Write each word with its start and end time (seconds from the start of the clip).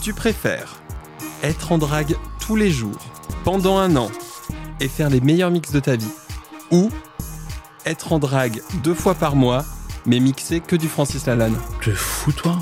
Tu 0.00 0.12
préfères 0.12 0.80
être 1.42 1.72
en 1.72 1.78
drague 1.78 2.16
tous 2.40 2.56
les 2.56 2.70
jours, 2.70 2.98
pendant 3.44 3.78
un 3.78 3.94
an, 3.96 4.10
et 4.80 4.88
faire 4.88 5.10
les 5.10 5.20
meilleurs 5.20 5.50
mix 5.50 5.70
de 5.72 5.80
ta 5.80 5.96
vie, 5.96 6.10
ou 6.70 6.90
être 7.84 8.12
en 8.12 8.18
drague 8.18 8.60
deux 8.82 8.94
fois 8.94 9.14
par 9.14 9.36
mois, 9.36 9.64
mais 10.06 10.20
mixer 10.20 10.60
que 10.60 10.76
du 10.76 10.88
Francis 10.88 11.26
Lalanne? 11.26 11.56
Tu 11.80 11.90
es 11.90 11.94
fou, 11.94 12.32
toi? 12.32 12.58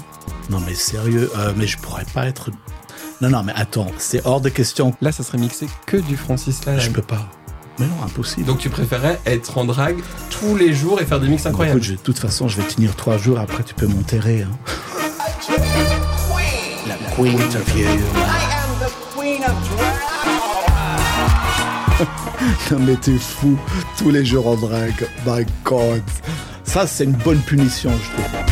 Non, 0.50 0.60
mais 0.66 0.74
sérieux, 0.74 1.30
euh, 1.36 1.52
mais 1.56 1.66
je 1.66 1.78
pourrais 1.78 2.04
pas 2.14 2.26
être. 2.26 2.50
Non, 3.20 3.30
non, 3.30 3.42
mais 3.42 3.52
attends, 3.54 3.90
c'est 3.98 4.24
hors 4.26 4.40
de 4.40 4.48
question. 4.48 4.94
Là, 5.00 5.12
ça 5.12 5.22
serait 5.22 5.38
mixé 5.38 5.68
que 5.86 5.96
du 5.96 6.16
Francis 6.16 6.64
Lalanne. 6.64 6.80
Je 6.80 6.90
peux 6.90 7.02
pas. 7.02 7.28
Mais 7.78 7.86
non, 7.86 8.02
impossible. 8.04 8.46
Donc 8.46 8.58
tu 8.58 8.70
préférais 8.70 9.20
être 9.26 9.58
en 9.58 9.64
drague 9.66 9.98
tous 10.30 10.56
les 10.56 10.72
jours 10.72 11.00
et 11.00 11.04
faire 11.04 11.20
des 11.20 11.28
mix 11.28 11.44
incroyables 11.44 11.78
écoute, 11.78 11.88
je- 11.90 11.92
de 11.96 11.98
toute 12.00 12.18
façon, 12.18 12.48
je 12.48 12.56
vais 12.56 12.66
tenir 12.66 12.96
trois 12.96 13.18
jours, 13.18 13.38
après 13.38 13.62
tu 13.64 13.74
peux 13.74 13.86
m'enterrer. 13.86 14.42
Hein. 14.44 14.50
Queen 17.16 17.40
of 17.40 17.74
you. 17.74 17.88
Non 22.70 22.78
mais 22.80 22.96
t'es 22.96 23.16
fou, 23.16 23.56
tous 23.96 24.10
les 24.10 24.22
jours 24.22 24.48
en 24.48 24.56
drague, 24.56 25.08
my 25.24 25.46
god. 25.64 26.02
Ça 26.62 26.86
c'est 26.86 27.04
une 27.04 27.12
bonne 27.12 27.40
punition 27.40 27.90
je 27.90 28.22
trouve. 28.22 28.45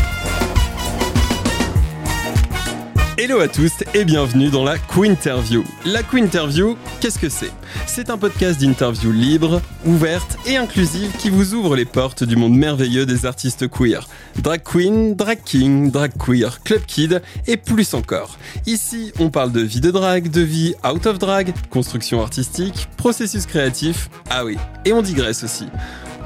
Hello 3.27 3.41
à 3.41 3.49
tous 3.49 3.73
et 3.95 4.05
bienvenue 4.05 4.51
dans 4.51 4.65
la 4.65 4.77
Quinterview. 4.77 5.65
La 5.87 6.03
Quinterview, 6.03 6.77
qu'est-ce 7.01 7.19
que 7.19 7.31
c'est? 7.31 7.51
C'est 7.87 8.11
un 8.11 8.19
podcast 8.19 8.61
d'interview 8.61 9.13
libre, 9.13 9.63
ouverte 9.87 10.37
et 10.45 10.59
inclusive 10.59 11.11
qui 11.17 11.31
vous 11.31 11.55
ouvre 11.55 11.75
les 11.75 11.87
portes 11.87 12.23
du 12.23 12.37
monde 12.37 12.55
merveilleux 12.55 13.07
des 13.07 13.25
artistes 13.25 13.67
queer. 13.67 14.07
Drag 14.43 14.63
queen, 14.63 15.15
drag 15.15 15.43
king, 15.43 15.91
drag 15.91 16.13
queer, 16.19 16.63
club 16.65 16.83
kid 16.85 17.23
et 17.47 17.57
plus 17.57 17.95
encore. 17.95 18.37
Ici, 18.67 19.11
on 19.19 19.31
parle 19.31 19.53
de 19.53 19.63
vie 19.63 19.81
de 19.81 19.91
drag, 19.91 20.31
de 20.31 20.43
vie 20.43 20.75
out 20.87 21.07
of 21.07 21.19
drag, 21.19 21.55
construction 21.71 22.21
artistique, 22.21 22.89
processus 22.99 23.47
créatif, 23.47 24.11
ah 24.29 24.45
oui, 24.45 24.59
et 24.85 24.93
on 24.93 25.01
digresse 25.01 25.45
aussi. 25.45 25.65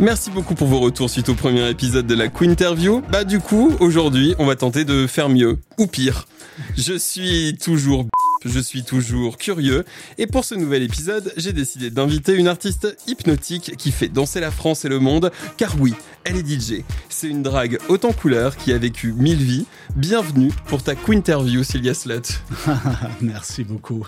Merci 0.00 0.30
beaucoup 0.30 0.54
pour 0.54 0.68
vos 0.68 0.78
retours 0.78 1.10
suite 1.10 1.28
au 1.28 1.34
premier 1.34 1.68
épisode 1.68 2.06
de 2.06 2.14
la 2.14 2.28
Quinterview. 2.28 3.02
Bah 3.10 3.24
du 3.24 3.41
coup, 3.41 3.72
aujourd'hui, 3.80 4.32
on 4.38 4.46
va 4.46 4.54
tenter 4.54 4.84
de 4.84 5.08
faire 5.08 5.28
mieux, 5.28 5.58
ou 5.77 5.88
pire. 5.88 6.28
Je 6.77 6.96
suis 6.96 7.56
toujours 7.60 8.06
je 8.44 8.61
suis 8.61 8.83
toujours 8.83 9.36
curieux 9.39 9.84
et 10.17 10.27
pour 10.27 10.44
ce 10.44 10.55
nouvel 10.55 10.83
épisode, 10.83 11.33
j'ai 11.36 11.53
décidé 11.53 11.91
d'inviter 11.91 12.34
une 12.34 12.48
artiste 12.48 12.97
hypnotique 13.06 13.77
qui 13.77 13.91
fait 13.91 14.08
danser 14.08 14.41
la 14.41 14.50
France 14.50 14.84
et 14.84 14.89
le 14.89 14.98
monde 14.98 15.31
car 15.56 15.81
oui, 15.81 15.94
elle 16.25 16.36
est 16.36 16.47
DJ. 16.47 16.83
C'est 17.09 17.28
une 17.28 17.42
drague 17.42 17.78
en 17.89 18.12
couleur 18.12 18.56
qui 18.56 18.72
a 18.72 18.78
vécu 18.78 19.12
mille 19.12 19.42
vies. 19.42 19.66
Bienvenue 19.97 20.53
pour 20.66 20.83
ta 20.83 20.94
Quinterview 20.94 21.64
Sylvia 21.64 21.94
Slut. 21.94 22.42
Merci 23.20 23.64
beaucoup. 23.64 24.06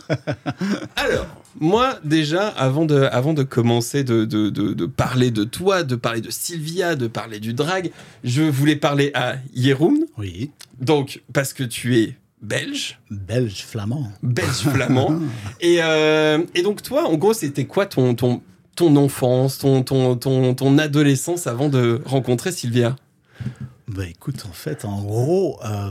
Alors, 0.97 1.27
moi 1.59 1.99
déjà, 2.05 2.49
avant 2.49 2.85
de, 2.85 3.03
avant 3.11 3.35
de 3.35 3.43
commencer 3.43 4.05
de, 4.05 4.25
de, 4.25 4.49
de, 4.51 4.73
de 4.73 4.87
parler 4.87 5.31
de 5.31 5.45
toi, 5.45 5.83
de 5.83 5.97
parler 5.97 6.21
de 6.21 6.31
Sylvia, 6.31 6.95
de 6.95 7.09
parler 7.09 7.41
du 7.41 7.53
drag, 7.53 7.91
je 8.23 8.43
voulais 8.43 8.77
parler 8.77 9.11
à 9.15 9.37
Yeroun, 9.55 10.07
Oui, 10.19 10.51
donc 10.81 11.23
parce 11.33 11.53
que 11.53 11.65
tu 11.65 11.99
es 11.99 12.15
belge, 12.43 12.99
belge 13.11 13.63
flamand. 13.65 14.11
belge 14.23 14.61
flamand. 14.63 15.21
et, 15.61 15.79
euh, 15.83 16.43
et 16.55 16.63
donc 16.63 16.83
toi, 16.83 17.07
en 17.09 17.17
gros, 17.17 17.33
c'était 17.35 17.67
quoi 17.67 17.87
ton, 17.87 18.15
ton, 18.15 18.43
ton 18.77 18.97
enfance, 18.97 19.59
ton, 19.59 19.83
ton, 19.83 20.17
ton, 20.17 20.55
ton 20.55 20.79
adolescence 20.79 21.47
avant 21.47 21.69
de 21.69 22.01
rencontrer 22.05 22.53
Sylvia? 22.53 22.97
Bah 23.89 24.07
écoute, 24.07 24.45
en 24.49 24.53
fait, 24.53 24.85
en 24.85 25.03
gros, 25.03 25.59
euh, 25.65 25.91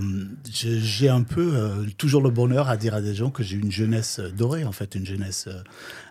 j'ai 0.53 1.09
un 1.09 1.23
peu 1.23 1.52
euh, 1.53 1.86
toujours 1.97 2.22
le 2.22 2.30
bonheur 2.30 2.70
à 2.70 2.77
dire 2.77 2.94
à 2.94 3.02
des 3.02 3.14
gens 3.14 3.30
que 3.30 3.44
j'ai 3.44 3.58
une 3.58 3.72
jeunesse 3.73 4.22
dorée, 4.38 4.64
en 4.64 4.72
fait, 4.72 4.95
une 4.95 5.05
jeunesse 5.05 5.50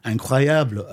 incroyable. 0.04 0.84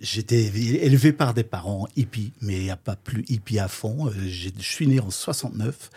J'étais 0.00 0.44
élevé 0.82 1.12
par 1.12 1.34
des 1.34 1.42
parents 1.44 1.86
hippies, 1.94 2.32
mais 2.40 2.56
il 2.56 2.62
n'y 2.62 2.70
a 2.70 2.76
pas 2.76 2.96
plus 2.96 3.22
hippie 3.28 3.58
à 3.58 3.68
fond. 3.68 4.10
J'ai- 4.26 4.50
Je 4.58 4.64
suis 4.66 4.86
né 4.86 4.98
en 4.98 5.10
69 5.10 5.90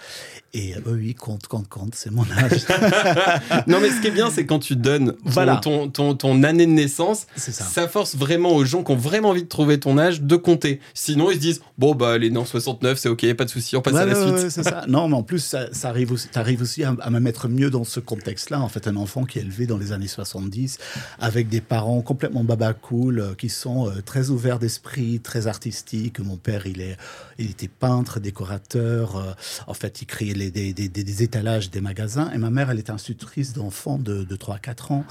et 0.55 0.75
euh, 0.75 0.79
oui, 0.85 1.15
compte, 1.15 1.47
compte, 1.47 1.67
compte, 1.67 1.95
c'est 1.95 2.11
mon 2.11 2.23
âge. 2.31 2.65
Non, 3.67 3.79
mais 3.79 3.89
ce 3.89 4.01
qui 4.01 4.07
est 4.07 4.11
bien, 4.11 4.29
c'est 4.29 4.45
quand 4.45 4.59
tu 4.59 4.75
donnes 4.75 5.13
ton, 5.13 5.17
Voilà. 5.25 5.55
ton, 5.57 5.89
ton, 5.89 6.13
ton 6.15 6.43
année 6.43 6.65
de 6.65 6.71
naissance, 6.71 7.25
ça. 7.35 7.51
ça 7.51 7.87
force 7.87 8.15
vraiment 8.15 8.51
aux 8.55 8.63
gens 8.65 8.83
qui 8.83 8.91
ont 8.91 8.95
vraiment 8.97 9.29
envie 9.29 9.43
de 9.43 9.47
trouver 9.47 9.79
ton 9.79 9.97
âge 9.97 10.21
de 10.21 10.35
compter. 10.35 10.79
Sinon, 10.93 11.31
ils 11.31 11.35
se 11.35 11.39
disent 11.39 11.61
Bon, 11.77 11.95
bah, 11.95 12.19
née 12.19 12.35
en 12.37 12.45
69, 12.45 12.97
c'est 12.99 13.09
ok, 13.09 13.33
pas 13.33 13.45
de 13.45 13.49
souci, 13.49 13.75
on 13.75 13.81
passe 13.81 13.95
à 13.95 14.05
la 14.05 14.13
ouais, 14.13 14.39
suite. 14.39 14.57
ouais, 14.57 14.63
ça. 14.63 14.83
Non, 14.87 15.07
mais 15.07 15.15
en 15.15 15.23
plus, 15.23 15.39
ça, 15.39 15.73
ça 15.73 15.89
arrive 15.89 16.11
aussi, 16.11 16.27
t'arrives 16.27 16.61
aussi 16.61 16.83
à, 16.83 16.95
à 17.01 17.09
me 17.09 17.19
mettre 17.19 17.47
mieux 17.47 17.69
dans 17.69 17.83
ce 17.83 17.99
contexte-là. 17.99 18.61
En 18.61 18.69
fait, 18.69 18.87
un 18.87 18.95
enfant 18.95 19.23
qui 19.25 19.39
est 19.39 19.41
élevé 19.41 19.65
dans 19.65 19.77
les 19.77 19.91
années 19.91 20.07
70, 20.07 20.77
avec 21.19 21.49
des 21.49 21.61
parents 21.61 22.01
complètement 22.01 22.43
baba 22.43 22.73
cool, 22.73 23.19
euh, 23.19 23.33
qui 23.35 23.49
sont 23.49 23.87
euh, 23.89 24.01
très 24.05 24.29
ouverts 24.29 24.59
d'esprit, 24.59 25.19
très 25.19 25.47
artistiques. 25.47 26.19
Mon 26.19 26.37
père, 26.37 26.67
il, 26.67 26.81
est, 26.81 26.97
il 27.37 27.51
était 27.51 27.67
peintre, 27.67 28.19
décorateur. 28.19 29.15
euh, 29.17 29.33
en 29.67 29.73
fait, 29.73 30.01
il 30.01 30.05
créait 30.05 30.33
des, 30.33 31.23
étalages 31.23 31.69
des 31.69 31.81
magasins. 31.81 32.31
Et 32.33 32.37
ma 32.37 32.49
mère, 32.49 32.69
elle 32.71 32.79
était 32.79 32.91
institutrice 32.91 33.53
d'enfants 33.53 33.97
de, 33.97 34.23
de 34.23 34.35
3-4 34.35 34.93
ans, 34.93 35.05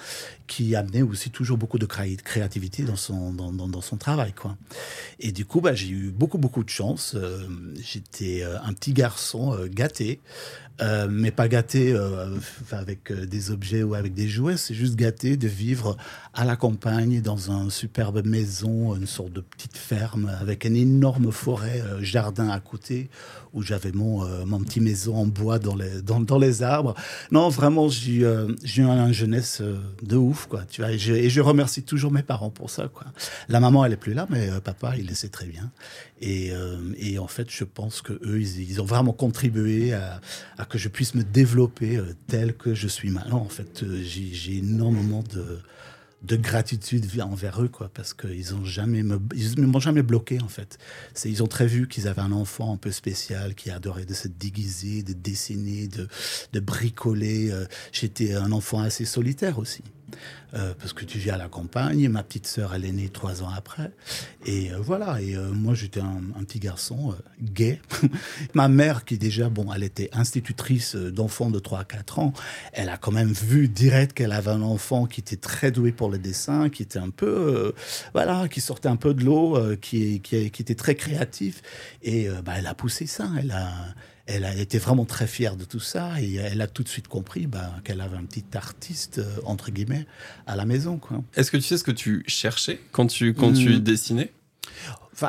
qui 0.47 0.75
amenait 0.77 1.03
aussi 1.03 1.31
toujours 1.31 1.59
beaucoup 1.59 1.79
de 1.79 1.87
cré- 1.87 2.17
créativité 2.17 2.83
dans 2.83 2.97
son, 2.97 3.33
travail. 3.99 4.35
Et 5.21 5.33
du 5.33 5.45
coup, 5.45 5.61
bah, 5.61 5.75
j'ai 5.75 5.89
eu 5.89 6.11
beaucoup, 6.11 6.39
beaucoup 6.39 6.65
de 6.65 6.71
chance. 6.71 7.15
Euh, 7.15 7.47
J'étais 7.83 8.43
euh, 8.43 8.59
un 8.63 8.73
petit 8.73 8.93
garçon 8.93 9.57
gâté, 9.71 10.21
mais 11.11 11.31
pas 11.31 11.47
gâté 11.49 11.97
avec 12.73 13.13
des 13.13 13.51
objets 13.53 13.83
ou 13.85 13.95
avec 13.95 14.15
des 14.15 14.29
jouets. 14.29 14.57
C'est 14.57 14.75
juste 14.75 14.97
gâté 14.97 15.37
de 15.37 15.47
vivre 15.47 15.97
à 16.35 16.45
la 16.45 16.57
campagne, 16.57 17.21
dans 17.21 17.51
une 17.51 17.71
superbe 17.71 18.27
maison, 18.27 18.97
une 18.97 19.07
sorte 19.07 19.33
de 19.33 19.41
petite 19.41 19.77
ferme, 19.77 20.31
avec 20.41 20.65
une 20.65 20.77
énorme 20.77 21.31
forêt, 21.31 21.81
euh, 21.83 22.03
jardin 22.13 22.49
à 22.51 22.61
côté, 22.61 23.09
où 23.55 23.63
j'avais 23.63 23.93
mon, 23.93 24.25
euh, 24.25 24.45
mon 24.45 24.61
petit 24.61 24.81
maison 24.81 25.17
en 25.17 25.27
bois 25.27 25.59
dans 25.59 25.75
les, 25.75 26.03
dans, 26.03 26.21
dans 26.21 26.39
les 26.39 26.63
arbres. 26.63 26.95
Non, 27.31 27.49
vraiment, 27.49 27.89
j'ai 27.89 28.13
eu, 28.13 28.25
euh, 28.25 28.49
une 28.77 29.13
jeunesse 29.13 29.61
euh, 29.61 29.79
de 30.03 30.17
ouf, 30.17 30.47
quoi. 30.47 30.65
Tu 30.71 30.83
vois, 30.83 30.93
et 30.93 30.99
je, 30.99 31.41
remercie 31.41 31.83
toujours 31.83 32.13
mes 32.13 32.23
parents 32.23 32.51
pour 32.51 32.71
ça, 32.71 32.89
quoi. 32.89 33.07
La 33.49 33.61
maman, 33.61 33.85
elle 33.85 33.95
est 33.95 33.97
plus 33.97 34.15
là, 34.15 34.27
mais 34.31 34.51
euh, 34.51 34.61
papa, 34.61 34.97
il 34.97 35.07
le 35.07 35.15
sait 35.15 35.29
très 35.29 35.47
bien. 35.47 35.71
Et, 36.21 36.53
et 36.99 37.19
en 37.19 37.27
fait, 37.27 37.49
je 37.51 37.65
pense 37.65 38.01
que 38.01 38.13
eux, 38.13 38.41
ils, 38.41 38.71
ils 38.71 38.81
ont 38.81 38.85
vraiment 38.85 39.13
contribué 39.13 39.93
à, 39.93 40.21
à 40.57 40.65
que 40.65 40.79
je 40.79 40.89
puisse 40.89 41.17
me 41.17 41.25
développer 41.25 42.01
tel 42.29 42.55
que 42.55 42.75
je 42.75 42.87
suis 42.87 43.11
maintenant. 43.11 43.41
En 43.41 43.49
fait, 43.49 43.85
j'ai 44.05 44.59
énormément 44.59 45.25
de 45.35 45.59
de 46.23 46.37
gratitude 46.37 47.07
envers 47.21 47.63
eux 47.63 47.69
quoi 47.69 47.91
parce 47.93 48.15
qu'ils 48.15 48.55
ont 48.55 48.65
jamais 48.65 49.03
me 49.03 49.21
ils 49.35 49.61
m'ont 49.61 49.81
jamais 49.81 50.03
bloqué 50.03 50.41
en 50.41 50.49
fait. 50.49 50.79
C'est 51.15 51.31
ils 51.31 51.43
ont 51.43 51.47
très 51.49 51.67
vu 51.67 51.89
qu'ils 51.89 52.09
avaient 52.09 52.23
un 52.23 52.33
enfant 52.33 52.73
un 52.73 52.77
peu 52.77 52.93
spécial 52.93 53.55
qui 53.55 53.71
adorait 53.71 54.05
de 54.05 54.15
se 54.15 54.29
déguiser 54.29 55.03
de 55.03 55.13
dessiner 55.13 55.89
de 55.89 56.09
de 56.53 56.61
bricoler 56.61 57.51
Euh, 57.51 57.67
j'étais 57.93 58.35
un 58.35 58.53
enfant 58.53 58.81
assez 58.81 59.05
solitaire 59.05 59.59
aussi 59.59 59.83
euh, 60.55 60.75
parce 60.79 60.93
que 60.93 61.05
tu 61.05 61.19
vis 61.19 61.31
à 61.31 61.39
la 61.39 61.49
campagne. 61.49 62.09
Ma 62.09 62.23
petite 62.23 62.47
sœur, 62.47 62.75
elle 62.75 62.85
est 62.85 62.93
née 62.93 63.09
trois 63.09 63.43
ans 63.43 63.49
après. 63.57 63.91
Et 64.45 64.71
euh, 64.71 64.77
voilà. 64.79 65.21
Et 65.23 65.35
euh, 65.35 65.51
moi, 65.51 65.75
j'étais 65.75 66.01
un, 66.01 66.21
petit 66.45 66.59
garçon 66.59 67.15
gay. 67.41 67.81
Ma 68.55 68.69
mère, 68.69 69.05
qui 69.05 69.17
déjà, 69.17 69.49
bon, 69.49 69.73
elle 69.73 69.83
était 69.83 70.11
institutrice 70.13 70.95
d'enfants 70.95 71.51
de 71.51 71.59
3 71.59 71.81
à 71.81 71.85
4 71.85 72.19
ans, 72.19 72.33
elle 72.73 72.89
a 72.89 72.99
quand 72.99 73.13
même 73.13 73.33
vu 73.33 73.69
direct 73.69 74.13
qu'elle 74.13 74.33
avait 74.33 74.51
un 74.51 74.63
enfant 74.63 75.07
qui 75.07 75.21
était 75.21 75.37
très 75.37 75.71
doué 75.71 75.93
pour 75.93 76.11
le 76.11 76.19
dessin, 76.19 76.69
qui 76.69 76.83
était 76.83 76.99
un 76.99 77.11
peu, 77.11 77.73
voilà, 78.13 78.49
qui 78.49 78.61
sortait 78.61 78.89
un 78.89 78.97
peu 78.97 79.15
de 79.15 79.25
l'eau, 79.25 79.59
qui, 79.81 80.21
était 80.33 80.75
très 80.75 80.95
créatif. 80.95 81.63
Et 82.03 82.29
bah, 82.45 82.55
elle 82.59 82.67
a 82.67 82.75
poussé 82.75 83.07
ça. 83.07 83.29
Elle 83.39 83.53
a, 83.53 83.73
elle 84.27 84.45
a 84.45 84.55
été 84.57 84.79
vraiment 84.79 85.05
très 85.05 85.27
fière 85.27 85.57
de 85.57 85.65
tout 85.65 85.81
ça 85.81 86.21
et 86.21 86.35
elle 86.35 86.61
a 86.61 86.67
tout 86.67 86.83
de 86.83 86.89
suite 86.89 87.09
compris 87.09 87.47
bah, 87.47 87.73
qu'elle 87.85 88.01
avait 88.01 88.17
un 88.17 88.25
petit 88.25 88.45
artiste, 88.55 89.19
euh, 89.19 89.37
entre 89.45 89.71
guillemets, 89.71 90.07
à 90.47 90.55
la 90.57 90.65
maison. 90.65 91.01
Est-ce 91.35 91.51
que 91.51 91.57
tu 91.57 91.63
sais 91.65 91.77
ce 91.79 91.85
que 91.85 91.91
tu 91.91 92.23
cherchais 92.27 92.81
quand 92.93 93.07
tu, 93.07 93.35
quand 93.35 93.53
tu 93.53 93.77
Hmm. 93.77 93.79
dessinais? 93.81 94.33
Enfin, 95.15 95.29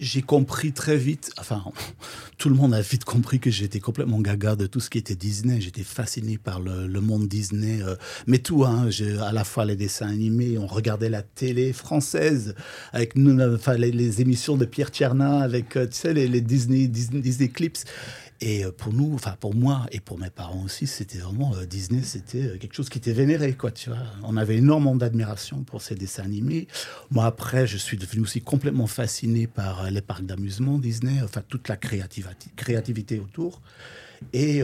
j'ai 0.00 0.22
compris 0.22 0.72
très 0.72 0.96
vite, 0.98 1.32
enfin, 1.38 1.64
tout 2.38 2.48
le 2.50 2.54
monde 2.54 2.74
a 2.74 2.82
vite 2.82 3.04
compris 3.04 3.40
que 3.40 3.50
j'étais 3.50 3.80
complètement 3.80 4.20
gaga 4.20 4.54
de 4.54 4.66
tout 4.66 4.80
ce 4.80 4.90
qui 4.90 4.98
était 4.98 5.14
Disney. 5.14 5.60
J'étais 5.60 5.82
fasciné 5.82 6.36
par 6.36 6.60
le, 6.60 6.86
le 6.86 7.00
monde 7.00 7.26
Disney, 7.26 7.80
euh, 7.82 7.96
mais 8.26 8.38
tout, 8.38 8.64
hein, 8.64 8.88
à 9.22 9.32
la 9.32 9.44
fois 9.44 9.64
les 9.64 9.76
dessins 9.76 10.08
animés, 10.08 10.58
on 10.58 10.66
regardait 10.66 11.08
la 11.08 11.22
télé 11.22 11.72
française 11.72 12.54
avec 12.92 13.16
nous, 13.16 13.40
enfin, 13.40 13.74
les, 13.74 13.92
les 13.92 14.20
émissions 14.20 14.56
de 14.56 14.66
Pierre 14.66 14.88
Tchernin 14.90 15.38
avec, 15.40 15.76
euh, 15.76 15.86
tu 15.86 15.94
sais, 15.96 16.12
les, 16.12 16.28
les 16.28 16.40
Disney, 16.42 16.86
Disney, 16.86 17.20
Disney 17.22 17.48
Clips. 17.48 17.78
Et 18.40 18.64
euh, 18.64 18.72
pour 18.72 18.92
nous, 18.92 19.14
enfin 19.14 19.36
pour 19.38 19.54
moi 19.54 19.86
et 19.92 20.00
pour 20.00 20.18
mes 20.18 20.30
parents 20.30 20.62
aussi, 20.64 20.86
c'était 20.86 21.18
vraiment 21.18 21.54
euh, 21.54 21.66
Disney, 21.66 22.02
c'était 22.02 22.42
euh, 22.42 22.58
quelque 22.58 22.74
chose 22.74 22.88
qui 22.88 22.98
était 22.98 23.12
vénéré, 23.12 23.54
quoi. 23.54 23.70
Tu 23.70 23.90
vois, 23.90 23.98
on 24.22 24.36
avait 24.36 24.56
énormément 24.56 24.96
d'admiration 24.96 25.62
pour 25.62 25.82
ces 25.82 25.94
dessins 25.94 26.24
animés. 26.24 26.66
Moi 27.10 27.26
après, 27.26 27.66
je 27.66 27.76
suis 27.76 27.96
devenu 27.96 28.22
aussi 28.22 28.40
complètement 28.40 28.86
fasciné 28.86 29.46
par 29.46 29.90
les 29.90 30.00
parcs 30.00 30.26
d'amusement 30.26 30.78
Disney, 30.78 31.20
enfin 31.22 31.42
toute 31.46 31.68
la 31.68 31.76
créativité, 31.76 33.18
autour. 33.18 33.62
Et 34.32 34.62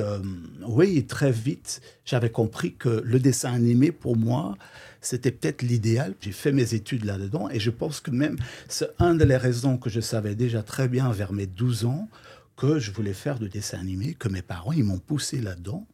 oui, 0.66 1.04
très 1.04 1.30
vite, 1.30 1.82
j'avais 2.06 2.30
compris 2.30 2.74
que 2.74 3.02
le 3.04 3.18
dessin 3.18 3.52
animé, 3.52 3.92
pour 3.92 4.16
moi, 4.16 4.56
c'était 5.00 5.30
peut-être 5.30 5.62
l'idéal. 5.62 6.14
J'ai 6.20 6.32
fait 6.32 6.52
mes 6.52 6.74
études 6.74 7.04
là-dedans 7.04 7.48
et 7.50 7.60
je 7.60 7.70
pense 7.70 8.00
que 8.00 8.10
même 8.10 8.36
c'est 8.68 8.88
un 8.98 9.14
des 9.14 9.36
raisons 9.36 9.76
que 9.76 9.90
je 9.90 10.00
savais 10.00 10.34
déjà 10.34 10.62
très 10.62 10.88
bien 10.88 11.10
vers 11.12 11.32
mes 11.32 11.46
12 11.46 11.84
ans 11.84 12.08
que 12.60 12.78
je 12.78 12.90
voulais 12.90 13.14
faire 13.14 13.38
de 13.38 13.48
dessin 13.48 13.78
animé, 13.78 14.12
que 14.12 14.28
mes 14.28 14.42
parents, 14.42 14.72
ils 14.72 14.84
m'ont 14.84 14.98
poussé 14.98 15.40
là-dedans 15.40 15.86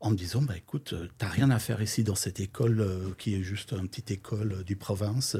en 0.00 0.10
me 0.10 0.16
disant 0.16 0.42
bah 0.42 0.54
écoute, 0.56 0.92
euh, 0.92 1.08
t'as 1.18 1.28
rien 1.28 1.50
à 1.50 1.58
faire 1.58 1.82
ici 1.82 2.04
dans 2.04 2.14
cette 2.14 2.38
école 2.38 2.80
euh, 2.80 2.98
qui 3.18 3.34
est 3.34 3.42
juste 3.42 3.72
une 3.72 3.88
petite 3.88 4.10
école 4.12 4.58
euh, 4.60 4.62
du 4.62 4.76
province. 4.76 5.36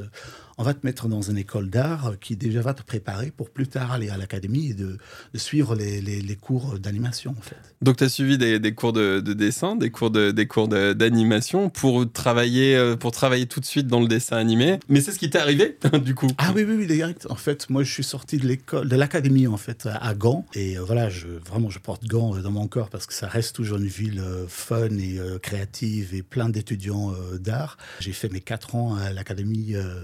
On 0.57 0.63
va 0.63 0.73
te 0.73 0.85
mettre 0.85 1.07
dans 1.07 1.21
une 1.21 1.37
école 1.37 1.69
d'art 1.69 2.15
qui 2.19 2.35
déjà 2.35 2.61
va 2.61 2.73
te 2.73 2.83
préparer 2.83 3.31
pour 3.31 3.49
plus 3.49 3.67
tard 3.67 3.93
aller 3.93 4.09
à 4.09 4.17
l'académie 4.17 4.71
et 4.71 4.73
de, 4.73 4.97
suivre 5.35 5.75
les, 5.75 6.01
les, 6.01 6.35
cours 6.35 6.77
d'animation 6.77 7.33
en 7.37 7.41
fait. 7.41 7.55
Donc 7.81 7.95
tu 7.97 8.03
as 8.03 8.09
suivi 8.09 8.37
des, 8.37 8.59
des, 8.59 8.73
cours 8.73 8.91
de, 8.91 9.21
dessin, 9.21 9.77
des 9.77 9.89
cours 9.89 10.11
de, 10.11 10.31
des 10.31 10.47
cours 10.47 10.67
d'animation 10.67 11.69
pour 11.69 12.11
travailler 12.11 12.95
pour 12.99 13.11
travailler 13.11 13.45
tout 13.45 13.61
de 13.61 13.65
suite 13.65 13.87
dans 13.87 14.01
le 14.01 14.07
dessin 14.07 14.35
animé. 14.35 14.79
Mais 14.89 14.99
c'est 14.99 15.13
ce 15.13 15.19
qui 15.19 15.29
t'est 15.29 15.39
arrivé 15.39 15.77
du 16.03 16.13
coup. 16.13 16.27
Ah 16.37 16.51
oui 16.53 16.65
oui 16.67 16.75
oui 16.77 16.87
direct. 16.87 17.25
En 17.29 17.35
fait, 17.35 17.69
moi 17.69 17.83
je 17.83 17.93
suis 17.93 18.03
sorti 18.03 18.37
de 18.37 18.45
l'école 18.45 18.89
de 18.89 18.95
l'académie 18.97 19.47
en 19.47 19.57
fait 19.57 19.87
à 19.89 20.13
Gand 20.13 20.45
et 20.53 20.77
voilà, 20.77 21.09
je 21.09 21.27
vraiment 21.27 21.69
je 21.69 21.79
porte 21.79 22.03
Gand 22.05 22.35
dans 22.35 22.51
mon 22.51 22.67
corps 22.67 22.89
parce 22.89 23.05
que 23.05 23.13
ça 23.13 23.29
reste 23.29 23.55
toujours 23.55 23.77
une 23.77 23.87
ville 23.87 24.21
fun 24.49 24.89
et 24.97 25.17
euh, 25.17 25.39
créative 25.39 26.13
et 26.13 26.23
plein 26.23 26.49
d'étudiants 26.49 27.13
euh, 27.13 27.37
d'art. 27.37 27.77
J'ai 27.99 28.11
fait 28.11 28.29
mes 28.29 28.41
quatre 28.41 28.75
ans 28.75 28.95
à 28.95 29.13
l'académie 29.13 29.75
euh, 29.75 30.03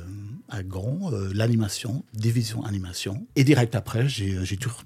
à 0.50 0.64
Grand, 0.64 1.12
l'animation, 1.34 2.04
division 2.14 2.64
animation. 2.64 3.26
Et 3.36 3.44
direct 3.44 3.76
après, 3.76 4.08
j'ai 4.08 4.38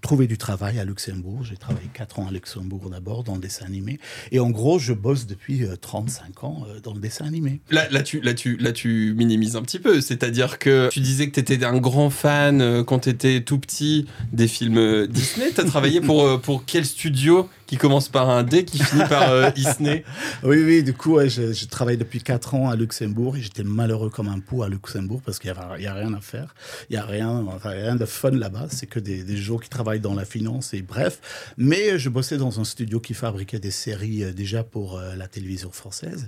trouvé 0.02 0.28
du 0.28 0.38
travail 0.38 0.80
à 0.80 0.86
Luxembourg. 0.86 1.44
J'ai 1.44 1.58
travaillé 1.58 1.88
quatre 1.94 2.20
ans 2.20 2.28
à 2.28 2.32
Luxembourg 2.32 2.90
d'abord 2.90 3.24
dans 3.24 3.36
le 3.36 3.42
dessin 3.42 3.66
animé. 3.66 4.00
Et 4.32 4.40
en 4.40 4.50
gros, 4.50 4.80
je 4.80 4.94
bosse 4.94 5.26
depuis 5.28 5.66
35 5.82 6.44
ans 6.44 6.66
dans 6.82 6.94
le 6.94 7.00
dessin 7.00 7.26
animé. 7.26 7.60
Là, 7.72 7.90
là, 7.90 8.04
tu, 8.04 8.22
là, 8.22 8.34
tu, 8.34 8.56
là, 8.58 8.72
tu 8.72 9.14
minimises 9.18 9.58
un 9.58 9.62
petit 9.62 9.80
peu. 9.80 10.00
C'est-à-dire 10.00 10.60
que 10.60 10.90
tu 10.92 11.02
disais 11.02 11.30
que 11.30 11.40
tu 11.40 11.40
étais 11.40 11.64
un 11.66 11.78
grand 11.78 12.10
fan 12.10 12.84
quand 12.86 13.00
tu 13.00 13.10
étais 13.10 13.42
tout 13.42 13.60
petit 13.60 14.06
des 14.32 14.48
films 14.48 15.08
Disney. 15.08 15.52
Tu 15.54 15.60
as 15.60 15.66
travaillé 15.66 16.00
pour, 16.00 16.40
pour 16.40 16.64
quel 16.66 16.86
studio 16.86 17.50
qui 17.69 17.77
commence 17.77 18.10
par 18.10 18.31
un 18.31 18.42
D, 18.42 18.66
qui 18.66 18.80
finit 18.80 19.06
par 19.07 19.30
euh, 19.30 19.51
Isney. 19.56 20.04
Oui, 20.42 20.63
oui, 20.63 20.81
du 20.81 20.95
coup, 20.95 21.19
je, 21.19 21.66
travaille 21.68 21.98
depuis 21.98 22.19
4 22.19 22.56
ans 22.56 22.68
à 22.68 22.75
Luxembourg 22.75 23.38
et 23.38 23.42
j'étais 23.42 23.63
malheureux 23.63 24.10
comme 24.10 24.27
un 24.27 24.39
pou 24.39 24.63
à 24.63 24.69
Luxembourg 24.69 25.21
parce 25.24 25.38
qu'il 25.38 25.54
n'y 25.54 25.86
a, 25.86 25.94
rien 25.94 26.12
à 26.16 26.19
faire. 26.19 26.56
Il 26.89 26.94
n'y 26.94 26.98
a 26.98 27.06
rien, 27.06 27.45
rien 27.63 27.95
de 27.95 28.06
fun 28.06 28.31
là-bas. 28.31 28.66
C'est 28.71 28.88
que 28.88 29.00
des, 29.00 29.24
des, 29.24 29.38
gens 29.38 29.60
qui 29.60 29.69
travaillent 29.69 30.00
dans 30.00 30.16
la 30.16 30.25
finance 30.25 30.74
et 30.74 30.81
bref. 30.81 31.54
Mais 31.57 32.00
je 32.00 32.10
bossais 32.10 32.38
dans 32.38 32.60
un 32.60 32.63
studio 32.63 33.00
qui 33.00 33.13
fabriquait 33.13 33.60
des 33.60 33.69
séries 33.69 34.24
euh, 34.24 34.33
déjà 34.33 34.63
pour 34.63 34.98
euh, 34.98 35.16
la 35.16 35.27
télévision 35.27 35.69
française. 35.71 36.27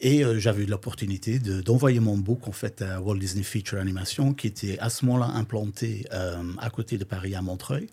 Et 0.00 0.24
euh, 0.24 0.38
j'avais 0.38 0.62
eu 0.62 0.66
l'opportunité 0.66 1.38
d'envoyer 1.38 1.98
mon 1.98 2.16
book 2.16 2.46
en 2.46 2.52
fait 2.52 2.82
à 2.82 3.00
Walt 3.00 3.16
Disney 3.16 3.42
Feature 3.42 3.78
Animation, 3.78 4.32
qui 4.32 4.46
était 4.46 4.78
à 4.78 4.90
ce 4.90 5.04
moment-là 5.06 5.26
implanté 5.34 6.06
euh, 6.12 6.42
à 6.58 6.70
côté 6.70 6.98
de 6.98 7.04
Paris 7.04 7.34
à 7.34 7.42
Montreuil. 7.42 7.88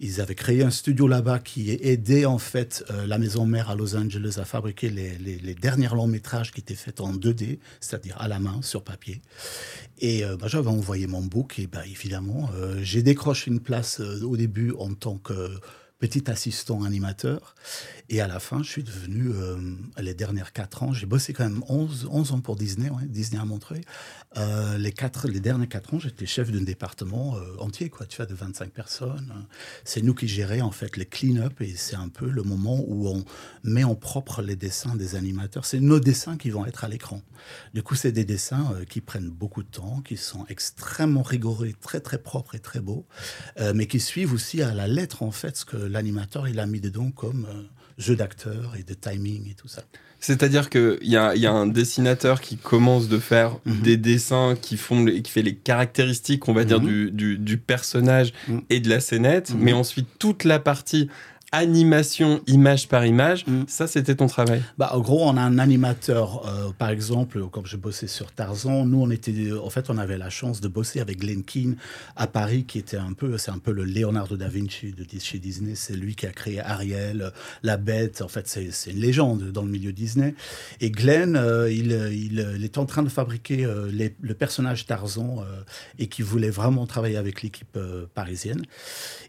Ils 0.00 0.20
avaient 0.20 0.34
créé 0.34 0.64
un 0.64 0.70
studio 0.70 1.06
là-bas 1.06 1.38
qui 1.38 1.70
aidait 1.70 2.24
en 2.24 2.38
fait 2.38 2.84
euh, 2.90 3.06
la 3.06 3.18
maison 3.18 3.46
mère 3.46 3.70
à 3.70 3.76
Los 3.76 3.94
Angeles 3.94 4.38
à 4.38 4.44
fabriquer 4.44 4.90
les, 4.90 5.54
derniers 5.54 5.88
longs 5.88 6.08
métrages 6.08 6.50
qui 6.50 6.60
étaient 6.60 6.74
faits 6.74 7.00
en 7.00 7.12
2D, 7.12 7.58
c'est-à-dire 7.80 8.16
à 8.18 8.26
la 8.26 8.40
main 8.40 8.60
sur 8.62 8.82
papier. 8.82 9.22
Et 10.00 10.24
bah, 10.38 10.46
j'avais 10.48 10.68
envoyé 10.68 11.06
mon 11.06 11.22
book 11.22 11.58
et 11.58 11.66
bah, 11.66 11.86
évidemment 11.86 12.50
j'ai 12.82 13.02
décroché 13.02 13.50
une 13.50 13.60
place 13.60 14.00
au 14.00 14.36
début 14.36 14.72
en 14.78 14.92
tant 14.92 15.16
que 15.16 15.58
petit 15.98 16.30
assistant 16.30 16.84
animateur. 16.84 17.54
Et 18.08 18.20
à 18.20 18.28
la 18.28 18.38
fin, 18.38 18.62
je 18.62 18.70
suis 18.70 18.84
devenu, 18.84 19.30
euh, 19.32 19.56
les 19.98 20.14
dernières 20.14 20.52
quatre 20.52 20.84
ans, 20.84 20.92
j'ai 20.92 21.06
bossé 21.06 21.32
quand 21.32 21.42
même 21.42 21.64
11, 21.68 22.08
11 22.10 22.32
ans 22.32 22.40
pour 22.40 22.54
Disney, 22.54 22.88
Disney 23.06 23.40
à 23.40 23.44
Montreuil. 23.44 23.80
Euh, 24.36 24.78
les, 24.78 24.92
quatre, 24.92 25.26
les 25.26 25.40
derniers 25.40 25.66
quatre 25.66 25.92
ans, 25.92 25.98
j'étais 25.98 26.24
chef 26.24 26.52
d'un 26.52 26.62
département 26.62 27.36
euh, 27.36 27.56
entier, 27.58 27.90
quoi, 27.90 28.06
tu 28.06 28.18
vois, 28.18 28.26
de 28.26 28.34
25 28.34 28.70
personnes. 28.70 29.46
C'est 29.84 30.02
nous 30.02 30.14
qui 30.14 30.28
gérions 30.28 30.66
en 30.66 30.70
fait 30.70 30.96
les 30.96 31.06
clean-up 31.06 31.60
et 31.60 31.74
c'est 31.74 31.96
un 31.96 32.08
peu 32.08 32.30
le 32.30 32.44
moment 32.44 32.80
où 32.86 33.08
on 33.08 33.24
met 33.64 33.82
en 33.82 33.96
propre 33.96 34.40
les 34.40 34.54
dessins 34.54 34.94
des 34.94 35.16
animateurs. 35.16 35.64
C'est 35.64 35.80
nos 35.80 35.98
dessins 35.98 36.36
qui 36.36 36.50
vont 36.50 36.64
être 36.64 36.84
à 36.84 36.88
l'écran. 36.88 37.22
Du 37.74 37.82
coup, 37.82 37.96
c'est 37.96 38.12
des 38.12 38.24
dessins 38.24 38.72
qui 38.88 39.00
prennent 39.00 39.30
beaucoup 39.30 39.64
de 39.64 39.68
temps, 39.68 40.00
qui 40.02 40.16
sont 40.16 40.46
extrêmement 40.48 41.22
rigoureux, 41.22 41.72
très 41.80 42.00
très 42.00 42.18
propres 42.18 42.54
et 42.54 42.60
très 42.60 42.80
beaux, 42.80 43.06
mais 43.74 43.86
qui 43.86 44.00
suivent 44.00 44.32
aussi 44.32 44.62
à 44.62 44.74
la 44.74 44.86
lettre 44.86 45.22
en 45.22 45.30
fait 45.30 45.56
ce 45.56 45.64
que 45.64 45.76
l'animateur 45.76 46.48
il 46.48 46.60
a 46.60 46.66
mis 46.66 46.80
dedans 46.80 47.10
comme 47.10 47.46
jeu 47.98 48.16
d'acteur 48.16 48.74
et 48.78 48.82
de 48.82 48.94
timing 48.94 49.50
et 49.50 49.54
tout 49.54 49.68
ça. 49.68 49.82
C'est-à-dire 50.18 50.70
qu'il 50.70 50.98
y 51.02 51.16
a, 51.16 51.36
y 51.36 51.46
a 51.46 51.52
un 51.52 51.66
dessinateur 51.66 52.40
qui 52.40 52.56
commence 52.56 53.08
de 53.08 53.18
faire 53.18 53.58
mhm. 53.64 53.82
des 53.82 53.96
dessins 53.96 54.56
qui, 54.60 54.76
font 54.76 55.04
qui 55.04 55.30
fait 55.30 55.42
les 55.42 55.54
caractéristiques, 55.54 56.48
on 56.48 56.52
va 56.52 56.64
dire, 56.64 56.80
mhm. 56.80 57.10
du, 57.10 57.38
du, 57.38 57.58
personnage 57.58 58.32
mhm. 58.48 58.62
et 58.70 58.80
de 58.80 58.88
la 58.88 59.00
scénette, 59.00 59.54
mais 59.56 59.72
ensuite 59.72 60.08
toute 60.18 60.44
la 60.44 60.58
partie 60.58 61.08
animation 61.56 62.42
image 62.46 62.88
par 62.88 63.06
image, 63.06 63.46
mm. 63.46 63.64
ça 63.66 63.86
c'était 63.86 64.14
ton 64.14 64.26
travail? 64.26 64.62
Bah, 64.76 64.90
En 64.92 65.00
gros, 65.00 65.24
on 65.24 65.36
a 65.36 65.40
un 65.40 65.58
animateur, 65.58 66.46
euh, 66.46 66.70
par 66.76 66.90
exemple, 66.90 67.48
comme 67.48 67.66
je 67.66 67.76
bossais 67.76 68.06
sur 68.06 68.30
Tarzan, 68.30 68.84
nous 68.84 69.00
on 69.00 69.10
était, 69.10 69.52
en 69.52 69.70
fait, 69.70 69.88
on 69.88 69.96
avait 69.98 70.18
la 70.18 70.30
chance 70.30 70.60
de 70.60 70.68
bosser 70.68 71.00
avec 71.00 71.20
Glenn 71.20 71.42
Keane 71.42 71.76
à 72.14 72.26
Paris, 72.26 72.64
qui 72.64 72.78
était 72.78 72.98
un 72.98 73.14
peu, 73.14 73.38
c'est 73.38 73.50
un 73.50 73.58
peu 73.58 73.72
le 73.72 73.84
Leonardo 73.84 74.36
da 74.36 74.48
Vinci 74.48 74.92
de 74.92 75.06
chez 75.18 75.38
Disney. 75.38 75.74
C'est 75.74 75.96
lui 75.96 76.14
qui 76.14 76.26
a 76.26 76.30
créé 76.30 76.60
Ariel, 76.60 77.32
La 77.62 77.78
Bête. 77.78 78.20
En 78.20 78.28
fait, 78.28 78.46
c'est 78.46 78.90
une 78.90 79.00
légende 79.00 79.50
dans 79.50 79.62
le 79.62 79.70
milieu 79.70 79.92
Disney. 79.92 80.34
Et 80.80 80.90
Glenn, 80.90 81.36
euh, 81.36 81.70
il, 81.70 81.92
il, 82.12 82.64
est 82.64 82.78
en 82.78 82.84
train 82.84 83.02
de 83.02 83.08
fabriquer 83.08 83.64
euh, 83.64 83.90
le 84.20 84.34
personnage 84.34 84.86
Tarzan 84.86 85.44
et 85.98 86.08
qui 86.08 86.22
voulait 86.22 86.50
vraiment 86.50 86.86
travailler 86.86 87.16
avec 87.16 87.42
l'équipe 87.42 87.78
parisienne. 88.14 88.62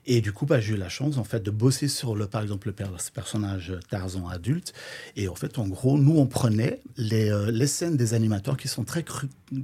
Et 0.06 0.21
du 0.21 0.33
coup, 0.33 0.45
bah, 0.45 0.59
j'ai 0.59 0.73
eu 0.73 0.77
la 0.77 0.89
chance 0.89 1.18
en 1.18 1.23
fait 1.23 1.44
de 1.44 1.51
bosser 1.51 1.88
sur 1.88 2.15
par 2.25 2.41
exemple, 2.41 2.67
le 2.67 2.73
personnage 3.13 3.73
Tarzan 3.89 4.27
adulte. 4.27 4.73
Et 5.15 5.27
en 5.27 5.35
fait, 5.35 5.59
en 5.59 5.67
gros, 5.67 5.97
nous, 5.97 6.17
on 6.17 6.25
prenait 6.25 6.81
les, 6.97 7.29
euh, 7.29 7.51
les 7.51 7.67
scènes 7.67 7.97
des 7.97 8.13
animateurs 8.13 8.57
qui 8.57 8.67
sont 8.67 8.83
très, 8.83 9.05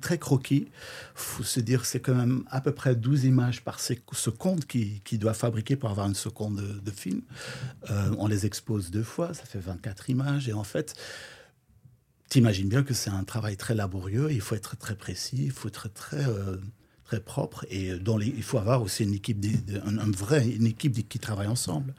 très 0.01 0.17
croquis. 0.17 0.67
faut 1.15 1.44
se 1.44 1.59
dire 1.59 1.85
c'est 1.85 2.00
quand 2.00 2.15
même 2.15 2.44
à 2.50 2.61
peu 2.61 2.71
près 2.71 2.95
12 2.95 3.25
images 3.25 3.63
par 3.63 3.79
seconde 3.79 4.65
qu'il 4.65 5.01
qui 5.03 5.17
doit 5.17 5.33
fabriquer 5.33 5.75
pour 5.75 5.89
avoir 5.89 6.07
une 6.07 6.15
seconde 6.15 6.61
de, 6.83 6.91
film. 6.91 7.21
Euh, 7.89 8.15
on 8.19 8.27
les 8.27 8.45
expose 8.45 8.91
deux 8.91 9.03
fois, 9.03 9.33
ça 9.33 9.45
fait 9.45 9.59
24 9.59 10.09
images. 10.09 10.47
Et 10.47 10.53
en 10.53 10.63
fait, 10.63 10.95
t'imagines 12.29 12.69
bien 12.69 12.83
que 12.83 12.94
c'est 12.94 13.09
un 13.09 13.23
travail 13.23 13.57
très 13.57 13.75
laborieux. 13.75 14.31
Il 14.31 14.42
faut 14.42 14.56
être 14.56 14.78
très 14.78 14.95
précis, 14.95 15.45
il 15.45 15.51
faut 15.51 15.68
être 15.68 15.92
très... 15.92 16.28
Euh, 16.28 16.57
propre 17.19 17.65
et 17.69 17.97
dont 17.97 18.19
il 18.19 18.43
faut 18.43 18.57
avoir 18.57 18.81
aussi 18.81 19.03
une 19.03 19.13
équipe, 19.13 19.45
un, 19.85 20.11
vrai, 20.11 20.47
une 20.47 20.67
équipe 20.67 21.07
qui 21.07 21.19
travaille 21.19 21.47
ensemble. 21.47 21.93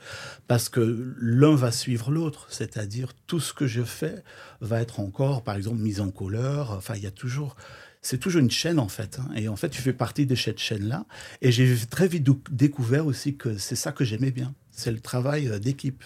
Parce 0.49 0.69
que 0.69 1.15
l'un 1.21 1.55
va 1.55 1.73
suivre 1.73 2.11
l'autre, 2.11 2.47
c'est-à-dire 2.51 3.13
tout 3.27 3.41
ce 3.41 3.53
que 3.53 3.67
je 3.67 3.83
fais 3.83 4.23
va 4.61 4.81
être 4.81 5.01
encore, 5.01 5.43
par 5.43 5.57
exemple, 5.57 5.79
mis 5.79 6.01
en 6.01 6.11
couleur. 6.11 6.73
Enfin, 6.73 6.95
il 6.97 7.03
y 7.03 7.07
a 7.07 7.13
toujours 7.13 7.57
c'est 8.05 8.19
toujours 8.19 8.43
une 8.43 8.51
chaîne 8.51 8.79
en 8.79 8.89
fait. 8.89 9.19
Hein. 9.19 9.31
Et 9.35 9.49
en 9.49 9.57
fait, 9.57 9.71
tu 9.71 9.81
fais 9.81 9.95
partie 9.95 10.27
de 10.27 10.35
cette 10.35 10.59
chaîne-là. 10.59 11.07
Et 11.41 11.51
j'ai 11.51 11.75
très 11.91 12.07
vite 12.07 12.29
découvert 12.51 13.07
aussi 13.07 13.37
que 13.37 13.57
c'est 13.57 13.77
ça 13.77 13.93
que 13.93 14.05
j'aimais 14.05 14.31
bien. 14.31 14.55
C'est 14.71 14.93
le 14.93 15.01
travail 15.01 15.49
euh, 15.49 15.59
d'équipe. 15.59 16.05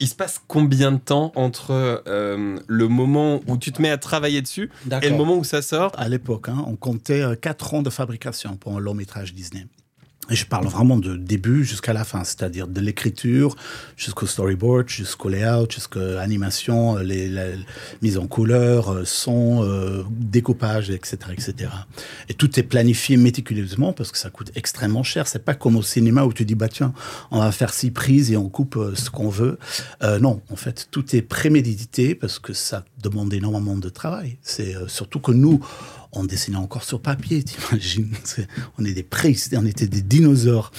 Il 0.00 0.08
se 0.08 0.14
passe 0.14 0.40
combien 0.48 0.92
de 0.92 0.98
temps 0.98 1.32
entre 1.36 2.02
euh, 2.06 2.58
le 2.66 2.88
moment 2.88 3.40
où 3.46 3.56
tu 3.56 3.72
te 3.72 3.80
mets 3.80 3.90
à 3.90 3.98
travailler 3.98 4.42
dessus 4.42 4.70
et 5.02 5.08
le 5.08 5.16
moment 5.16 5.36
où 5.36 5.44
ça 5.44 5.62
sort? 5.62 5.92
À 5.96 6.08
l'époque, 6.08 6.48
hein, 6.48 6.64
on 6.66 6.76
comptait 6.76 7.22
4 7.40 7.74
euh, 7.74 7.76
ans 7.78 7.82
de 7.82 7.90
fabrication 7.90 8.56
pour 8.56 8.76
un 8.76 8.80
long 8.80 8.94
métrage 8.94 9.34
Disney. 9.34 9.66
Et 10.30 10.36
je 10.36 10.46
parle 10.46 10.66
vraiment 10.66 10.96
de 10.96 11.16
début 11.16 11.64
jusqu'à 11.64 11.92
la 11.92 12.04
fin, 12.04 12.24
c'est-à-dire 12.24 12.66
de 12.66 12.80
l'écriture 12.80 13.56
jusqu'au 13.96 14.26
storyboard, 14.26 14.88
jusqu'au 14.88 15.28
layout, 15.28 15.70
jusqu'à 15.70 16.00
l'animation, 16.00 16.96
les, 16.96 17.28
la 17.28 17.48
mise 18.00 18.16
en 18.16 18.26
couleur, 18.26 18.90
euh, 18.90 19.04
son, 19.04 19.62
euh, 19.62 20.02
découpage, 20.10 20.88
etc., 20.90 21.18
etc. 21.32 21.70
Et 22.30 22.34
tout 22.34 22.58
est 22.58 22.62
planifié 22.62 23.18
méticuleusement 23.18 23.92
parce 23.92 24.12
que 24.12 24.18
ça 24.18 24.30
coûte 24.30 24.50
extrêmement 24.54 25.02
cher. 25.02 25.28
C'est 25.28 25.44
pas 25.44 25.54
comme 25.54 25.76
au 25.76 25.82
cinéma 25.82 26.24
où 26.24 26.32
tu 26.32 26.46
dis 26.46 26.54
bah 26.54 26.68
tiens, 26.68 26.94
on 27.30 27.40
va 27.40 27.52
faire 27.52 27.74
six 27.74 27.90
prises 27.90 28.32
et 28.32 28.38
on 28.38 28.48
coupe 28.48 28.76
euh, 28.76 28.94
ce 28.94 29.10
qu'on 29.10 29.28
veut. 29.28 29.58
Euh, 30.02 30.18
non, 30.18 30.40
en 30.50 30.56
fait, 30.56 30.88
tout 30.90 31.14
est 31.14 31.22
prémédité 31.22 32.14
parce 32.14 32.38
que 32.38 32.54
ça 32.54 32.84
demande 33.02 33.32
énormément 33.34 33.76
de 33.76 33.90
travail. 33.90 34.38
C'est 34.42 34.74
surtout 34.86 35.20
que 35.20 35.32
nous 35.32 35.60
on 36.16 36.24
dessinait 36.24 36.56
encore 36.56 36.84
sur 36.84 37.00
papier, 37.00 37.42
t'imagines 37.42 38.14
On 38.78 38.84
est 38.84 38.92
des 38.92 39.06
on 39.56 39.66
était 39.66 39.86
des 39.86 40.02
dinosaures. 40.02 40.70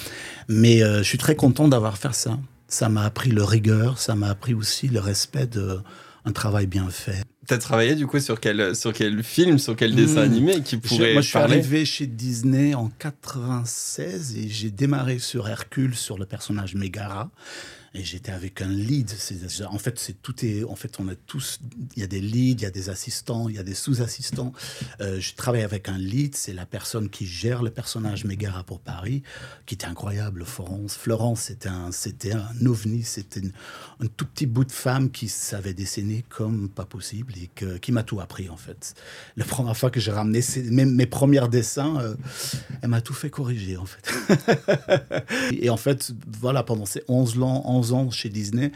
Mais 0.47 0.83
euh, 0.83 0.99
je 0.99 1.03
suis 1.03 1.17
très 1.17 1.35
content 1.35 1.67
d'avoir 1.67 1.97
fait 1.97 2.13
ça. 2.13 2.37
Ça 2.67 2.89
m'a 2.89 3.03
appris 3.03 3.31
le 3.31 3.43
rigueur, 3.43 3.99
ça 3.99 4.15
m'a 4.15 4.29
appris 4.29 4.53
aussi 4.53 4.87
le 4.87 4.99
respect 4.99 5.47
d'un 5.47 6.31
travail 6.33 6.67
bien 6.67 6.89
fait. 6.89 7.23
T'as 7.47 7.59
travaillé 7.59 7.93
du 7.93 8.07
coup 8.07 8.19
sur 8.19 8.39
quel, 8.39 8.75
sur 8.75 8.91
quel 8.91 9.21
film, 9.23 9.59
sur 9.59 9.75
quel 9.75 9.93
dessin 9.93 10.21
hmm. 10.21 10.31
animé 10.31 10.61
qui 10.61 10.77
pourrait 10.77 11.13
Moi, 11.13 11.21
je 11.21 11.27
suis 11.27 11.37
arrivé 11.37 11.85
chez 11.85 12.07
Disney 12.07 12.73
en 12.73 12.89
96 12.97 14.35
et 14.37 14.49
j'ai 14.49 14.71
démarré 14.71 15.19
sur 15.19 15.47
Hercule, 15.47 15.95
sur 15.95 16.17
le 16.17 16.25
personnage 16.25 16.73
Megara. 16.73 17.29
Et 17.95 18.03
j'étais 18.03 18.31
avec 18.31 18.61
un 18.61 18.67
lead. 18.67 19.09
En 19.69 19.77
fait, 19.77 19.97
c'est 19.97 20.21
tout 20.21 20.45
est. 20.45 20.63
En 20.63 20.75
fait, 20.75 20.99
on 20.99 21.07
a 21.07 21.15
tous. 21.15 21.59
Il 21.95 22.01
y 22.01 22.03
a 22.03 22.07
des 22.07 22.19
leads, 22.19 22.61
il 22.61 22.63
y 22.63 22.65
a 22.65 22.71
des 22.71 22.89
assistants, 22.89 23.47
il 23.47 23.55
y 23.55 23.59
a 23.59 23.63
des 23.63 23.73
sous-assistants. 23.73 24.53
Euh, 25.01 25.19
je 25.19 25.33
travaille 25.33 25.63
avec 25.63 25.87
un 25.87 25.97
lead, 25.97 26.35
c'est 26.35 26.53
la 26.53 26.65
personne 26.65 27.09
qui 27.09 27.25
gère 27.25 27.63
le 27.63 27.69
personnage 27.69 28.25
Megara 28.25 28.63
pour 28.63 28.79
Paris, 28.79 29.23
qui 29.65 29.75
était 29.75 29.85
incroyable. 29.85 30.43
Florence, 30.45 30.95
Florence, 30.95 31.41
c'était 31.41 31.69
un, 31.69 31.91
c'était 31.91 32.33
un 32.33 32.65
ovni, 32.65 33.03
c'était 33.03 33.41
un 34.01 34.07
tout 34.07 34.25
petit 34.25 34.45
bout 34.45 34.65
de 34.65 34.71
femme 34.71 35.09
qui 35.09 35.29
savait 35.29 35.73
dessiner 35.73 36.25
comme 36.27 36.69
pas 36.69 36.85
possible 36.85 37.33
et 37.41 37.47
que, 37.47 37.77
qui 37.77 37.91
m'a 37.91 38.03
tout 38.03 38.19
appris 38.19 38.49
en 38.49 38.57
fait. 38.57 38.93
La 39.37 39.45
première 39.45 39.77
fois 39.77 39.89
que 39.89 39.99
j'ai 39.99 40.11
ramené 40.11 40.41
mes, 40.69 40.85
mes, 40.85 41.05
premiers 41.05 41.47
dessins, 41.49 41.99
euh, 41.99 42.15
elle 42.81 42.89
m'a 42.89 43.01
tout 43.01 43.13
fait 43.13 43.29
corriger 43.29 43.77
en 43.77 43.85
fait. 43.85 44.13
et 45.51 45.69
en 45.69 45.77
fait, 45.77 46.11
voilà, 46.39 46.63
pendant 46.63 46.85
ces 46.85 47.03
11 47.07 47.41
ans, 47.41 47.63
11 47.65 47.84
ans 47.93 48.09
chez 48.09 48.29
Disney, 48.29 48.71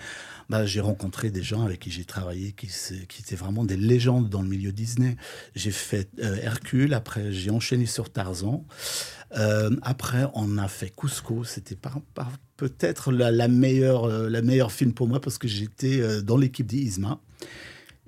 bah, 0.50 0.66
j'ai 0.66 0.82
rencontré 0.82 1.30
des 1.30 1.44
gens 1.44 1.64
avec 1.64 1.80
qui 1.80 1.92
j'ai 1.92 2.06
travaillé 2.06 2.54
qui, 2.54 2.68
qui, 3.08 3.22
étaient 3.22 3.36
vraiment 3.36 3.66
des 3.66 3.78
légendes 3.78 4.30
dans 4.30 4.42
le 4.42 4.48
milieu 4.48 4.72
Disney. 4.72 5.16
J'ai 5.56 5.72
fait 5.72 6.10
euh, 6.20 6.38
Hercule, 6.42 6.94
après 6.94 7.32
j'ai 7.32 7.52
enchaîné 7.52 7.86
sur 7.86 8.12
Tarzan. 8.12 8.66
Euh, 9.38 9.70
après, 9.84 10.26
on 10.34 10.58
a 10.58 10.68
fait 10.68 10.90
Cusco. 10.96 11.44
C'était 11.44 11.78
peut-être 12.58 13.12
la, 13.12 13.48
meilleure, 13.48 14.06
euh, 14.06 14.28
la 14.28 14.42
meilleure 14.42 14.72
film 14.72 14.94
pour 14.94 15.08
moi 15.08 15.22
parce 15.22 15.38
que 15.38 15.48
j'étais 15.48 16.24
dans 16.24 16.38
l'équipe 16.38 16.66
d'Isma. 16.66 17.22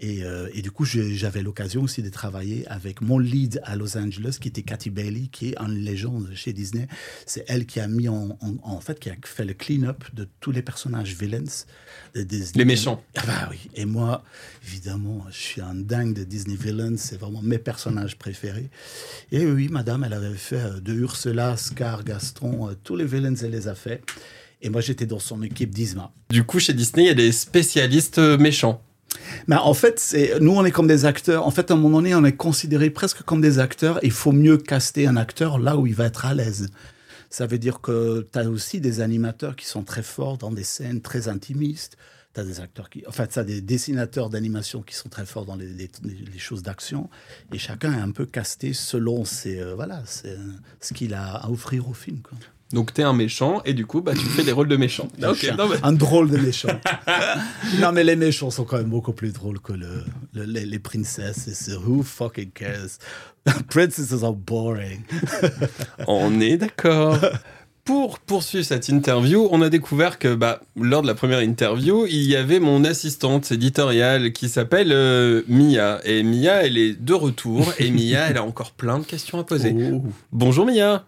Euh, 0.03 0.50
et, 0.53 0.62
du 0.62 0.72
coup, 0.72 0.86
j'avais 0.86 1.41
l'occasion 1.41 1.84
aussi 1.84 2.01
de 2.01 2.10
travailler 2.10 2.67
avec 2.67 3.01
mon 3.01 3.20
lead 3.20 3.62
à 3.63 3.75
Los 3.75 3.98
Angeles, 3.98 4.38
qui 4.39 4.48
était 4.48 4.63
Cathy 4.63 4.89
Bailey, 4.89 5.27
qui 5.31 5.50
est 5.50 5.60
une 5.60 5.75
légende 5.75 6.31
chez 6.34 6.53
Disney. 6.53 6.88
C'est 7.25 7.46
elle 7.48 7.65
qui 7.65 7.79
a 7.79 7.88
mis 7.88 8.08
en, 8.08 8.38
en, 8.63 8.79
fait, 8.81 9.00
qui 9.00 9.10
a 9.10 9.15
fait 9.24 9.46
le 9.46 9.53
clean-up 9.53 10.03
de 10.13 10.27
tous 10.39 10.51
les 10.51 10.62
personnages 10.62 11.15
villains. 11.15 11.41
De 12.15 12.24
Disney. 12.24 12.60
Les 12.60 12.65
méchants. 12.65 13.03
Ah 13.15 13.24
bah 13.25 13.48
oui. 13.51 13.70
Et 13.75 13.86
moi, 13.86 14.24
évidemment, 14.65 15.25
je 15.29 15.38
suis 15.38 15.62
un 15.62 15.75
dingue 15.75 16.13
de 16.13 16.24
Disney 16.24 16.55
villains. 16.55 16.98
C'est 16.98 17.20
vraiment 17.20 17.41
mes 17.41 17.60
personnages 17.60 18.17
préférés. 18.17 18.70
Et 19.31 19.46
oui, 19.46 19.70
madame, 19.70 20.03
elle 20.03 20.13
avait 20.13 20.34
fait 20.36 20.55
euh, 20.55 20.79
de 20.79 20.93
Ursula, 20.93 21.58
Scar, 21.58 22.03
Gaston, 22.03 22.70
euh, 22.70 22.74
tous 22.84 22.96
les 22.96 23.05
villains, 23.05 23.36
elle 23.36 23.51
les 23.51 23.67
a 23.67 23.75
fait. 23.75 24.01
Et 24.62 24.70
moi, 24.70 24.81
j'étais 24.81 25.05
dans 25.05 25.20
son 25.20 25.41
équipe 25.41 25.72
d'Isma. 25.72 26.12
Du 26.29 26.43
coup, 26.43 26.60
chez 26.60 26.74
Disney, 26.74 27.05
il 27.05 27.08
y 27.08 27.12
a 27.12 27.15
des 27.15 27.31
spécialistes 27.31 28.20
méchants. 28.20 28.84
Mais 29.48 29.56
en 29.56 29.74
fait, 29.74 30.15
nous, 30.39 30.51
on 30.51 30.65
est 30.65 30.72
comme 30.72 30.88
des 30.88 31.06
acteurs. 31.06 31.46
En 31.46 31.51
fait, 31.51 31.72
à 31.72 31.74
un 31.74 31.77
moment 31.77 31.98
donné, 31.98 32.15
on 32.15 32.24
est 32.24 32.36
considéré 32.36 32.89
presque 32.89 33.24
comme 33.24 33.41
des 33.41 33.60
acteurs. 33.60 34.00
Il 34.03 34.12
faut 34.12 34.32
mieux 34.32 34.58
caster 34.58 35.08
un 35.08 35.18
acteur 35.18 35.60
là 35.60 35.77
où 35.77 35.88
il 35.88 35.96
va 35.96 36.06
être 36.06 36.25
à 36.25 36.34
l'aise. 36.34 36.70
Ça 37.30 37.48
veut 37.48 37.58
dire 37.58 37.80
que 37.82 38.27
tu 38.32 38.39
as 38.39 38.50
aussi 38.50 38.82
des 38.82 39.00
animateurs 39.00 39.56
qui 39.56 39.65
sont 39.65 39.84
très 39.84 40.03
forts 40.03 40.38
dans 40.38 40.51
des 40.51 40.63
scènes 40.63 41.01
très 41.01 41.27
intimistes. 41.27 41.98
Tu 42.34 42.41
as 42.41 42.44
des 42.44 42.60
acteurs 42.60 42.89
qui. 42.89 43.06
En 43.08 43.12
fait, 43.12 43.32
ça 43.32 43.44
des 43.44 43.62
dessinateurs 43.62 44.30
d'animation 44.30 44.82
qui 44.82 44.96
sont 44.96 45.10
très 45.10 45.25
forts 45.25 45.46
dans 45.46 45.56
les, 45.56 45.89
choses 46.38 46.62
d'action. 46.62 47.10
Et 47.53 47.58
chacun 47.58 47.94
est 47.94 48.01
un 48.01 48.12
peu 48.12 48.25
casté 48.25 48.74
selon 48.74 49.25
ses, 49.25 49.60
euh, 49.60 49.75
voilà, 49.75 50.03
ce 50.06 50.94
qu'il 50.94 51.13
a 51.13 51.36
à 51.36 51.50
offrir 51.50 51.89
au 51.89 51.94
film. 51.94 52.22
Donc 52.74 52.94
t'es 52.94 53.04
un 53.04 53.13
méchant 53.13 53.62
et 53.66 53.74
du 53.74 53.86
coup 53.86 54.01
bah 54.01 54.13
tu 54.13 54.25
fais 54.25 54.44
des 54.44 54.51
rôles 54.51 54.68
de 54.68 54.78
méchant. 54.78 55.08
Un 55.84 55.94
drôle 55.94 56.30
de 56.30 56.38
méchant. 56.38 56.70
non 57.80 57.92
mais 57.92 58.04
les 58.04 58.16
méchants 58.16 58.50
sont 58.50 58.63
quand 58.63 58.78
même 58.78 58.90
beaucoup 58.90 59.13
plus 59.13 59.34
drôles 59.34 59.60
que 59.60 59.74
le, 59.74 60.04
les, 60.34 60.66
les, 60.66 60.80
princesses. 60.80 61.50
C'est 61.54 61.75
who 61.75 62.04
fucking 62.04 62.51
cares? 62.51 63.00
Princesses 63.70 64.24
are 64.24 64.34
boring. 64.34 65.01
on 66.08 66.40
est 66.40 66.58
d'accord. 66.58 67.18
Pour 67.84 68.20
poursuivre 68.20 68.63
cette 68.63 68.90
interview, 68.90 69.48
on 69.51 69.62
a 69.63 69.70
découvert 69.70 70.20
que 70.20 70.36
bah, 70.36 70.62
lors 70.80 71.01
de 71.01 71.08
la 71.08 71.16
première 71.16 71.42
interview, 71.42 72.06
il 72.06 72.30
y 72.30 72.36
avait 72.36 72.60
mon 72.60 72.84
assistante 72.84 73.51
éditoriale 73.51 74.34
qui 74.34 74.50
s'appelle 74.50 74.92
euh, 74.92 75.42
Mia. 75.48 76.00
Et 76.06 76.22
Mia, 76.22 76.63
elle 76.63 76.78
est 76.78 76.94
de 76.94 77.13
retour. 77.13 77.74
Et 77.80 77.90
Mia, 77.90 78.30
elle 78.30 78.38
a 78.38 78.44
encore 78.44 78.72
plein 78.72 79.00
de 79.00 79.04
questions 79.04 79.40
à 79.40 79.44
poser. 79.44 79.75
Oh. 79.94 80.04
Bonjour 80.32 80.68
Mia. 80.68 81.06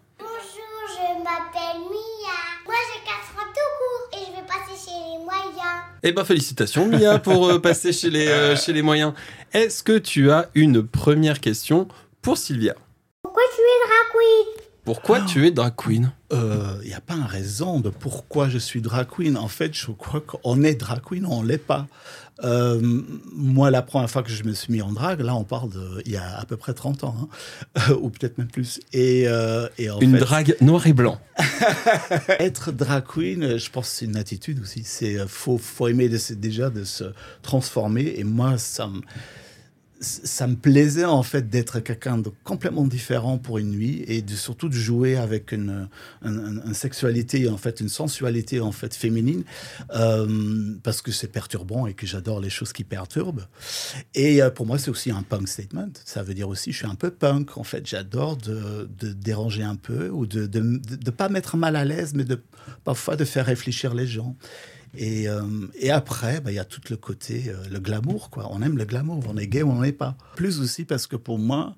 Eh 6.06 6.12
ben 6.12 6.22
félicitations 6.22 6.86
Mia 6.86 7.18
pour 7.18 7.48
euh, 7.48 7.58
passer 7.58 7.90
chez 7.90 8.10
les, 8.10 8.28
euh, 8.28 8.56
chez 8.56 8.74
les 8.74 8.82
moyens. 8.82 9.14
Est-ce 9.54 9.82
que 9.82 9.96
tu 9.96 10.30
as 10.30 10.50
une 10.54 10.86
première 10.86 11.40
question 11.40 11.88
pour 12.20 12.36
Sylvia? 12.36 12.74
Pourquoi 13.22 13.42
tu 13.56 13.62
es 13.62 13.86
drag 13.86 14.12
queen? 14.12 14.64
Pourquoi 14.84 15.20
tu 15.22 15.46
es 15.46 15.50
drag 15.50 15.72
queen? 15.74 16.12
Il 16.30 16.36
n'y 16.36 16.92
euh, 16.92 16.96
a 16.96 17.00
pas 17.00 17.14
une 17.14 17.22
raison 17.22 17.80
de 17.80 17.88
pourquoi 17.88 18.50
je 18.50 18.58
suis 18.58 18.82
drag 18.82 19.06
queen. 19.08 19.38
En 19.38 19.48
fait, 19.48 19.72
je 19.72 19.92
crois 19.92 20.20
qu'on 20.20 20.62
est 20.62 20.74
drag 20.74 21.00
queen, 21.00 21.24
on 21.24 21.42
ne 21.42 21.48
l'est 21.48 21.56
pas. 21.56 21.86
Euh, 22.42 22.80
moi, 23.32 23.70
la 23.70 23.82
première 23.82 24.10
fois 24.10 24.22
que 24.22 24.30
je 24.30 24.42
me 24.44 24.52
suis 24.54 24.72
mis 24.72 24.82
en 24.82 24.92
drague, 24.92 25.20
là, 25.20 25.34
on 25.36 25.44
parle 25.44 25.70
de, 25.70 26.02
il 26.04 26.12
y 26.12 26.16
a 26.16 26.38
à 26.38 26.44
peu 26.44 26.56
près 26.56 26.74
30 26.74 27.04
ans, 27.04 27.28
hein, 27.76 27.92
ou 28.00 28.10
peut-être 28.10 28.38
même 28.38 28.48
plus. 28.48 28.80
Et, 28.92 29.24
euh, 29.28 29.68
et 29.78 29.90
en 29.90 30.00
une 30.00 30.18
drague 30.18 30.56
noir 30.60 30.86
et 30.86 30.92
blanc. 30.92 31.20
être 32.40 32.72
drag 32.72 33.04
queen, 33.04 33.56
je 33.58 33.70
pense 33.70 33.90
que 33.90 33.96
c'est 33.96 34.04
une 34.06 34.16
attitude 34.16 34.60
aussi. 34.60 34.82
C'est 34.84 35.26
faut, 35.28 35.58
faut 35.58 35.88
aimer 35.88 36.08
déjà 36.08 36.70
de 36.70 36.84
se 36.84 37.04
transformer. 37.42 38.14
Et 38.16 38.24
moi, 38.24 38.58
ça 38.58 38.88
me 38.88 39.00
ça 40.04 40.46
me 40.46 40.56
plaisait 40.56 41.04
en 41.04 41.22
fait 41.22 41.48
d'être 41.48 41.80
quelqu'un 41.80 42.18
de 42.18 42.30
complètement 42.44 42.86
différent 42.86 43.38
pour 43.38 43.58
une 43.58 43.70
nuit 43.70 44.04
et 44.06 44.22
de 44.22 44.34
surtout 44.34 44.68
de 44.68 44.74
jouer 44.74 45.16
avec 45.16 45.52
une, 45.52 45.88
une, 46.22 46.74
sexualité 46.74 47.48
en 47.48 47.56
fait 47.56 47.80
une 47.80 47.88
sensualité 47.88 48.60
en 48.60 48.72
fait 48.72 48.94
féminine 48.94 49.44
euh, 49.94 50.74
parce 50.82 51.02
que 51.02 51.10
c'est 51.10 51.28
perturbant 51.28 51.86
et 51.86 51.94
que 51.94 52.06
j'adore 52.06 52.40
les 52.40 52.50
choses 52.50 52.72
qui 52.72 52.84
perturbent. 52.84 53.46
Et 54.14 54.42
euh, 54.42 54.50
pour 54.50 54.66
moi 54.66 54.78
c'est 54.78 54.90
aussi 54.90 55.10
un 55.10 55.22
punk 55.22 55.48
statement. 55.48 55.90
Ça 56.04 56.22
veut 56.22 56.34
dire 56.34 56.48
aussi 56.48 56.72
je 56.72 56.78
suis 56.78 56.86
un 56.86 56.94
peu 56.94 57.10
punk 57.10 57.56
en 57.56 57.64
fait. 57.64 57.86
J'adore 57.86 58.36
de, 58.36 58.88
de, 58.98 59.12
déranger 59.12 59.62
un 59.62 59.76
peu 59.76 60.10
ou 60.10 60.26
de, 60.26 60.46
de 60.46 61.10
pas 61.10 61.28
mettre 61.28 61.56
mal 61.56 61.76
à 61.76 61.84
l'aise 61.84 62.12
mais 62.14 62.24
de 62.24 62.40
parfois 62.84 63.16
de 63.16 63.24
faire 63.24 63.46
réfléchir 63.46 63.94
les 63.94 64.06
gens 64.06 64.36
et, 64.96 65.28
euh, 65.28 65.42
et 65.74 65.90
après, 65.90 66.40
bah, 66.40 66.52
il 66.52 66.54
y 66.54 66.58
a 66.58 66.64
tout 66.64 66.80
le 66.90 66.96
côté, 66.96 67.44
euh, 67.48 67.56
le 67.70 67.80
glamour, 67.80 68.30
quoi. 68.30 68.48
On 68.50 68.62
aime 68.62 68.76
le 68.76 68.84
glamour, 68.84 69.22
on 69.28 69.36
est 69.36 69.46
gay 69.46 69.62
ou 69.62 69.70
on 69.70 69.80
n'est 69.80 69.92
pas. 69.92 70.16
Plus 70.36 70.60
aussi 70.60 70.84
parce 70.84 71.06
que 71.06 71.16
pour 71.16 71.38
moi, 71.38 71.74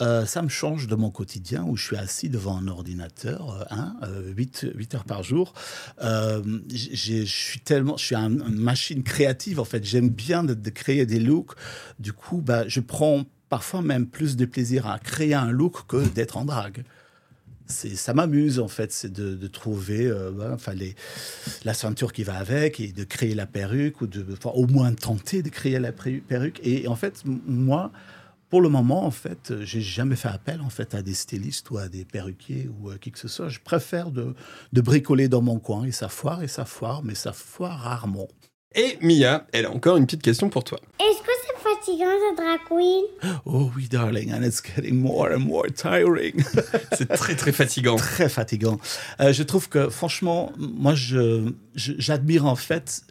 euh, 0.00 0.24
ça 0.24 0.42
me 0.42 0.48
change 0.48 0.86
de 0.86 0.94
mon 0.94 1.10
quotidien 1.10 1.64
où 1.64 1.76
je 1.76 1.84
suis 1.84 1.96
assis 1.96 2.28
devant 2.28 2.56
un 2.56 2.68
ordinateur, 2.68 3.66
hein, 3.70 3.96
8, 4.36 4.66
8, 4.74 4.94
heures 4.94 5.04
par 5.04 5.22
jour. 5.22 5.54
je 6.00 6.42
suis 7.24 7.26
je 7.26 7.96
suis 7.96 8.14
une 8.14 8.54
machine 8.56 9.02
créative, 9.02 9.60
en 9.60 9.64
fait. 9.64 9.84
J'aime 9.84 10.08
bien 10.08 10.44
de, 10.44 10.54
de, 10.54 10.70
créer 10.70 11.06
des 11.06 11.20
looks. 11.20 11.52
Du 11.98 12.12
coup, 12.12 12.40
bah, 12.40 12.66
je 12.68 12.80
prends 12.80 13.24
parfois 13.48 13.82
même 13.82 14.06
plus 14.06 14.36
de 14.36 14.46
plaisir 14.46 14.86
à 14.86 14.98
créer 14.98 15.34
un 15.34 15.50
look 15.50 15.86
que 15.86 16.08
d'être 16.08 16.36
en 16.38 16.44
drague 16.44 16.84
ça 17.72 18.14
m'amuse 18.14 18.58
en 18.58 18.68
fait, 18.68 18.92
c'est 18.92 19.12
de, 19.12 19.46
trouver 19.48 20.06
euh, 20.06 20.54
enfin, 20.54 20.72
les, 20.72 20.94
la 21.64 21.74
ceinture 21.74 22.12
qui 22.12 22.22
va 22.22 22.36
avec 22.36 22.80
et 22.80 22.92
de 22.92 23.04
créer 23.04 23.34
la 23.34 23.46
perruque 23.46 24.00
ou 24.00 24.06
de, 24.06 24.24
au 24.44 24.66
moins 24.66 24.92
tenter 24.92 25.42
de 25.42 25.48
créer 25.48 25.78
la 25.78 25.92
perruque. 25.92 26.60
Et, 26.62 26.86
en 26.88 26.96
fait, 26.96 27.22
moi, 27.24 27.90
pour 28.48 28.60
le 28.60 28.68
moment, 28.68 29.04
en 29.04 29.10
fait, 29.10 29.52
j'ai 29.62 29.80
jamais 29.80 30.16
fait 30.16 30.28
appel 30.28 30.60
en 30.60 30.70
fait 30.70 30.94
à 30.94 31.02
des 31.02 31.14
stylistes 31.14 31.70
ou 31.70 31.78
à 31.78 31.88
des 31.88 32.04
perruquiers 32.04 32.68
ou 32.80 32.90
à 32.90 32.98
qui 32.98 33.10
que 33.10 33.18
ce 33.18 33.28
soit. 33.28 33.48
Je 33.48 33.60
préfère 33.60 34.10
de, 34.10 34.34
de 34.72 34.80
bricoler 34.80 35.28
dans 35.28 35.42
mon 35.42 35.58
coin 35.58 35.84
et 35.84 35.92
ça 35.92 36.08
foire 36.08 36.42
et 36.42 36.48
ça 36.48 36.64
foire, 36.64 37.02
mais 37.02 37.14
ça 37.14 37.32
foire 37.32 37.78
rarement. 37.78 38.28
Et 38.74 38.98
Mia, 39.02 39.46
elle 39.52 39.66
a 39.66 39.70
encore 39.70 39.96
une 39.96 40.06
petite 40.06 40.22
question 40.22 40.48
pour 40.48 40.64
toi. 40.64 40.78
Est-ce 40.98 41.22
que 41.22 41.51
fatigant 41.82 42.06
de 42.06 42.36
drag 42.36 42.60
queen? 42.68 43.04
Oh 43.44 43.70
oui, 43.76 43.88
darling, 43.88 44.32
and 44.32 44.42
it's 44.42 44.60
getting 44.60 45.00
more 45.00 45.32
and 45.32 45.40
more 45.40 45.66
tiring. 45.70 46.42
c'est 46.92 47.08
très 47.08 47.34
très 47.34 47.52
fatigant. 47.52 47.96
Très 47.96 48.28
fatigant. 48.28 48.78
Euh, 49.20 49.32
je 49.32 49.42
trouve 49.42 49.68
que 49.68 49.88
franchement, 49.88 50.52
moi, 50.56 50.94
je 50.94 51.52
j'admire 51.74 52.46
en 52.46 52.56
fait 52.56 53.02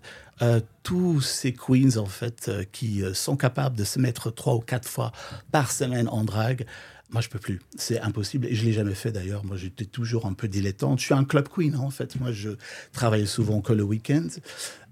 euh, 0.41 0.59
tous 0.83 1.21
ces 1.21 1.53
queens 1.53 1.97
en 1.97 2.05
fait 2.05 2.47
euh, 2.47 2.63
qui 2.71 3.03
sont 3.13 3.35
capables 3.35 3.75
de 3.75 3.83
se 3.83 3.99
mettre 3.99 4.31
trois 4.31 4.55
ou 4.55 4.59
quatre 4.59 4.87
fois 4.87 5.11
par 5.51 5.71
semaine 5.71 6.07
en 6.07 6.23
drague. 6.23 6.65
Moi, 7.11 7.19
je 7.21 7.27
peux 7.27 7.39
plus. 7.39 7.59
C'est 7.75 7.99
impossible. 7.99 8.47
Et 8.47 8.55
je 8.55 8.63
l'ai 8.63 8.71
jamais 8.71 8.95
fait 8.95 9.11
d'ailleurs. 9.11 9.43
Moi, 9.43 9.57
j'étais 9.57 9.83
toujours 9.83 10.25
un 10.25 10.33
peu 10.33 10.47
dilettante. 10.47 10.99
Je 10.99 11.05
suis 11.05 11.13
un 11.13 11.25
club 11.25 11.49
queen, 11.49 11.75
hein, 11.75 11.79
en 11.79 11.89
fait. 11.89 12.17
Moi, 12.17 12.31
je 12.31 12.51
travaille 12.93 13.27
souvent 13.27 13.59
que 13.59 13.73
le 13.73 13.83
week-end. 13.83 14.27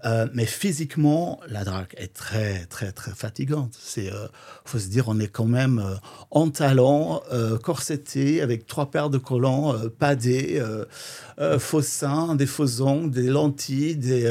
Euh, 0.04 0.26
mais 0.32 0.46
physiquement, 0.46 1.40
la 1.48 1.64
drague 1.64 1.94
est 1.96 2.14
très, 2.14 2.64
très, 2.66 2.92
très 2.92 3.10
fatigante. 3.12 3.74
C'est, 3.78 4.12
euh, 4.12 4.26
faut 4.64 4.78
se 4.78 4.88
dire, 4.88 5.08
on 5.08 5.18
est 5.20 5.28
quand 5.28 5.44
même 5.44 5.78
euh, 5.78 5.96
en 6.30 6.48
talons, 6.48 7.20
corseté, 7.62 8.40
avec 8.40 8.66
trois 8.66 8.90
paires 8.90 9.10
de 9.10 9.18
collants, 9.18 9.74
padés, 9.98 10.62
faux 11.58 11.82
seins, 11.82 12.34
des 12.34 12.46
faux 12.46 12.82
ongles, 12.82 13.10
des 13.10 13.28
lentilles, 13.28 13.96
des, 13.96 14.22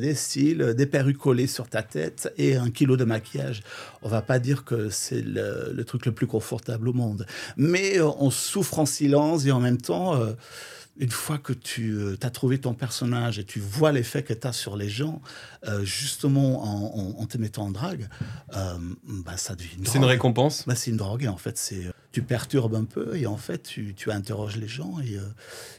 des 0.00 0.14
cils, 0.14 0.74
des 0.74 0.86
perruques 0.86 1.18
collées 1.18 1.46
sur 1.46 1.68
ta 1.68 1.82
tête 1.82 2.32
et 2.36 2.56
un 2.56 2.70
kilo 2.70 2.96
de 2.96 3.04
maquillage. 3.04 3.62
On 4.02 4.08
va 4.08 4.22
pas 4.22 4.38
dire 4.38 4.64
que 4.64 4.88
c'est 4.88 5.22
le, 5.22 5.82
truc 5.84 6.06
le 6.06 6.12
plus 6.12 6.26
confortable 6.26 6.88
au 6.88 6.92
monde. 6.92 7.26
Mais 7.56 8.00
on 8.00 8.30
souffre 8.30 8.78
en 8.78 8.86
silence 8.86 9.44
et 9.46 9.52
en 9.52 9.60
même 9.60 9.80
temps 9.80 10.18
une 10.98 11.10
fois 11.10 11.38
que 11.38 11.52
tu 11.52 11.96
as 12.22 12.30
trouvé 12.30 12.58
ton 12.58 12.74
personnage 12.74 13.38
et 13.38 13.44
tu 13.44 13.60
vois 13.60 13.92
l'effet 13.92 14.22
que 14.22 14.34
tu 14.34 14.46
as 14.46 14.52
sur 14.52 14.76
les 14.76 14.88
gens, 14.88 15.22
euh, 15.66 15.84
justement 15.84 16.62
en, 16.62 17.20
en, 17.20 17.26
te 17.26 17.38
mettant 17.38 17.64
en 17.64 17.70
drague, 17.70 18.08
euh, 18.54 18.76
bah, 19.06 19.36
ça 19.36 19.54
devient 19.54 19.70
C'est 19.84 19.98
une 19.98 20.04
récompense? 20.04 20.64
Bah, 20.66 20.74
C'est 20.74 20.90
une 20.90 20.98
drogue, 20.98 21.24
et 21.24 21.28
en 21.28 21.38
fait, 21.38 21.56
c'est 21.56 21.90
tu 22.12 22.20
perturbes 22.22 22.74
un 22.74 22.84
peu 22.84 23.16
et 23.16 23.26
en 23.26 23.38
fait, 23.38 23.62
tu, 23.62 23.94
tu 23.94 24.10
interroges 24.10 24.58
les 24.58 24.68
gens 24.68 24.98
et, 25.00 25.16
euh, 25.16 25.22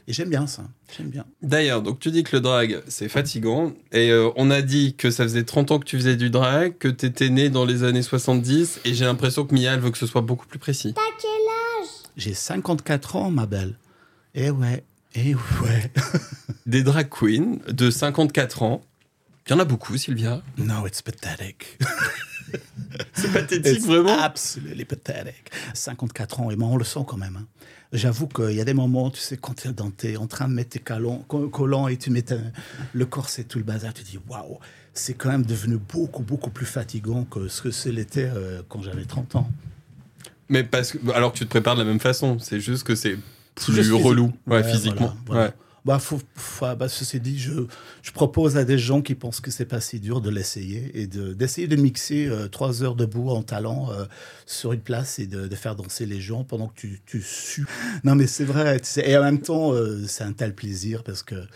et 0.08 0.12
j'aime 0.12 0.30
bien 0.30 0.48
ça. 0.48 0.64
J'aime 0.96 1.08
bien. 1.08 1.24
D'ailleurs, 1.42 1.80
donc 1.80 2.00
tu 2.00 2.10
dis 2.10 2.24
que 2.24 2.34
le 2.34 2.40
drag, 2.40 2.82
c'est 2.88 3.08
fatigant 3.08 3.72
et 3.92 4.12
on 4.34 4.50
a 4.50 4.60
dit 4.60 4.96
que 4.96 5.12
ça 5.12 5.22
faisait 5.22 5.44
30 5.44 5.70
ans 5.70 5.78
que 5.78 5.84
tu 5.84 5.96
faisais 5.96 6.16
du 6.16 6.30
drag, 6.30 6.76
que 6.78 6.88
tu 6.88 7.06
étais 7.06 7.28
né 7.28 7.50
dans 7.50 7.64
les 7.64 7.84
années 7.84 8.02
70 8.02 8.80
et 8.84 8.94
j'ai 8.94 9.04
l'impression 9.04 9.46
que 9.46 9.54
Mia, 9.54 9.74
elle 9.74 9.80
veut 9.80 9.92
que 9.92 9.98
ce 9.98 10.08
soit 10.08 10.22
beaucoup 10.22 10.46
plus 10.48 10.58
précis. 10.58 10.92
T'as 10.92 11.02
quel 11.20 11.30
âge? 11.30 11.88
J'ai 12.16 12.34
54 12.34 13.14
ans, 13.14 13.30
ma 13.30 13.46
belle. 13.46 13.78
Eh 14.34 14.50
ouais. 14.50 14.82
Et 15.14 15.34
ouais. 15.34 15.92
Des 16.66 16.82
drag 16.82 17.08
queens 17.08 17.58
de 17.68 17.90
54 17.90 18.62
ans. 18.62 18.84
Il 19.46 19.50
y 19.50 19.54
en 19.54 19.58
a 19.58 19.64
beaucoup, 19.64 19.96
Sylvia. 19.96 20.42
No, 20.56 20.86
it's 20.86 21.02
pathetic. 21.02 21.78
C'est 23.12 23.32
pathétique, 23.32 23.82
vraiment 23.82 24.18
Absolument 24.18 24.84
pathetic. 24.88 25.50
54 25.74 26.40
ans, 26.40 26.50
et 26.50 26.56
moi, 26.56 26.68
on 26.68 26.76
le 26.76 26.84
sent 26.84 27.00
quand 27.06 27.16
même. 27.16 27.36
Hein. 27.36 27.46
J'avoue 27.92 28.26
qu'il 28.26 28.52
y 28.52 28.60
a 28.60 28.64
des 28.64 28.74
moments, 28.74 29.10
tu 29.10 29.20
sais, 29.20 29.36
quand 29.36 29.54
tu 29.54 29.68
es, 30.08 30.16
en 30.16 30.26
train 30.26 30.48
de 30.48 30.54
mettre 30.54 30.70
tes 30.70 30.80
collants 30.80 31.88
et 31.88 31.96
tu 31.96 32.10
mets 32.10 32.24
le 32.92 33.06
corset, 33.06 33.44
tout 33.44 33.58
le 33.58 33.64
bazar, 33.64 33.94
tu 33.94 34.02
te 34.02 34.10
dis, 34.10 34.18
waouh, 34.28 34.58
c'est 34.94 35.14
quand 35.14 35.30
même 35.30 35.44
devenu 35.44 35.76
beaucoup, 35.76 36.22
beaucoup 36.22 36.50
plus 36.50 36.66
fatigant 36.66 37.24
que 37.24 37.48
ce 37.48 37.62
que 37.62 37.70
c'était 37.70 38.30
euh, 38.34 38.62
quand 38.68 38.82
j'avais 38.82 39.04
30 39.04 39.36
ans. 39.36 39.50
Mais 40.48 40.64
parce 40.64 40.92
que, 40.92 41.10
alors 41.12 41.32
que 41.32 41.38
tu 41.38 41.44
te 41.44 41.50
prépares 41.50 41.74
de 41.74 41.82
la 41.82 41.86
même 41.86 42.00
façon, 42.00 42.38
c'est 42.38 42.60
juste 42.60 42.84
que 42.84 42.94
c'est 42.94 43.16
plus 43.54 43.92
relou 43.92 44.32
ouais, 44.46 44.64
physiquement. 44.64 45.14
Ouais. 45.28 45.50
Bah, 45.84 45.98
faut, 45.98 46.18
bah, 46.62 46.88
ceci 46.88 47.20
dit, 47.20 47.38
je, 47.38 47.52
je, 48.00 48.10
propose 48.10 48.56
à 48.56 48.64
des 48.64 48.78
gens 48.78 49.02
qui 49.02 49.14
pensent 49.14 49.40
que 49.40 49.50
c'est 49.50 49.66
pas 49.66 49.82
si 49.82 50.00
dur 50.00 50.22
de 50.22 50.30
l'essayer 50.30 50.90
et 50.98 51.06
d'essayer 51.06 51.68
de, 51.68 51.76
mixer 51.76 52.26
euh, 52.26 52.48
trois 52.48 52.82
heures 52.82 52.94
debout 52.94 53.28
en 53.28 53.42
talent 53.42 53.90
euh, 53.92 54.06
sur 54.46 54.72
une 54.72 54.80
place 54.80 55.18
et 55.18 55.26
de, 55.26 55.46
de, 55.46 55.54
faire 55.54 55.76
danser 55.76 56.06
les 56.06 56.22
gens 56.22 56.42
pendant 56.42 56.68
que 56.68 56.74
tu, 56.74 57.02
tu 57.04 57.20
sues. 57.20 57.66
Non, 58.02 58.14
mais 58.14 58.26
c'est 58.26 58.46
vrai. 58.46 58.80
Et 58.96 59.14
en 59.14 59.22
même 59.22 59.42
temps, 59.42 59.74
euh, 59.74 60.02
c'est 60.06 60.24
un 60.24 60.32
tel 60.32 60.54
plaisir 60.54 61.04
parce 61.04 61.22
que 61.22 61.46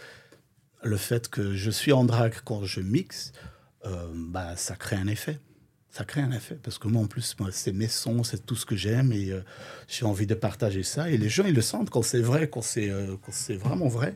le 0.82 0.96
fait 0.98 1.28
que 1.28 1.54
je 1.54 1.70
suis 1.70 1.92
en 1.92 2.04
drague 2.04 2.34
quand 2.44 2.64
je 2.64 2.80
mixe, 2.80 3.32
bah, 4.14 4.54
ça 4.56 4.76
crée 4.76 4.96
un 4.96 5.06
effet 5.06 5.40
ça 5.98 6.04
crée 6.04 6.20
un 6.20 6.30
effet. 6.30 6.56
Parce 6.62 6.78
que 6.78 6.86
moi, 6.86 7.02
en 7.02 7.06
plus, 7.06 7.34
moi, 7.40 7.48
c'est 7.50 7.72
mes 7.72 7.88
sons, 7.88 8.22
c'est 8.22 8.46
tout 8.46 8.54
ce 8.54 8.64
que 8.64 8.76
j'aime 8.76 9.12
et 9.12 9.32
euh, 9.32 9.40
j'ai 9.88 10.04
envie 10.04 10.26
de 10.26 10.34
partager 10.34 10.84
ça. 10.84 11.10
Et 11.10 11.18
les 11.18 11.28
gens, 11.28 11.44
ils 11.44 11.54
le 11.54 11.60
sentent 11.60 11.90
quand 11.90 12.02
c'est 12.02 12.20
vrai, 12.20 12.48
quand 12.48 12.62
c'est 12.62 12.88
euh, 12.88 13.16
c'est 13.30 13.56
vraiment 13.56 13.88
vrai. 13.88 14.14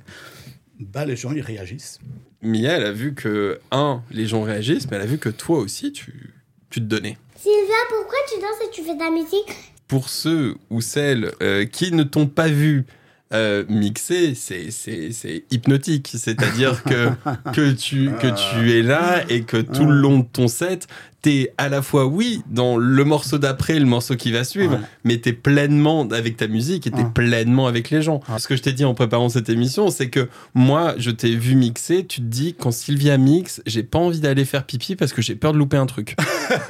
Bah, 0.78 1.04
les 1.04 1.16
gens, 1.16 1.32
ils 1.32 1.40
réagissent. 1.40 1.98
Mia, 2.40 2.76
elle 2.76 2.86
a 2.86 2.92
vu 2.92 3.14
que, 3.14 3.58
un, 3.72 4.02
les 4.12 4.26
gens 4.26 4.42
réagissent, 4.42 4.88
mais 4.90 4.96
elle 4.96 5.02
a 5.02 5.06
vu 5.06 5.18
que 5.18 5.28
toi 5.28 5.58
aussi, 5.58 5.92
tu, 5.92 6.34
tu 6.70 6.80
te 6.80 6.86
donnais. 6.86 7.18
Sylvia, 7.36 7.74
pourquoi 7.88 8.18
tu 8.32 8.40
danses 8.40 8.68
et 8.68 8.70
tu 8.70 8.82
fais 8.82 8.94
de 8.94 9.00
la 9.00 9.10
musique? 9.10 9.52
Pour 9.88 10.08
ceux 10.08 10.54
ou 10.70 10.80
celles 10.80 11.32
euh, 11.42 11.66
qui 11.66 11.90
ne 11.92 12.04
t'ont 12.04 12.28
pas 12.28 12.48
vu 12.48 12.86
euh, 13.32 13.64
mixer, 13.68 14.34
c'est 14.34 15.44
hypnotique. 15.50 16.12
C'est-à-dire 16.14 16.82
que, 16.84 17.10
que, 17.52 17.72
tu, 17.72 18.10
que 18.20 18.26
tu 18.26 18.72
es 18.72 18.82
là 18.82 19.24
et 19.28 19.42
que 19.42 19.56
tout 19.56 19.86
le 19.86 19.94
long 19.94 20.18
de 20.20 20.26
ton 20.26 20.48
set, 20.48 20.86
t'es 21.22 21.54
à 21.56 21.68
la 21.68 21.82
fois, 21.82 22.06
oui, 22.06 22.42
dans 22.50 22.76
le 22.76 23.04
morceau 23.04 23.38
d'après, 23.38 23.78
le 23.78 23.86
morceau 23.86 24.16
qui 24.16 24.32
va 24.32 24.42
suivre, 24.42 24.80
mais 25.04 25.18
t'es 25.18 25.32
pleinement 25.32 26.06
avec 26.08 26.36
ta 26.36 26.48
musique 26.48 26.88
et 26.88 26.90
t'es 26.90 27.04
pleinement 27.04 27.68
avec 27.68 27.90
les 27.90 28.02
gens. 28.02 28.20
Ce 28.38 28.48
que 28.48 28.56
je 28.56 28.62
t'ai 28.62 28.72
dit 28.72 28.84
en 28.84 28.94
préparant 28.94 29.28
cette 29.28 29.48
émission, 29.48 29.88
c'est 29.90 30.10
que 30.10 30.28
moi, 30.54 30.94
je 30.98 31.12
t'ai 31.12 31.36
vu 31.36 31.54
mixer, 31.54 32.04
tu 32.04 32.20
te 32.20 32.26
dis, 32.26 32.54
quand 32.54 32.72
Sylvia 32.72 33.16
mixe, 33.18 33.62
j'ai 33.66 33.84
pas 33.84 34.00
envie 34.00 34.18
d'aller 34.20 34.44
faire 34.44 34.64
pipi 34.64 34.96
parce 34.96 35.12
que 35.12 35.22
j'ai 35.22 35.36
peur 35.36 35.52
de 35.52 35.58
louper 35.58 35.76
un 35.76 35.86
truc. 35.86 36.16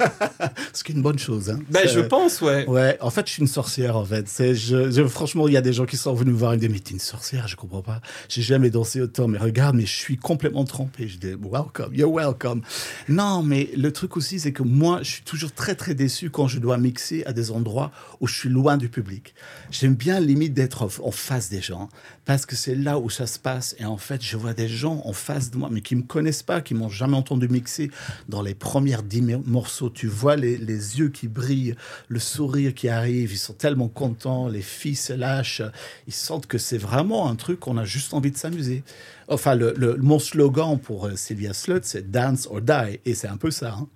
Ce 0.73 0.83
qui 0.83 0.91
est 0.91 0.95
une 0.95 1.01
bonne 1.01 1.19
chose. 1.19 1.49
Hein. 1.49 1.59
Ben, 1.71 1.87
je 1.87 1.99
pense, 1.99 2.41
ouais. 2.41 2.67
Ouais, 2.67 2.97
en 3.01 3.09
fait, 3.09 3.25
je 3.27 3.33
suis 3.33 3.41
une 3.41 3.47
sorcière, 3.47 3.97
en 3.97 4.05
fait. 4.05 4.27
Je, 4.37 4.91
je, 4.91 5.07
franchement, 5.07 5.47
il 5.47 5.53
y 5.55 5.57
a 5.57 5.61
des 5.61 5.73
gens 5.73 5.85
qui 5.85 5.97
sont 5.97 6.13
venus 6.13 6.33
me 6.33 6.37
voir 6.37 6.53
et 6.53 6.57
me 6.57 6.61
disent, 6.61 6.69
mais 6.69 6.79
t'es 6.79 6.93
une 6.93 6.99
sorcière, 6.99 7.47
je 7.47 7.55
comprends 7.55 7.81
pas. 7.81 8.01
J'ai 8.29 8.43
jamais 8.43 8.69
dansé 8.69 9.01
autant, 9.01 9.27
mais 9.27 9.39
regarde, 9.39 9.75
mais 9.75 9.87
je 9.87 9.95
suis 9.95 10.17
complètement 10.17 10.63
trempé. 10.63 11.07
Je 11.07 11.17
dis, 11.17 11.33
welcome, 11.41 11.93
you're 11.95 12.13
welcome. 12.13 12.61
Non, 13.09 13.41
mais 13.41 13.69
le 13.75 13.91
truc 13.91 14.15
aussi, 14.15 14.39
c'est 14.43 14.51
que 14.51 14.63
moi, 14.63 14.99
je 15.03 15.09
suis 15.09 15.23
toujours 15.23 15.53
très, 15.53 15.73
très 15.73 15.95
déçu 15.95 16.29
quand 16.29 16.49
je 16.49 16.59
dois 16.59 16.77
mixer 16.77 17.23
à 17.23 17.31
des 17.31 17.49
endroits 17.49 17.93
où 18.19 18.27
je 18.27 18.35
suis 18.35 18.49
loin 18.49 18.75
du 18.75 18.89
public. 18.89 19.33
J'aime 19.71 19.95
bien 19.95 20.19
limite 20.19 20.53
d'être 20.53 20.89
en 21.01 21.11
face 21.11 21.49
des 21.49 21.61
gens 21.61 21.87
parce 22.25 22.45
que 22.45 22.57
c'est 22.57 22.75
là 22.75 22.99
où 22.99 23.09
ça 23.09 23.25
se 23.25 23.39
passe. 23.39 23.73
Et 23.79 23.85
en 23.85 23.95
fait, 23.95 24.21
je 24.21 24.35
vois 24.35 24.53
des 24.53 24.67
gens 24.67 25.01
en 25.05 25.13
face 25.13 25.49
de 25.49 25.57
moi, 25.57 25.69
mais 25.71 25.79
qui 25.79 25.95
me 25.95 26.01
connaissent 26.01 26.43
pas, 26.43 26.59
qui 26.59 26.73
m'ont 26.73 26.89
jamais 26.89 27.15
entendu 27.15 27.47
mixer. 27.47 27.89
Dans 28.27 28.41
les 28.41 28.53
premières 28.53 29.01
dix 29.01 29.21
morceaux, 29.21 29.89
tu 29.89 30.07
vois 30.07 30.35
les, 30.35 30.57
les, 30.57 30.99
yeux 30.99 31.07
qui 31.07 31.29
brillent, 31.29 31.75
le 32.09 32.19
sourire 32.19 32.73
qui 32.73 32.89
arrive. 32.89 33.31
Ils 33.31 33.37
sont 33.37 33.53
tellement 33.53 33.87
contents. 33.87 34.49
Les 34.49 34.61
filles 34.61 34.97
se 34.97 35.13
lâchent. 35.13 35.61
Ils 36.07 36.13
sentent 36.13 36.47
que 36.47 36.57
c'est 36.57 36.77
vraiment 36.77 37.29
un 37.29 37.35
truc 37.35 37.61
qu'on 37.61 37.77
a 37.77 37.85
juste 37.85 38.13
envie 38.13 38.31
de 38.31 38.37
s'amuser. 38.37 38.83
Enfin, 39.27 39.55
le, 39.55 39.73
le, 39.77 39.97
mon 39.97 40.19
slogan 40.19 40.77
pour 40.77 41.07
euh, 41.07 41.15
Sylvia 41.15 41.53
Slut, 41.53 41.81
c'est 41.83 42.11
Dance 42.11 42.47
or 42.51 42.61
Die. 42.61 42.99
Et 43.05 43.15
c'est 43.15 43.27
un 43.27 43.37
peu 43.37 43.51
ça. 43.51 43.75
Hein. 43.79 43.87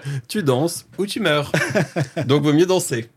tu 0.28 0.42
danses 0.42 0.86
ou 0.98 1.06
tu 1.06 1.20
meurs. 1.20 1.52
Donc, 2.26 2.42
vaut 2.42 2.52
mieux 2.52 2.66
danser. 2.66 3.08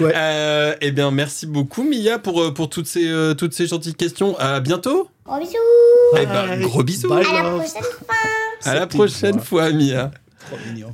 Ouais. 0.00 0.12
Euh, 0.14 0.74
eh 0.80 0.92
bien, 0.92 1.10
merci 1.10 1.46
beaucoup, 1.46 1.82
Mia, 1.82 2.18
pour, 2.18 2.42
euh, 2.42 2.54
pour 2.54 2.68
toutes, 2.68 2.86
ces, 2.86 3.08
euh, 3.08 3.34
toutes 3.34 3.54
ces 3.54 3.66
gentilles 3.66 3.94
questions. 3.94 4.38
À 4.38 4.60
bientôt. 4.60 5.08
Gros 5.24 5.38
bisous. 5.38 5.52
Eh 6.18 6.26
ben, 6.26 6.60
gros 6.60 6.82
bisous. 6.82 7.12
à 7.12 7.20
la 7.20 7.50
prochaine 7.50 7.82
fois. 7.82 8.14
À 8.64 8.74
la 8.74 8.86
prochaine 8.86 9.40
fois, 9.40 9.72
Mia. 9.72 10.10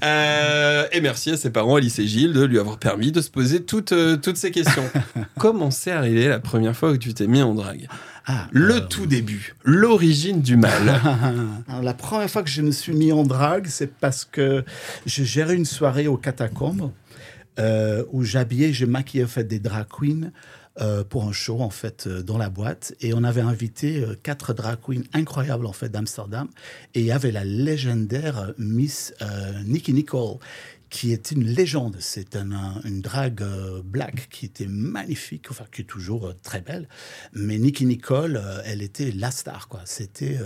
Euh, 0.02 0.86
et 0.92 1.02
merci 1.02 1.30
à 1.30 1.36
ses 1.36 1.50
parents, 1.50 1.76
Alice 1.76 1.98
et 1.98 2.06
Gilles, 2.06 2.32
de 2.32 2.42
lui 2.42 2.58
avoir 2.58 2.78
permis 2.78 3.12
de 3.12 3.20
se 3.20 3.30
poser 3.30 3.62
toutes, 3.62 3.92
toutes 4.22 4.36
ces 4.38 4.50
questions. 4.50 4.88
Comment 5.38 5.70
c'est 5.70 5.90
arrivé 5.90 6.28
la 6.28 6.38
première 6.38 6.74
fois 6.74 6.92
que 6.92 6.96
tu 6.96 7.12
t'es 7.12 7.26
mis 7.26 7.42
en 7.42 7.54
drague? 7.54 7.86
Ah, 8.26 8.48
le 8.52 8.76
euh, 8.76 8.80
tout 8.80 9.06
début, 9.06 9.54
l'origine 9.64 10.42
du 10.42 10.56
mal. 10.56 11.00
la 11.82 11.94
première 11.94 12.30
fois 12.30 12.42
que 12.42 12.50
je 12.50 12.62
me 12.62 12.70
suis 12.70 12.92
mis 12.92 13.12
en 13.12 13.24
drague, 13.24 13.66
c'est 13.66 13.92
parce 13.92 14.24
que 14.24 14.64
je 15.06 15.24
gérais 15.24 15.54
une 15.54 15.64
soirée 15.64 16.06
aux 16.06 16.16
catacombes 16.16 16.92
euh, 17.58 18.04
où 18.12 18.22
j'habillais, 18.22 18.72
je 18.72 18.86
maquillais 18.86 19.24
en 19.24 19.28
fait 19.28 19.44
des 19.44 19.58
drag 19.58 19.86
queens. 19.88 20.30
Euh, 20.80 21.04
pour 21.04 21.24
un 21.28 21.32
show 21.32 21.60
en 21.60 21.68
fait 21.68 22.08
dans 22.08 22.38
la 22.38 22.48
boîte 22.48 22.94
et 23.02 23.12
on 23.12 23.24
avait 23.24 23.42
invité 23.42 24.06
quatre 24.22 24.54
drag 24.54 24.78
queens 24.80 25.02
incroyables 25.12 25.66
en 25.66 25.74
fait 25.74 25.90
d'Amsterdam 25.90 26.48
et 26.94 27.00
il 27.00 27.04
y 27.04 27.12
avait 27.12 27.30
la 27.30 27.44
légendaire 27.44 28.54
Miss 28.56 29.12
Nikki 29.66 29.92
Nicole 29.92 30.38
qui 30.92 31.12
est 31.12 31.30
une 31.30 31.44
légende. 31.44 31.96
C'est 32.00 32.36
une 32.36 33.00
drague 33.00 33.40
euh, 33.40 33.80
black 33.82 34.28
qui 34.30 34.44
était 34.44 34.66
magnifique, 34.66 35.46
enfin 35.50 35.64
qui 35.72 35.80
est 35.80 35.86
toujours 35.86 36.26
euh, 36.26 36.34
très 36.42 36.60
belle. 36.60 36.86
Mais 37.32 37.56
Nicky 37.56 37.86
Nicole, 37.86 38.36
euh, 38.36 38.60
elle 38.66 38.82
était 38.82 39.10
la 39.10 39.30
star, 39.30 39.68
quoi. 39.68 39.80
C'était 39.86 40.38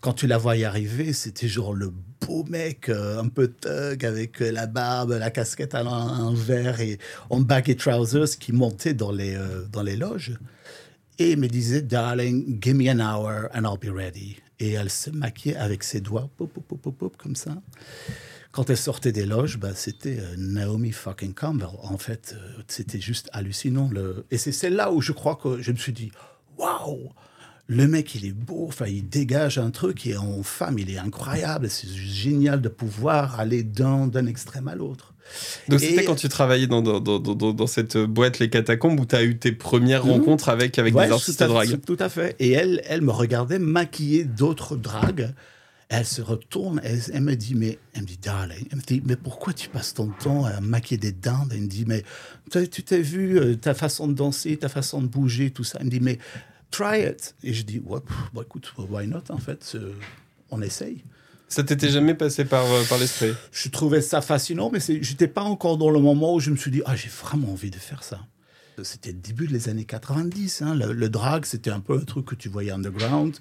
quand 0.00 0.12
tu 0.12 0.26
la 0.26 0.38
voyais 0.38 0.64
arriver, 0.64 1.12
c'était 1.12 1.46
genre 1.46 1.72
le 1.72 1.92
beau 2.26 2.42
mec, 2.44 2.88
un 2.88 3.28
peu 3.28 3.48
thug, 3.48 4.04
avec 4.04 4.40
la 4.40 4.66
barbe, 4.66 5.12
la 5.12 5.30
casquette 5.30 5.74
à 5.74 5.84
l'envers 5.84 6.80
et 6.80 6.98
en 7.30 7.40
baggy 7.40 7.76
trousers 7.76 8.38
qui 8.40 8.52
montait 8.52 8.94
dans 8.94 9.12
les, 9.12 9.38
dans 9.70 9.82
les 9.82 9.96
loges. 9.96 10.36
Et 11.18 11.36
me 11.36 11.46
disait, 11.46 11.82
darling, 11.82 12.58
give 12.60 12.74
me 12.74 12.90
an 12.90 12.98
hour 12.98 13.48
and 13.54 13.62
I'll 13.62 13.78
be 13.78 13.94
ready. 13.94 14.36
Et 14.58 14.72
elle 14.72 14.90
se 14.90 15.10
maquillait 15.10 15.56
avec 15.56 15.84
ses 15.84 16.00
doigts, 16.00 16.28
pop, 16.36 16.52
pop, 16.52 16.80
pop, 16.80 16.96
pop, 16.98 17.16
comme 17.16 17.36
ça 17.36 17.56
quand 18.54 18.70
elle 18.70 18.76
sortait 18.76 19.10
des 19.10 19.26
loges, 19.26 19.58
bah, 19.58 19.72
c'était 19.74 20.18
euh, 20.20 20.34
Naomi 20.38 20.92
fucking 20.92 21.34
Campbell. 21.34 21.70
En 21.82 21.98
fait, 21.98 22.36
euh, 22.36 22.62
c'était 22.68 23.00
juste 23.00 23.28
hallucinant. 23.32 23.90
Le... 23.92 24.26
Et 24.30 24.38
c'est 24.38 24.70
là 24.70 24.92
où 24.92 25.00
je 25.00 25.10
crois 25.10 25.34
que 25.34 25.60
je 25.60 25.72
me 25.72 25.76
suis 25.76 25.92
dit, 25.92 26.12
waouh, 26.56 27.10
le 27.66 27.88
mec, 27.88 28.14
il 28.14 28.24
est 28.24 28.32
beau, 28.32 28.66
enfin, 28.68 28.86
il 28.86 29.08
dégage 29.08 29.58
un 29.58 29.70
truc, 29.70 30.06
et 30.06 30.16
en 30.16 30.44
femme, 30.44 30.78
il 30.78 30.88
est 30.88 30.98
incroyable. 30.98 31.68
C'est 31.68 31.88
génial 31.88 32.60
de 32.60 32.68
pouvoir 32.68 33.40
aller 33.40 33.64
d'un 33.64 34.26
extrême 34.26 34.68
à 34.68 34.76
l'autre. 34.76 35.14
Donc 35.68 35.80
c'était 35.80 36.04
quand 36.04 36.14
tu 36.14 36.28
travaillais 36.28 36.66
dans, 36.66 36.82
dans, 36.82 37.00
dans, 37.00 37.18
dans, 37.18 37.66
cette 37.66 37.96
boîte 37.96 38.38
Les 38.38 38.50
Catacombes 38.50 39.00
où 39.00 39.06
tu 39.06 39.16
as 39.16 39.24
eu 39.24 39.38
tes 39.38 39.52
premières 39.52 40.04
mhm. 40.04 40.12
rencontres 40.12 40.50
avec, 40.50 40.78
avec 40.78 40.94
des 40.94 41.10
artistes 41.10 41.42
de 41.42 41.48
drague. 41.48 41.80
Tout 41.84 41.96
à 41.98 42.08
fait. 42.08 42.36
Et 42.38 42.52
elle, 42.52 42.82
elle 42.84 43.00
me 43.00 43.10
regardait 43.10 43.58
maquiller 43.58 44.24
d'autres 44.24 44.76
dragues 44.76 45.32
elle 45.88 46.06
se 46.06 46.22
retourne, 46.22 46.80
elle, 46.82 47.00
elle, 47.12 47.22
me 47.22 47.34
dit, 47.34 47.54
mais, 47.54 47.78
elle 47.92 48.02
me 48.02 48.06
dit, 48.06 48.18
darling, 48.18 48.66
elle 48.70 48.78
me 48.78 48.82
dit, 48.82 49.02
mais 49.04 49.16
pourquoi 49.16 49.52
tu 49.52 49.68
passes 49.68 49.94
ton 49.94 50.08
temps 50.08 50.44
à 50.44 50.60
maquiller 50.60 50.98
des 50.98 51.12
dents 51.12 51.46
Elle 51.50 51.62
me 51.62 51.66
dit, 51.66 51.84
mais 51.86 52.02
tu 52.50 52.82
t'es 52.82 53.02
vu 53.02 53.38
euh, 53.38 53.54
ta 53.56 53.74
façon 53.74 54.08
de 54.08 54.14
danser, 54.14 54.56
ta 54.56 54.68
façon 54.68 55.02
de 55.02 55.06
bouger, 55.06 55.50
tout 55.50 55.64
ça? 55.64 55.78
Elle 55.80 55.86
me 55.86 55.90
dit, 55.90 56.00
mais 56.00 56.18
try 56.70 57.02
it. 57.02 57.34
Et 57.42 57.52
je 57.52 57.62
dis, 57.62 57.80
ouais, 57.84 58.00
bah, 58.32 58.42
écoute, 58.44 58.72
why 58.78 59.06
not, 59.06 59.30
en 59.30 59.38
fait, 59.38 59.76
on 60.50 60.62
essaye. 60.62 61.04
Ça 61.48 61.62
t'était 61.62 61.90
jamais 61.90 62.14
passé 62.14 62.44
par, 62.44 62.64
euh, 62.64 62.82
par 62.88 62.98
l'esprit? 62.98 63.32
Je 63.52 63.68
trouvais 63.68 64.00
ça 64.00 64.20
fascinant, 64.20 64.70
mais 64.72 64.80
j'étais 64.80 65.28
pas 65.28 65.42
encore 65.42 65.76
dans 65.76 65.90
le 65.90 66.00
moment 66.00 66.34
où 66.34 66.40
je 66.40 66.50
me 66.50 66.56
suis 66.56 66.70
dit, 66.70 66.82
ah, 66.86 66.96
j'ai 66.96 67.08
vraiment 67.08 67.52
envie 67.52 67.70
de 67.70 67.76
faire 67.76 68.02
ça. 68.02 68.20
C'était 68.82 69.12
le 69.12 69.18
début 69.18 69.46
des 69.46 69.68
années 69.68 69.84
90. 69.84 70.62
hein. 70.62 70.74
Le, 70.74 70.92
le 70.92 71.08
drag, 71.08 71.44
c'était 71.44 71.70
un 71.70 71.80
peu 71.80 71.96
un 71.96 72.04
truc 72.04 72.26
que 72.26 72.34
tu 72.34 72.48
voyais 72.48 72.72
underground. 72.72 73.36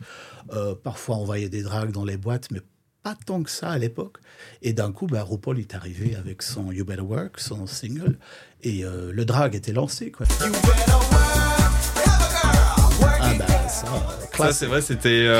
Euh, 0.53 0.75
parfois, 0.75 1.17
on 1.17 1.25
voyait 1.25 1.49
des 1.49 1.63
drags 1.63 1.91
dans 1.91 2.05
les 2.05 2.17
boîtes, 2.17 2.49
mais 2.51 2.59
pas 3.01 3.15
tant 3.25 3.41
que 3.43 3.49
ça 3.49 3.69
à 3.71 3.77
l'époque. 3.77 4.17
Et 4.61 4.73
d'un 4.73 4.91
coup, 4.91 5.07
bah, 5.07 5.23
RuPaul 5.23 5.59
est 5.59 5.73
arrivé 5.75 6.15
avec 6.15 6.41
son 6.41 6.71
You 6.71 6.85
Better 6.85 7.01
Work, 7.01 7.39
son 7.39 7.65
single, 7.67 8.17
et 8.61 8.85
euh, 8.85 9.11
le 9.11 9.25
drag 9.25 9.55
était 9.55 9.73
lancé. 9.73 10.11
Quoi. 10.11 10.25
Ah 13.19 13.33
bah 13.37 13.45
ça, 13.69 13.87
euh, 13.87 14.21
Ça, 14.21 14.27
classique. 14.31 14.55
c'est 14.59 14.65
vrai, 14.67 14.81
c'était. 14.81 15.09
euh, 15.27 15.39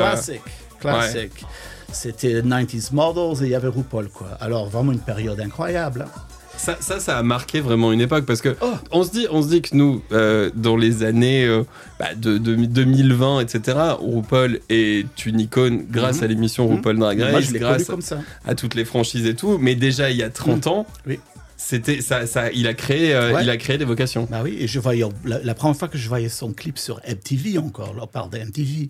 Classique. 0.80 1.46
C'était 1.92 2.42
90s 2.42 2.92
Models 2.94 3.44
et 3.44 3.48
il 3.48 3.52
y 3.52 3.56
avait 3.56 3.68
RuPaul, 3.68 4.10
quoi. 4.10 4.30
Alors, 4.42 4.68
vraiment 4.70 4.92
une 4.92 5.00
période 5.00 5.40
incroyable. 5.40 6.02
hein. 6.08 6.22
Ça, 6.56 6.78
ça, 6.80 7.00
ça 7.00 7.18
a 7.18 7.24
marqué 7.24 7.60
vraiment 7.60 7.92
une 7.92 8.00
époque 8.02 8.26
parce 8.26 8.42
que 8.42 8.56
Oh. 8.62 8.72
on 8.92 9.04
se 9.04 9.12
dit, 9.12 9.28
on 9.32 9.42
se 9.42 9.50
dit 9.50 9.62
que 9.62 9.76
nous, 9.76 10.02
euh, 10.12 10.50
dans 10.56 10.78
les 10.78 11.04
années 11.04 11.46
euh, 11.46 11.64
bah, 12.00 12.14
de, 12.16 12.38
de 12.38 12.56
2020, 12.56 13.42
etc., 13.42 13.78
RuPaul 14.00 14.60
est 14.70 15.26
une 15.26 15.40
icône 15.40 15.86
grâce 15.90 16.18
Mhm. 16.18 16.24
à 16.24 16.28
l'émission 16.28 16.68
Mhm. 16.70 16.76
RuPaul 16.76 17.00
Drag 17.00 17.18
Moi, 17.18 17.28
Race, 17.32 17.42
je 17.44 17.48
connu 17.48 17.60
grâce 17.60 17.84
comme 17.86 18.02
ça. 18.02 18.20
à 18.46 18.56
toutes 18.56 18.76
les 18.76 18.86
franchises 18.86 19.26
et 19.26 19.36
tout. 19.36 19.58
Mais 19.60 19.76
déjà, 19.76 20.10
il 20.12 20.18
y 20.18 20.24
a 20.24 20.30
30 20.30 20.68
ans, 20.68 20.86
Oui. 21.08 21.20
c'était 21.58 22.02
ça, 22.02 22.28
ça, 22.28 22.52
il 22.52 22.68
a 22.68 22.74
créé, 22.76 23.14
euh, 23.14 23.34
Ouais. 23.34 23.44
il 23.44 23.50
a 23.50 23.58
créé 23.58 23.78
des 23.78 23.86
vocations. 23.86 24.28
Bah 24.32 24.42
oui, 24.44 24.56
et 24.60 24.68
je 24.68 24.80
voyais, 24.80 25.04
la, 25.26 25.40
la 25.44 25.54
première 25.56 25.76
fois 25.76 25.88
que 25.88 25.98
je 25.98 26.08
voyais 26.08 26.30
son 26.30 26.54
clip 26.54 26.78
sur 26.78 27.02
MTV 27.08 27.58
encore, 27.58 27.94
là, 27.96 28.06
par 28.06 28.30
de 28.30 28.38
MTV, 28.38 28.90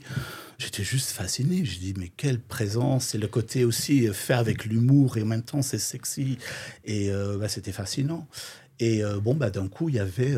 j'étais 0.63 0.83
juste 0.83 1.11
fasciné. 1.11 1.65
Je 1.65 1.79
dis, 1.79 1.93
mais 1.97 2.09
quelle 2.15 2.39
présence, 2.39 3.15
et 3.15 3.17
le 3.17 3.27
côté 3.27 3.65
aussi 3.65 4.07
euh, 4.07 4.13
fait 4.13 4.33
avec 4.33 4.65
l'humour, 4.65 5.17
et 5.17 5.23
en 5.23 5.25
même 5.25 5.43
temps 5.43 5.61
c'est 5.61 5.79
sexy, 5.79 6.37
et 6.85 7.11
euh, 7.11 7.37
bah, 7.37 7.47
c'était 7.47 7.71
fascinant. 7.71 8.27
Et 8.79 9.03
euh, 9.03 9.19
bon, 9.19 9.35
bah, 9.35 9.49
d'un 9.49 9.67
coup, 9.67 9.89
il 9.89 9.95
y 9.95 9.99
avait, 9.99 10.35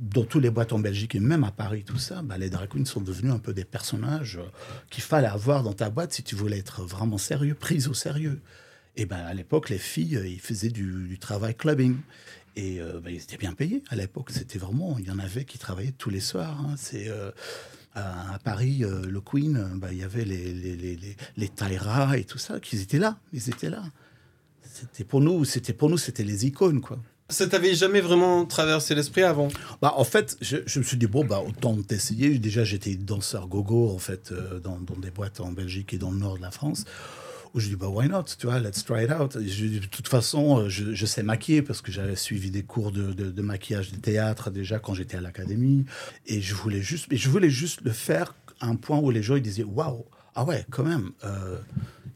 dans 0.00 0.24
tous 0.24 0.40
les 0.40 0.50
boîtes 0.50 0.72
en 0.72 0.78
Belgique, 0.78 1.14
et 1.14 1.20
même 1.20 1.44
à 1.44 1.50
Paris, 1.50 1.84
tout 1.84 1.98
ça, 1.98 2.22
bah, 2.22 2.36
les 2.38 2.50
drag 2.50 2.68
queens 2.68 2.84
sont 2.84 3.00
devenus 3.00 3.32
un 3.32 3.38
peu 3.38 3.54
des 3.54 3.64
personnages 3.64 4.38
qu'il 4.90 5.02
fallait 5.02 5.28
avoir 5.28 5.62
dans 5.62 5.72
ta 5.72 5.90
boîte 5.90 6.12
si 6.12 6.22
tu 6.22 6.34
voulais 6.34 6.58
être 6.58 6.82
vraiment 6.82 7.18
sérieux, 7.18 7.54
prise 7.54 7.88
au 7.88 7.94
sérieux. 7.94 8.40
Et 8.96 9.06
ben 9.06 9.16
à 9.16 9.34
l'époque, 9.34 9.70
les 9.70 9.78
filles, 9.78 10.20
ils 10.24 10.40
faisaient 10.40 10.70
du, 10.70 11.18
travail 11.20 11.54
clubbing. 11.54 11.96
Et 12.56 12.80
euh, 12.80 13.00
ben, 13.00 13.10
ils 13.10 13.20
étaient 13.20 13.36
bien 13.36 13.52
payés 13.52 13.82
à 13.88 13.96
l'époque. 13.96 14.30
C'était 14.30 14.58
vraiment, 14.58 14.96
il 14.98 15.06
y 15.06 15.10
en 15.10 15.18
avait 15.18 15.44
qui 15.44 15.58
travaillaient 15.58 15.90
tous 15.98 16.10
les 16.10 16.20
soirs. 16.20 16.60
hein. 16.60 16.74
C'est 16.76 17.10
à, 17.94 18.34
à 18.34 18.38
Paris, 18.38 18.84
euh, 18.84 19.06
le 19.06 19.20
Queen, 19.20 19.56
euh, 19.56 19.76
ben, 19.76 19.88
il 19.92 19.98
y 19.98 20.02
avait 20.02 20.24
les 20.24 20.52
les, 20.52 20.76
les, 20.76 20.96
les, 20.96 21.16
les 21.36 21.48
Tyra 21.48 22.16
et 22.18 22.24
tout 22.24 22.38
ça, 22.38 22.60
qui 22.60 22.76
étaient 22.76 22.98
là. 22.98 23.18
Ils 23.32 23.48
étaient 23.48 23.70
là. 23.70 23.82
C'était 24.62 25.04
pour 25.04 25.20
nous, 25.20 25.44
c'était 25.44 25.72
pour 25.72 25.88
nous, 25.90 25.98
c'était 25.98 26.24
les 26.24 26.46
icônes 26.46 26.80
quoi. 26.80 26.98
Ça 27.30 27.46
t'avait 27.46 27.74
jamais 27.74 28.02
vraiment 28.02 28.44
traversé 28.44 28.94
l'esprit 28.94 29.22
avant? 29.22 29.48
Bah, 29.80 29.94
en 29.96 30.04
fait, 30.04 30.36
je, 30.42 30.58
je 30.66 30.78
me 30.78 30.84
suis 30.84 30.98
dit, 30.98 31.06
bon, 31.06 31.24
bah, 31.24 31.40
autant 31.40 31.74
t'essayer. 31.80 32.38
Déjà, 32.38 32.64
j'étais 32.64 32.96
danseur 32.96 33.48
gogo, 33.48 33.88
en 33.88 33.98
fait, 33.98 34.30
euh, 34.30 34.60
dans, 34.60 34.78
dans 34.78 34.98
des 34.98 35.10
boîtes 35.10 35.40
en 35.40 35.50
Belgique 35.50 35.94
et 35.94 35.98
dans 35.98 36.10
le 36.10 36.18
nord 36.18 36.36
de 36.36 36.42
la 36.42 36.50
France. 36.50 36.84
Où 37.54 37.60
je 37.60 37.68
dis, 37.68 37.76
bah, 37.76 37.88
why 37.88 38.08
not, 38.08 38.24
tu 38.38 38.46
vois, 38.46 38.58
let's 38.58 38.84
try 38.84 39.04
it 39.04 39.12
out. 39.12 39.36
De 39.36 39.86
toute 39.86 40.08
façon, 40.08 40.58
euh, 40.58 40.68
je, 40.68 41.06
sais 41.06 41.22
maquiller 41.22 41.62
parce 41.62 41.80
que 41.80 41.92
j'avais 41.92 42.16
suivi 42.16 42.50
des 42.50 42.64
cours 42.64 42.90
de, 42.90 43.42
maquillage 43.42 43.92
de 43.92 43.96
théâtre 43.96 44.50
déjà 44.50 44.80
quand 44.80 44.94
j'étais 44.94 45.16
à 45.16 45.20
l'académie. 45.20 45.84
Et 46.26 46.40
je 46.40 46.54
voulais 46.54 46.82
juste, 46.82 47.06
mais 47.10 47.16
je 47.16 47.28
voulais 47.28 47.50
juste 47.50 47.82
le 47.82 47.92
faire 47.92 48.34
à 48.60 48.66
un 48.66 48.76
point 48.76 48.98
où 48.98 49.10
les 49.10 49.22
gens, 49.22 49.36
ils 49.36 49.42
disaient, 49.42 49.64
waouh, 49.64 50.04
ah 50.34 50.44
ouais, 50.44 50.66
quand 50.70 50.82
même. 50.82 51.12
Euh, 51.24 51.58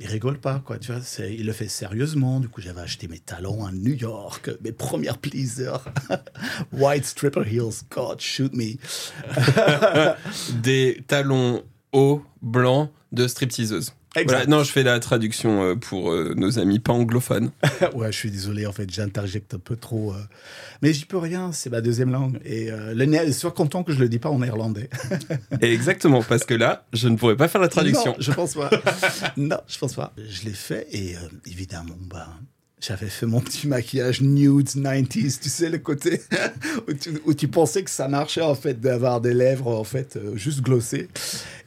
il 0.01 0.07
rigole 0.07 0.39
pas, 0.39 0.61
quoi, 0.65 0.79
tu 0.79 0.93
vois. 0.93 1.01
Il 1.29 1.47
le 1.47 1.53
fait 1.53 1.69
sérieusement. 1.69 2.41
Du 2.41 2.49
coup, 2.49 2.61
j'avais 2.61 2.81
acheté 2.81 3.09
mes 3.09 3.19
talons 3.19 3.65
à 3.65 3.73
New 3.73 3.95
York, 3.95 4.51
mes 4.63 4.73
premières 4.73 5.19
pleasers. 5.19 5.85
White 6.73 7.05
stripper 7.05 7.45
heels, 7.45 7.85
God, 7.91 8.21
shoot 8.21 8.53
me. 8.55 8.77
Des 10.63 11.03
talons 11.07 11.65
hauts, 11.93 12.25
blancs, 12.43 12.91
de 13.13 13.27
stripteaseuse. 13.27 13.93
Voilà. 14.27 14.47
Non, 14.47 14.65
je 14.65 14.73
fais 14.73 14.83
la 14.83 14.99
traduction 15.01 15.63
euh, 15.63 15.75
pour 15.75 16.13
euh, 16.13 16.35
nos 16.37 16.59
amis 16.59 16.79
pas 16.79 16.93
anglophones. 16.93 17.51
ouais, 17.95 18.13
je 18.13 18.17
suis 18.19 18.31
désolé, 18.31 18.67
en 18.67 18.73
fait, 18.73 18.91
j'interjecte 18.91 19.55
un 19.55 19.59
peu 19.59 19.77
trop. 19.77 20.13
euh, 20.13 20.19
Mais 20.83 20.93
j'y 20.93 21.05
peux 21.05 21.19
rien, 21.19 21.53
c'est 21.53 21.71
ma 21.71 21.81
deuxième 21.81 22.11
langue. 22.11 22.41
Et 22.45 22.71
euh, 22.71 22.95
le 22.95 23.33
sois 23.33 23.51
content 23.51 23.83
que 23.85 23.93
je 23.93 23.99
le 23.99 24.09
dis 24.09 24.19
pas 24.19 24.31
en 24.31 24.39
néerlandais. 24.39 24.89
Exactement, 25.61 26.23
parce 26.23 26.45
que 26.45 26.55
là, 26.55 26.87
je 26.93 27.09
ne 27.09 27.17
pourrais 27.17 27.37
pas 27.37 27.49
faire 27.49 27.61
la 27.61 27.69
traduction. 27.69 28.13
Non, 28.13 28.17
je 28.19 28.33
pense 28.33 28.55
pas. 28.55 28.71
non, 29.37 29.59
je 29.67 29.79
pense 29.79 29.95
pas. 29.95 30.13
Je 30.17 30.45
l'ai 30.45 30.53
fait 30.55 30.87
et 30.91 31.17
euh, 31.17 31.21
évidemment, 31.47 31.97
bah, 32.09 32.29
j'avais 32.81 33.09
fait 33.09 33.27
mon 33.27 33.41
petit 33.41 33.67
maquillage 33.67 34.21
nude 34.21 34.69
90s, 34.69 35.41
tu 35.41 35.49
sais, 35.49 35.69
le 35.69 35.79
côté 35.79 36.23
où, 36.89 36.93
tu, 36.93 37.21
où 37.25 37.35
tu 37.35 37.49
pensais 37.49 37.83
que 37.83 37.91
ça 37.91 38.09
marchait 38.09 38.43
en 38.43 38.55
fait 38.55 38.81
d'avoir 38.81 39.21
des 39.21 39.35
lèvres 39.35 39.69
en 39.69 39.85
fait 39.85 40.17
euh, 40.17 40.37
juste 40.37 40.63
glossées. 40.63 41.09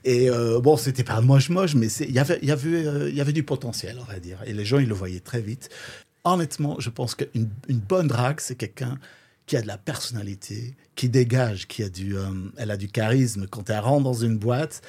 Et 0.03 0.29
euh, 0.29 0.59
bon, 0.59 0.77
c'était 0.77 1.03
pas 1.03 1.21
moche-moche, 1.21 1.75
mais 1.75 1.87
il 1.87 2.11
y 2.11 2.19
avait, 2.19 2.39
y, 2.41 2.51
euh, 2.51 3.09
y 3.11 3.21
avait 3.21 3.33
du 3.33 3.43
potentiel, 3.43 3.97
on 3.99 4.11
va 4.11 4.19
dire. 4.19 4.39
Et 4.45 4.53
les 4.53 4.65
gens, 4.65 4.79
ils 4.79 4.87
le 4.87 4.95
voyaient 4.95 5.19
très 5.19 5.41
vite. 5.41 5.69
Honnêtement, 6.23 6.77
je 6.79 6.89
pense 6.89 7.15
qu'une 7.15 7.49
une 7.67 7.79
bonne 7.79 8.07
drague, 8.07 8.39
c'est 8.39 8.55
quelqu'un 8.55 8.97
qui 9.45 9.57
a 9.57 9.61
de 9.61 9.67
la 9.67 9.77
personnalité, 9.77 10.75
qui 10.95 11.09
dégage, 11.09 11.67
qui 11.67 11.83
a 11.83 11.89
du, 11.89 12.15
euh, 12.15 12.29
elle 12.57 12.71
a 12.71 12.77
du 12.77 12.87
charisme. 12.87 13.47
Quand 13.47 13.69
elle 13.69 13.79
rentre 13.79 14.03
dans 14.03 14.13
une 14.13 14.37
boîte, 14.37 14.81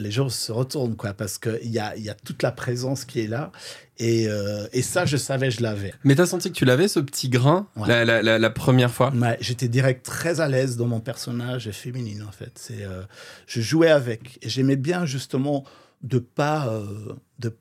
les 0.00 0.10
gens 0.10 0.28
se 0.28 0.50
retournent, 0.50 0.96
quoi, 0.96 1.12
parce 1.12 1.38
qu'il 1.38 1.70
y 1.70 1.78
a, 1.78 1.96
y 1.96 2.08
a 2.10 2.14
toute 2.14 2.42
la 2.42 2.50
présence 2.52 3.04
qui 3.04 3.20
est 3.20 3.26
là. 3.26 3.52
Et, 3.98 4.26
euh, 4.28 4.66
et 4.72 4.80
ça, 4.82 5.04
je 5.04 5.16
savais, 5.18 5.50
je 5.50 5.62
l'avais. 5.62 5.92
Mais 6.04 6.14
t'as 6.14 6.24
senti 6.26 6.50
que 6.50 6.56
tu 6.56 6.64
l'avais, 6.64 6.88
ce 6.88 7.00
petit 7.00 7.28
grain, 7.28 7.68
Ouais. 7.76 7.86
la, 7.86 8.04
la- 8.04 8.22
la- 8.22 8.38
la 8.38 8.50
première 8.50 8.90
fois? 8.90 9.12
Ouais, 9.14 9.36
J'étais 9.40 9.68
direct 9.68 10.04
très 10.04 10.40
à 10.40 10.48
l'aise 10.48 10.76
dans 10.78 10.86
mon 10.86 11.00
personnage 11.00 11.70
féminine, 11.70 12.24
en 12.26 12.32
fait. 12.32 12.52
C'est, 12.54 12.82
euh, 12.82 13.02
je 13.46 13.60
jouais 13.60 13.90
avec. 13.90 14.38
Et 14.42 14.48
j'aimais 14.48 14.76
bien, 14.76 15.04
justement, 15.06 15.64
de 16.02 16.18
pas... 16.18 16.68
euh, 16.72 17.14
de 17.38 17.54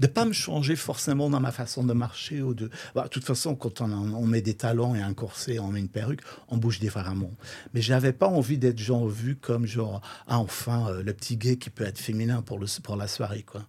de 0.00 0.06
pas 0.06 0.24
me 0.24 0.32
changer 0.32 0.74
forcément 0.74 1.30
dans 1.30 1.40
ma 1.40 1.52
façon 1.52 1.84
de 1.84 1.92
marcher 1.92 2.42
ou 2.42 2.54
de 2.54 2.70
bah, 2.94 3.06
toute 3.08 3.24
façon 3.24 3.54
quand 3.54 3.80
on, 3.80 4.26
met 4.26 4.40
des 4.40 4.54
talons 4.54 4.94
et 4.94 5.00
un 5.00 5.14
corset 5.14 5.58
on 5.58 5.68
met 5.68 5.80
une 5.80 5.88
perruque 5.88 6.22
on 6.48 6.56
bouge 6.56 6.80
différemment 6.80 7.32
mais 7.74 7.82
j'avais 7.82 8.12
pas 8.12 8.26
envie 8.26 8.58
d'être 8.58 8.78
genre 8.78 9.06
vu 9.08 9.36
comme 9.36 9.66
genre 9.66 10.00
ah 10.26 10.38
enfin 10.38 10.88
euh, 10.88 11.02
le 11.02 11.12
petit 11.12 11.36
gay 11.36 11.56
qui 11.56 11.70
peut 11.70 11.84
être 11.84 11.98
féminin 11.98 12.42
pour 12.42 12.58
le 12.58 12.66
pour 12.82 12.96
la 12.96 13.06
soirée 13.06 13.42
quoi 13.42 13.66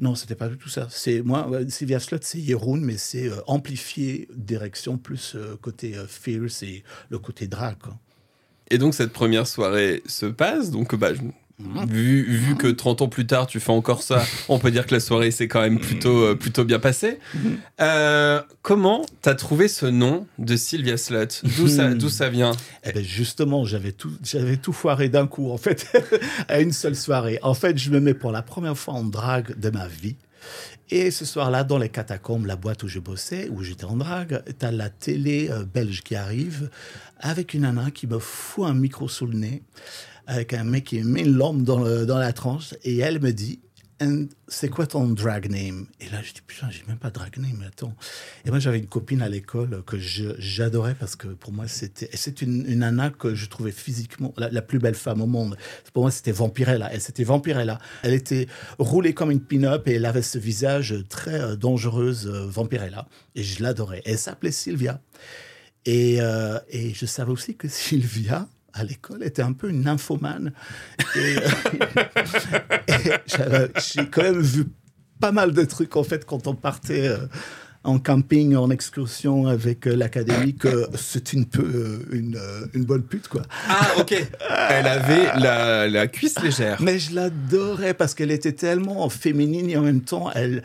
non 0.00 0.14
c'était 0.14 0.34
pas 0.34 0.48
du 0.48 0.58
tout 0.58 0.68
ça 0.68 0.86
c'est 0.90 1.22
moi 1.22 1.48
euh, 1.52 1.64
Sylvia 1.68 2.00
Slot 2.00 2.18
c'est 2.22 2.38
Yeroun 2.38 2.80
mais 2.80 2.96
c'est 2.96 3.28
euh, 3.28 3.40
amplifié 3.46 4.28
direction 4.34 4.98
plus 4.98 5.36
côté 5.62 5.94
fierce 6.08 6.62
et 6.62 6.82
le 7.10 7.18
côté 7.18 7.46
drag. 7.46 7.76
Et 8.70 8.78
donc, 8.78 8.94
cette 8.94 9.12
première 9.12 9.46
soirée 9.46 10.02
se 10.06 10.26
passe. 10.26 10.70
Donc, 10.70 10.94
bah, 10.94 11.14
je- 11.14 11.20
Mhm. 11.60 11.86
vu, 11.86 12.22
vu 12.22 12.56
que 12.56 12.68
30 12.68 13.02
ans 13.02 13.08
plus 13.08 13.26
tard, 13.26 13.48
tu 13.48 13.58
fais 13.58 13.72
encore 13.72 14.02
ça, 14.02 14.22
on 14.48 14.58
peut 14.58 14.70
dire 14.70 14.86
que 14.86 14.94
la 14.94 15.00
soirée 15.00 15.30
s'est 15.32 15.48
quand 15.48 15.60
même 15.60 15.80
plutôt, 15.80 16.22
euh, 16.22 16.34
plutôt 16.36 16.64
bien 16.64 16.78
passée. 16.78 17.18
Mhm. 17.34 17.58
Euh, 17.80 18.42
comment 18.62 19.04
t'as 19.22 19.34
trouvé 19.34 19.66
ce 19.66 19.86
nom 19.86 20.26
de 20.38 20.56
Sylvia 20.56 20.96
Slut 20.96 21.42
D'où 21.56 21.66
ça, 21.66 21.94
d'où 21.94 22.08
ça 22.08 22.28
vient? 22.28 22.52
Eh 22.84 22.92
ben 22.92 23.02
justement, 23.02 23.64
j'avais 23.64 23.92
tout, 23.92 24.12
j'avais 24.22 24.56
tout 24.56 24.72
foiré 24.72 25.08
d'un 25.08 25.26
coup, 25.26 25.50
en 25.50 25.58
fait, 25.58 25.90
à 26.48 26.60
une 26.60 26.72
seule 26.72 26.96
soirée. 26.96 27.38
En 27.42 27.54
fait, 27.54 27.76
je 27.76 27.90
me 27.90 27.98
mets 27.98 28.14
pour 28.14 28.30
la 28.30 28.42
première 28.42 28.78
fois 28.78 28.94
en 28.94 29.04
drague 29.04 29.58
de 29.58 29.70
ma 29.70 29.88
vie. 29.88 30.16
Et 30.90 31.10
ce 31.10 31.26
soir-là, 31.26 31.64
dans 31.64 31.76
les 31.76 31.90
catacombes, 31.90 32.46
la 32.46 32.56
boîte 32.56 32.82
où 32.82 32.88
je 32.88 32.98
bossais, 32.98 33.48
où 33.50 33.62
j'étais 33.62 33.84
en 33.84 33.96
drague, 33.96 34.42
t'as 34.58 34.70
la 34.70 34.88
télé 34.88 35.50
euh, 35.50 35.64
belge 35.64 36.02
qui 36.02 36.14
arrive 36.14 36.70
avec 37.18 37.52
une 37.52 37.62
nana 37.62 37.90
qui 37.90 38.06
me 38.06 38.18
fout 38.18 38.64
un 38.66 38.74
micro 38.74 39.08
sous 39.08 39.26
le 39.26 39.36
nez, 39.36 39.62
avec 40.28 40.52
un 40.52 40.62
mec 40.62 40.84
qui 40.84 41.00
me 41.00 41.10
met 41.10 41.22
une 41.22 41.34
lampe 41.34 41.62
dans, 41.62 41.78
la 41.80 42.32
tranche, 42.32 42.74
et 42.84 42.98
elle 42.98 43.20
me 43.20 43.32
dit 43.32 43.60
c'est 44.46 44.68
quoi 44.68 44.86
ton 44.86 45.08
drag 45.08 45.50
name? 45.50 45.86
Et 46.00 46.08
là, 46.10 46.22
je 46.22 46.32
dis, 46.32 46.40
putain, 46.46 46.68
j'ai 46.70 46.84
même 46.86 46.98
pas 46.98 47.10
drag 47.10 47.36
name, 47.36 47.64
attends. 47.66 47.94
Et 48.44 48.50
moi, 48.50 48.60
j'avais 48.60 48.78
une 48.78 48.86
copine 48.86 49.22
à 49.22 49.28
l'école 49.28 49.82
que 49.84 49.96
j'adorais 49.98 50.94
parce 50.94 51.16
que 51.16 51.28
pour 51.28 51.52
moi, 51.52 51.66
c'était 51.66 52.08
c'est 52.14 52.40
une, 52.40 52.64
une 52.68 52.78
nana 52.78 53.10
que 53.10 53.34
je 53.34 53.46
trouvais 53.46 53.72
physiquement 53.72 54.32
la, 54.36 54.62
plus 54.62 54.78
belle 54.78 54.94
femme 54.94 55.20
au 55.20 55.26
monde. 55.26 55.56
Pour 55.92 56.04
moi, 56.04 56.12
c'était 56.12 56.30
Vampirella. 56.30 56.92
Elle, 56.92 57.00
c'était 57.00 57.24
Vampirella. 57.24 57.80
Elle 58.04 58.14
était 58.14 58.46
roulée 58.78 59.14
comme 59.14 59.32
une 59.32 59.40
pin-up 59.40 59.88
et 59.88 59.94
elle 59.94 60.06
avait 60.06 60.22
ce 60.22 60.38
visage 60.38 60.94
très 61.08 61.40
euh, 61.40 61.56
dangereuse, 61.56 62.28
euh, 62.28 62.46
Vampirella. 62.46 63.08
Et 63.34 63.42
je 63.42 63.62
l'adorais. 63.62 64.02
Elle 64.04 64.18
s'appelait 64.18 64.52
Sylvia. 64.52 65.00
Et, 65.86 66.18
euh, 66.20 66.60
et 66.68 66.94
je 66.94 67.06
savais 67.06 67.32
aussi 67.32 67.56
que 67.56 67.66
Sylvia, 67.68 68.48
à 68.78 68.84
l'école, 68.84 69.22
était 69.22 69.42
un 69.42 69.52
peu 69.52 69.70
une 69.70 69.82
nymphomane. 69.82 70.52
Et, 71.16 71.36
euh, 71.36 71.40
et 72.88 73.70
j'ai 73.80 74.06
quand 74.06 74.22
même 74.22 74.40
vu 74.40 74.66
pas 75.20 75.32
mal 75.32 75.52
de 75.52 75.64
trucs, 75.64 75.96
en 75.96 76.04
fait, 76.04 76.24
quand 76.24 76.46
on 76.46 76.54
partait 76.54 77.08
euh, 77.08 77.26
en 77.84 77.98
camping, 77.98 78.54
en 78.56 78.70
excursion 78.70 79.46
avec 79.46 79.86
euh, 79.86 79.96
l'académie, 79.96 80.54
que 80.54 80.86
c'est 80.94 81.32
une 81.32 81.46
peu 81.46 81.62
euh, 81.62 81.98
une, 82.12 82.38
une 82.74 82.84
bonne 82.84 83.02
pute, 83.02 83.28
quoi. 83.28 83.42
Ah, 83.68 83.94
ok. 83.98 84.14
Elle 84.70 84.86
avait 84.86 85.38
la, 85.38 85.88
la 85.88 86.06
cuisse 86.06 86.38
légère. 86.40 86.80
Mais 86.80 86.98
je 86.98 87.14
l'adorais 87.14 87.94
parce 87.94 88.14
qu'elle 88.14 88.30
était 88.30 88.52
tellement 88.52 89.08
féminine 89.08 89.70
et 89.70 89.76
en 89.76 89.82
même 89.82 90.02
temps, 90.02 90.30
elle, 90.34 90.62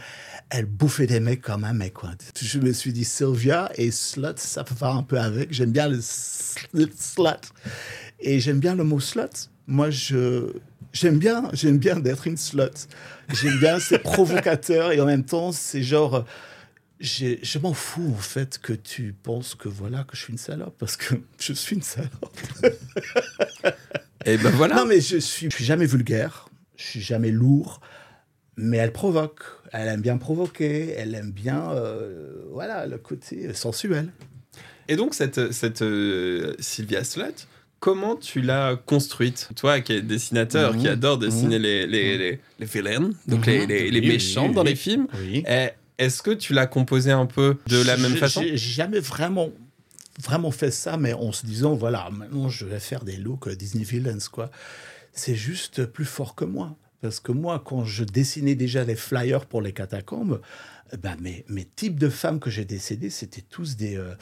elle 0.50 0.66
bouffait 0.66 1.08
des 1.08 1.20
mecs 1.20 1.42
comme 1.42 1.64
un 1.64 1.74
mec. 1.74 1.94
Quoi. 1.94 2.12
Je 2.40 2.60
me 2.60 2.74
suis 2.74 2.94
dit, 2.94 3.06
Sylvia 3.06 3.72
et 3.76 3.92
slut, 3.92 4.38
ça 4.38 4.64
va 4.78 4.90
un 4.92 5.04
peu 5.04 5.20
avec. 5.20 5.52
J'aime 5.54 5.72
bien 5.72 5.88
le 5.88 6.00
slut. 6.02 6.92
Et 8.24 8.40
j'aime 8.40 8.60
bien 8.60 8.76
le 8.76 8.84
mot 8.84 9.00
slut. 9.00 9.50
Moi, 9.68 9.90
je, 9.90 10.54
j'aime 10.94 11.20
bien, 11.20 11.50
j'aime 11.54 11.78
bien 11.78 12.00
d'être 12.00 12.26
une 12.26 12.38
slut. 12.38 12.88
J'aime 13.34 13.60
bien, 13.60 13.80
c'est 13.80 14.00
provocateur 14.04 14.92
et 14.92 15.02
en 15.02 15.06
même 15.06 15.26
temps, 15.26 15.52
c'est 15.52 15.84
genre, 15.84 16.26
je 17.00 17.60
m'en 17.60 17.74
fous 17.74 18.14
en 18.18 18.22
fait 18.22 18.60
que 18.60 18.74
tu 18.74 19.14
penses 19.14 19.56
que 19.56 19.68
voilà 19.68 20.06
que 20.06 20.16
je 20.16 20.22
suis 20.22 20.32
une 20.32 20.40
salope 20.40 20.76
parce 20.80 20.96
que 20.96 21.16
je 21.38 21.54
suis 21.54 21.76
une 21.76 21.82
salope. 21.82 22.12
Et 24.26 24.38
ben 24.38 24.52
voilà. 24.52 24.76
Non 24.76 24.86
mais 24.86 25.02
je 25.02 25.18
suis, 25.18 25.50
je 25.50 25.56
suis 25.56 25.66
jamais 25.66 25.86
vulgaire, 25.86 26.48
je 26.78 26.84
suis 26.86 27.02
jamais 27.02 27.30
lourd, 27.30 27.82
mais 28.56 28.78
elle 28.78 28.94
provoque. 28.94 29.44
Elle 29.74 29.90
aime 29.90 30.02
bien 30.02 30.18
provoquer, 30.18 30.92
elle 30.92 31.14
aime 31.14 31.32
bien, 31.32 31.72
euh, 31.72 32.46
voilà, 32.52 32.86
le 32.86 32.98
côté 32.98 33.54
sensuel. 33.54 34.14
Et 34.88 34.96
donc, 34.96 35.14
cette, 35.14 35.52
cette 35.52 35.82
euh, 35.82 36.54
Sylvia 36.60 37.04
Slut, 37.04 37.48
comment 37.84 38.16
tu 38.16 38.40
l'as 38.42 38.78
construite? 38.78 39.50
Toi 39.58 39.82
qui 39.82 39.92
es 39.92 40.02
dessinateur, 40.02 40.74
Mhm. 40.74 40.80
qui 40.80 40.88
adore 40.88 41.18
dessiner 41.18 41.60
les, 41.60 41.86
les, 41.86 42.18
les, 42.18 42.40
les 42.60 42.66
villains, 42.66 43.10
donc 43.28 43.46
Mhm. 43.46 43.54
les, 43.54 43.66
les, 43.68 43.92
les 43.92 44.00
Oui, 44.00 44.08
méchants 44.08 44.48
oui, 44.48 44.54
dans 44.54 44.64
oui. 44.64 44.70
les 44.70 44.76
films, 44.76 45.08
eh, 45.46 45.68
est-ce 45.98 46.22
que 46.24 46.32
tu 46.32 46.54
l'as 46.54 46.66
composé 46.66 47.12
un 47.12 47.26
peu 47.26 47.58
de 47.68 47.82
la 47.84 47.98
même 47.98 48.16
façon? 48.16 48.42
J'ai 48.42 48.56
jamais 48.56 49.02
vraiment, 49.02 49.50
vraiment 50.24 50.52
fait 50.52 50.72
ça, 50.72 50.96
mais 50.96 51.12
en 51.12 51.34
se 51.34 51.46
disant, 51.46 51.74
voilà, 51.76 52.10
maintenant 52.10 52.48
je 52.48 52.64
vais 52.66 52.80
faire 52.80 53.04
des 53.04 53.18
looks 53.18 53.48
euh, 53.50 53.56
Disney 53.56 53.84
Villains, 53.84 54.18
quoi. 54.32 54.50
C'est 55.12 55.36
juste 55.36 55.86
plus 55.86 56.06
fort 56.06 56.36
que 56.36 56.46
moi. 56.46 56.78
Parce 57.02 57.20
que 57.20 57.34
moi, 57.34 57.62
quand 57.66 57.84
je 57.84 58.06
dessinais 58.06 58.56
déjà 58.56 58.86
les 58.86 58.96
flyers 58.96 59.46
pour 59.46 59.62
les 59.62 59.74
catacombes, 59.74 60.40
ben 61.02 61.16
mes, 61.20 61.44
mes 61.48 61.66
types 61.66 62.00
de 62.00 62.10
femmes 62.10 62.40
que 62.40 62.50
j'ai 62.52 62.66
décédées, 62.66 63.10
c'était 63.10 63.42
tous 63.42 63.76
des, 63.78 63.96
euh, 63.98 64.14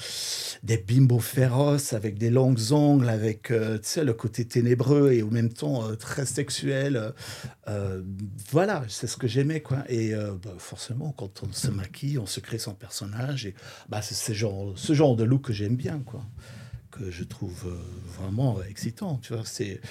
des 0.63 0.78
bimbos 0.78 1.19
féroces, 1.19 1.93
avec 1.93 2.17
des 2.17 2.30
longues 2.30 2.71
ongles, 2.71 3.10
avec 3.10 3.52
euh, 3.52 3.78
le 3.97 4.13
côté 4.13 4.45
ténébreux 4.45 5.12
et 5.12 5.21
en 5.24 5.30
même 5.32 5.52
temps 5.52 5.86
euh, 5.88 5.95
très 5.95 6.26
sexuel. 6.26 6.95
euh, 6.95 7.12
euh, 7.67 8.02
voilà, 8.52 8.84
c'est 8.88 9.08
ce 9.08 9.17
que 9.17 9.28
j'aimais. 9.28 9.62
quoi. 9.62 9.84
Et 9.89 10.13
bah, 10.13 10.54
forcément, 10.58 11.12
quand 11.12 11.43
on 11.43 11.52
se 11.52 11.69
maquille, 11.69 12.17
on 12.17 12.26
se 12.26 12.39
crée 12.39 12.58
son 12.60 12.74
personnage. 12.74 13.45
Et 13.45 13.56
bah, 13.89 14.02
c'est 14.02 14.15
ce 14.15 14.34
genre, 14.34 14.74
ce 14.78 14.93
genre 14.93 15.15
de 15.15 15.24
look 15.24 15.41
que 15.45 15.54
j'aime 15.54 15.76
bien, 15.76 16.00
quoi. 16.00 16.24
que 16.91 17.12
je 17.12 17.24
trouve 17.24 17.76
vraiment 18.19 18.62
excitant. 18.63 19.17
Tu 19.17 19.34
vois, 19.34 19.43
c'est 19.45 19.82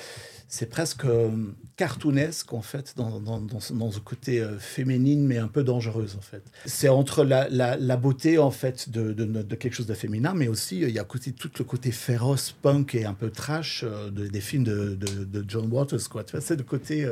c'est 0.52 0.66
presque 0.66 1.04
euh, 1.04 1.30
cartoonesque 1.76 2.52
en 2.52 2.60
fait 2.60 2.94
dans, 2.96 3.20
dans, 3.20 3.40
dans, 3.40 3.60
ce, 3.60 4.00
côté 4.00 4.40
euh, 4.40 4.58
féminine 4.58 5.24
mais 5.24 5.38
un 5.38 5.46
peu 5.46 5.62
dangereuse 5.62 6.16
en 6.16 6.20
fait. 6.20 6.42
C'est 6.66 6.88
entre 6.88 7.22
la, 7.22 7.48
la, 7.48 7.76
la, 7.76 7.96
beauté 7.96 8.36
en 8.36 8.50
fait 8.50 8.90
de, 8.90 9.12
de, 9.12 9.54
quelque 9.54 9.74
chose 9.74 9.86
de 9.86 9.94
féminin 9.94 10.34
mais 10.34 10.48
aussi 10.48 10.82
euh, 10.82 10.88
il 10.88 10.94
y 10.94 10.98
a 10.98 11.04
tout 11.04 11.50
le 11.56 11.64
côté 11.64 11.92
féroce, 11.92 12.50
punk 12.50 12.96
et 12.96 13.04
un 13.04 13.14
peu 13.14 13.30
trash 13.30 13.84
de, 13.84 14.26
des 14.26 14.40
films 14.40 14.64
de, 14.64 15.44
John 15.46 15.72
Waters 15.72 16.08
quoi. 16.10 16.24
Tu 16.24 16.32
vois, 16.32 16.40
c'est 16.40 16.56
le 16.56 16.64
côté 16.64 17.06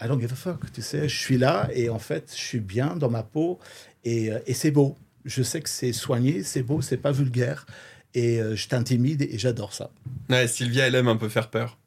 I 0.00 0.06
don't 0.06 0.20
give 0.20 0.32
a 0.32 0.36
fuck. 0.36 0.70
Tu 0.72 0.82
sais, 0.82 1.08
je 1.08 1.18
suis 1.18 1.38
là 1.38 1.70
et 1.72 1.88
en 1.88 1.98
fait 1.98 2.30
je 2.36 2.40
suis 2.40 2.60
bien 2.60 2.96
dans 2.96 3.10
ma 3.10 3.22
peau 3.22 3.58
et, 4.04 4.30
et 4.46 4.52
c'est 4.52 4.70
beau. 4.70 4.96
Je 5.24 5.42
sais 5.42 5.62
que 5.62 5.70
c'est 5.70 5.94
soigné, 5.94 6.42
c'est 6.42 6.62
beau, 6.62 6.82
c'est 6.82 6.98
pas 6.98 7.12
vulgaire 7.12 7.64
et 8.12 8.40
je 8.54 8.68
t'intimide 8.68 9.22
et 9.22 9.38
j'adore 9.38 9.72
ça. 9.72 9.90
Ouais, 10.28 10.46
Sylvia 10.46 10.86
elle 10.86 10.96
aime 10.96 11.08
un 11.08 11.16
peu 11.16 11.30
faire 11.30 11.48
peur. 11.48 11.78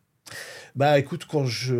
Bah 0.76 1.00
écoute, 1.00 1.26
quand 1.26 1.46
je, 1.46 1.74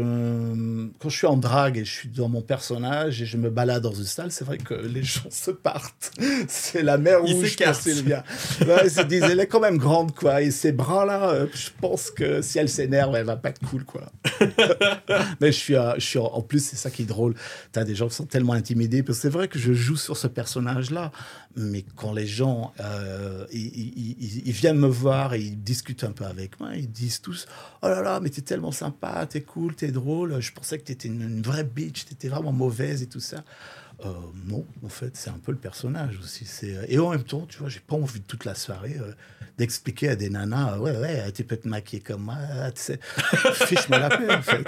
quand 1.00 1.10
je 1.10 1.18
suis 1.18 1.28
en 1.28 1.36
drague 1.36 1.78
et 1.78 1.84
je 1.84 1.92
suis 1.92 2.08
dans 2.08 2.30
mon 2.30 2.42
personnage 2.42 3.22
et 3.22 3.26
je 3.26 3.36
me 3.36 3.50
balade 3.50 3.84
dans 3.84 3.94
une 3.94 4.06
salle, 4.06 4.32
c'est 4.32 4.46
vrai 4.46 4.58
que 4.58 4.74
les 4.74 5.04
gens 5.04 5.30
se 5.30 5.52
partent. 5.52 6.14
C'est 6.48 6.82
la 6.82 6.98
mer 6.98 7.22
rouge 7.22 7.58
pour 7.58 7.76
Sylvia. 7.76 8.24
Ouais, 8.62 8.86
ils 8.86 8.92
se 8.92 9.02
disent, 9.02 9.24
elle 9.24 9.42
est 9.42 9.48
quand 9.48 9.60
même 9.60 9.78
grande, 9.78 10.16
quoi. 10.16 10.42
Et 10.42 10.50
ces 10.50 10.72
bras-là, 10.72 11.30
euh, 11.30 11.48
je 11.54 11.70
pense 11.82 12.10
que 12.10 12.42
si 12.42 12.58
elle 12.58 12.70
s'énerve, 12.70 13.14
elle 13.16 13.26
va 13.26 13.36
pas 13.36 13.50
être 13.50 13.60
cool, 13.68 13.84
quoi. 13.84 14.04
Mais 15.42 15.52
je 15.52 15.58
suis, 15.58 15.76
euh, 15.76 15.96
je 15.98 16.06
suis 16.06 16.20
en, 16.20 16.42
plus, 16.42 16.64
c'est 16.64 16.78
ça 16.78 16.90
qui 16.90 17.02
est 17.02 17.06
drôle. 17.06 17.36
Tu 17.74 17.80
as 17.80 17.84
des 17.84 17.96
gens 17.96 18.08
qui 18.08 18.16
sont 18.16 18.26
tellement 18.26 18.54
intimidés. 18.54 19.04
Parce 19.04 19.18
que 19.18 19.24
c'est 19.24 19.30
vrai 19.30 19.50
que 19.50 19.60
je 19.60 19.74
joue 19.74 19.98
sur 19.98 20.16
ce 20.16 20.28
personnage-là. 20.28 21.12
Mais 21.58 21.86
quand 21.96 22.12
les 22.12 22.28
gens, 22.28 22.74
euh, 22.82 23.46
ils, 23.52 23.66
ils, 23.66 24.42
ils, 24.46 24.52
viennent 24.52 24.78
me 24.78 24.88
voir 24.88 25.34
et 25.34 25.40
ils 25.40 25.62
discutent 25.62 26.04
un 26.04 26.12
peu 26.12 26.26
avec 26.26 26.60
moi, 26.60 26.76
ils 26.76 26.92
disent 26.92 27.22
tous, 27.22 27.46
oh 27.82 27.88
là 27.88 28.02
là, 28.02 28.20
mais 28.20 28.30
t'es 28.30 28.42
tellement 28.42 28.74
sympa, 28.74 28.85
t'es 29.30 29.42
cool, 29.42 29.76
t'es 29.76 29.92
drôle. 29.92 30.40
Je 30.40 30.52
pensais 30.52 30.78
que 30.78 30.84
t'étais 30.84 31.08
une, 31.08 31.22
une 31.22 31.42
vraie 31.42 31.64
bitch, 31.64 32.06
t'étais 32.06 32.28
vraiment 32.28 32.52
mauvaise 32.52 33.02
et 33.02 33.08
tout 33.08 33.20
ça. 33.20 33.44
Euh, 34.04 34.14
non, 34.46 34.66
en 34.84 34.90
fait, 34.90 35.16
c'est 35.16 35.30
un 35.30 35.40
peu 35.40 35.52
le 35.52 35.58
personnage 35.58 36.20
aussi. 36.20 36.46
C'est 36.46 36.86
et 36.90 37.00
en 37.00 37.12
même 37.12 37.24
temps, 37.24 37.46
tu 37.48 37.60
vois, 37.60 37.70
j'ai 37.70 37.80
pas 37.80 37.96
envie 37.96 38.20
de 38.20 38.26
toute 38.26 38.46
la 38.46 38.56
soirée 38.56 38.98
euh, 39.00 39.14
d'expliquer 39.58 40.10
à 40.10 40.16
des 40.16 40.30
nanas, 40.30 40.80
ouais, 40.80 40.98
ouais, 40.98 41.32
tu 41.32 41.44
peux 41.44 41.58
te 41.58 41.68
maquiller 41.68 42.02
comme 42.02 42.24
moi, 42.24 42.36
tu 42.76 42.82
sais, 42.82 43.00
fiche-moi 43.66 44.00
la 44.00 44.10
paix, 44.10 44.34
en 44.34 44.42
fait. 44.42 44.66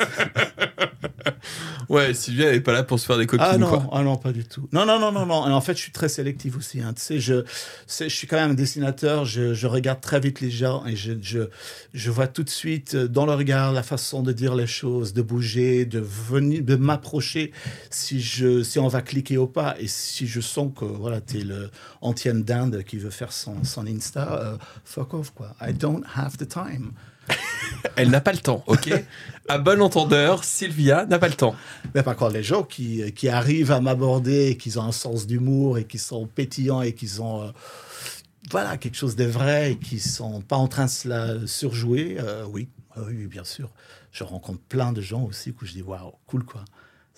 ouais, 1.89 2.13
Sylvia, 2.13 2.49
elle 2.49 2.55
est 2.55 2.61
pas 2.61 2.73
là 2.73 2.83
pour 2.83 2.99
se 2.99 3.05
faire 3.05 3.17
des 3.17 3.25
copines, 3.25 3.45
ah 3.49 3.57
non, 3.57 3.69
quoi. 3.69 3.89
Ah 3.91 4.03
non, 4.03 4.17
pas 4.17 4.31
du 4.31 4.45
tout. 4.45 4.67
Non, 4.71 4.85
non, 4.85 4.99
non, 4.99 5.11
non, 5.11 5.25
non. 5.25 5.53
En 5.53 5.61
fait, 5.61 5.73
je 5.73 5.81
suis 5.81 5.91
très 5.91 6.09
sélectif 6.09 6.57
aussi. 6.57 6.81
Hein. 6.81 6.93
Tu 6.93 7.01
sais, 7.01 7.19
je, 7.19 7.43
je 7.87 8.07
suis 8.07 8.27
quand 8.27 8.37
même 8.37 8.51
un 8.51 8.55
dessinateur. 8.55 9.25
Je, 9.25 9.53
je 9.53 9.67
regarde 9.67 10.01
très 10.01 10.19
vite 10.19 10.41
les 10.41 10.51
gens 10.51 10.85
et 10.85 10.95
je, 10.95 11.13
je, 11.21 11.49
je 11.93 12.11
vois 12.11 12.27
tout 12.27 12.43
de 12.43 12.49
suite 12.49 12.95
dans 12.95 13.25
le 13.25 13.33
regard 13.33 13.73
la 13.73 13.83
façon 13.83 14.21
de 14.23 14.31
dire 14.31 14.55
les 14.55 14.67
choses, 14.67 15.13
de 15.13 15.21
bouger, 15.21 15.85
de 15.85 15.99
venir, 15.99 16.63
de 16.63 16.75
m'approcher 16.75 17.51
si 17.89 18.21
je, 18.21 18.63
si 18.63 18.79
on 18.79 18.87
va 18.87 19.01
cliquer 19.01 19.37
au 19.37 19.47
pas 19.47 19.75
et 19.79 19.87
si 19.87 20.27
je 20.27 20.41
sens 20.41 20.71
que 20.75 20.85
voilà, 20.85 21.21
t'es 21.21 21.39
le 21.39 21.69
antienne 22.01 22.43
d'Inde 22.43 22.83
qui 22.83 22.97
veut 22.97 23.09
faire 23.09 23.31
son, 23.31 23.63
son 23.63 23.85
Insta, 23.87 24.39
euh, 24.41 24.57
fuck 24.83 25.13
off 25.13 25.31
quoi. 25.31 25.55
I 25.61 25.73
don't 25.73 26.03
have 26.15 26.37
the 26.37 26.47
time. 26.47 26.91
Elle 27.95 28.09
n'a 28.09 28.21
pas 28.21 28.31
le 28.31 28.37
temps, 28.37 28.63
ok? 28.67 28.91
À 29.47 29.57
bon 29.57 29.81
entendeur, 29.81 30.43
Sylvia 30.43 31.05
n'a 31.05 31.19
pas 31.19 31.27
le 31.27 31.33
temps. 31.33 31.55
Mais 31.93 32.03
par 32.03 32.15
contre, 32.15 32.33
les 32.33 32.43
gens 32.43 32.63
qui, 32.63 33.11
qui 33.13 33.29
arrivent 33.29 33.71
à 33.71 33.81
m'aborder, 33.81 34.57
qui 34.57 34.77
ont 34.77 34.83
un 34.83 34.91
sens 34.91 35.27
d'humour 35.27 35.77
et 35.77 35.85
qui 35.85 35.97
sont 35.97 36.27
pétillants 36.27 36.81
et 36.81 36.93
qui 36.93 37.09
ont 37.19 37.43
euh, 37.43 37.51
voilà, 38.49 38.77
quelque 38.77 38.95
chose 38.95 39.15
de 39.15 39.25
vrai 39.25 39.73
et 39.73 39.77
qui 39.77 39.99
sont 39.99 40.41
pas 40.41 40.57
en 40.57 40.67
train 40.67 40.85
de 40.85 40.89
se 40.89 41.07
la 41.07 41.47
surjouer, 41.47 42.17
euh, 42.19 42.45
oui, 42.49 42.69
oui, 42.97 43.27
bien 43.27 43.43
sûr. 43.43 43.69
Je 44.11 44.23
rencontre 44.23 44.59
plein 44.69 44.93
de 44.93 45.01
gens 45.01 45.23
aussi 45.23 45.53
où 45.61 45.65
je 45.65 45.73
dis 45.73 45.81
waouh, 45.81 46.13
cool 46.25 46.43
quoi. 46.43 46.63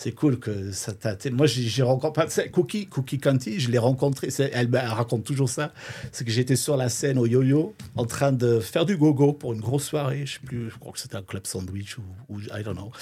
C'est 0.02 0.14
cool 0.14 0.40
que 0.40 0.72
ça 0.72 0.94
t'a. 0.94 1.18
Moi, 1.30 1.46
j'ai 1.46 1.84
rencontré 1.84 2.50
Cookie, 2.52 2.88
Cookie 2.88 3.20
Conti, 3.20 3.60
je 3.60 3.70
l'ai 3.70 3.78
rencontré. 3.78 4.30
Elle, 4.40 4.50
elle, 4.54 4.76
raconte 4.78 5.26
toujours 5.26 5.50
ça. 5.50 5.74
C'est 6.14 6.24
que 6.24 6.32
j'étais 6.32 6.56
sur 6.56 6.78
la 6.78 6.88
scène 6.88 7.18
au 7.18 7.26
yo-yo 7.26 7.76
en 7.98 8.06
train 8.06 8.32
de 8.32 8.62
faire 8.62 8.86
du 8.86 8.96
gogo 8.96 9.34
pour 9.34 9.52
une 9.52 9.60
grosse 9.60 9.84
soirée. 9.84 10.26
Je 10.26 10.36
sais 10.36 10.40
plus, 10.40 10.70
je 10.70 10.78
crois 10.78 10.94
que 10.94 11.00
c'était 11.00 11.18
un 11.18 11.22
club 11.22 11.46
sandwich 11.46 11.98
ou, 11.98 12.04
ou, 12.30 12.40
I 12.40 12.64
don't 12.64 12.76
know. 12.76 12.94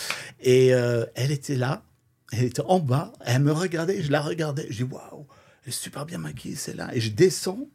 Et 0.41 0.73
euh, 0.73 1.05
elle 1.13 1.29
était 1.29 1.55
là, 1.55 1.83
elle 2.31 2.45
était 2.45 2.63
en 2.65 2.79
bas, 2.79 3.13
elle 3.23 3.43
me 3.43 3.51
regardait, 3.51 4.01
je 4.01 4.11
la 4.11 4.21
regardais. 4.21 4.65
Je 4.71 4.83
dis 4.83 4.91
waouh, 4.91 5.27
elle 5.65 5.69
est 5.69 5.71
super 5.71 6.07
bien 6.07 6.17
maquillée, 6.17 6.55
c'est 6.55 6.75
là. 6.75 6.89
Et 6.95 6.99
je 6.99 7.11
descends 7.11 7.69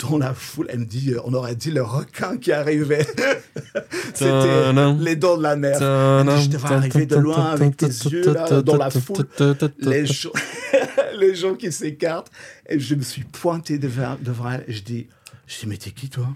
dans 0.00 0.18
la 0.18 0.32
foule, 0.34 0.66
elle 0.70 0.80
me 0.80 0.84
dit, 0.84 1.14
on 1.24 1.34
aurait 1.34 1.54
dit 1.54 1.70
le 1.70 1.82
requin 1.82 2.36
qui 2.38 2.52
arrivait. 2.52 3.06
C'était 4.14 4.72
les 4.98 5.16
dents 5.16 5.36
de 5.36 5.42
la 5.42 5.56
mer. 5.56 5.78
Dit, 5.78 6.44
je 6.44 6.48
te 6.50 6.56
vois 6.56 6.70
arriver 6.70 7.06
de 7.06 7.16
loin 7.16 7.46
avec 7.46 7.76
tes 7.76 7.86
yeux 7.86 8.32
là, 8.32 8.62
dans 8.62 8.76
la 8.76 8.90
foule. 8.90 9.26
Les 9.78 10.06
gens, 10.06 10.30
les 11.18 11.34
gens 11.34 11.54
qui 11.54 11.70
s'écartent. 11.72 12.30
Et 12.68 12.78
je 12.78 12.94
me 12.94 13.02
suis 13.02 13.24
pointé 13.24 13.78
devant, 13.78 14.16
devant 14.20 14.50
elle. 14.50 14.64
Et 14.66 14.72
je 14.72 14.82
dis, 14.82 15.06
je 15.46 15.60
dis, 15.60 15.66
mais 15.66 15.76
t'es 15.76 15.90
qui 15.90 16.08
toi? 16.08 16.28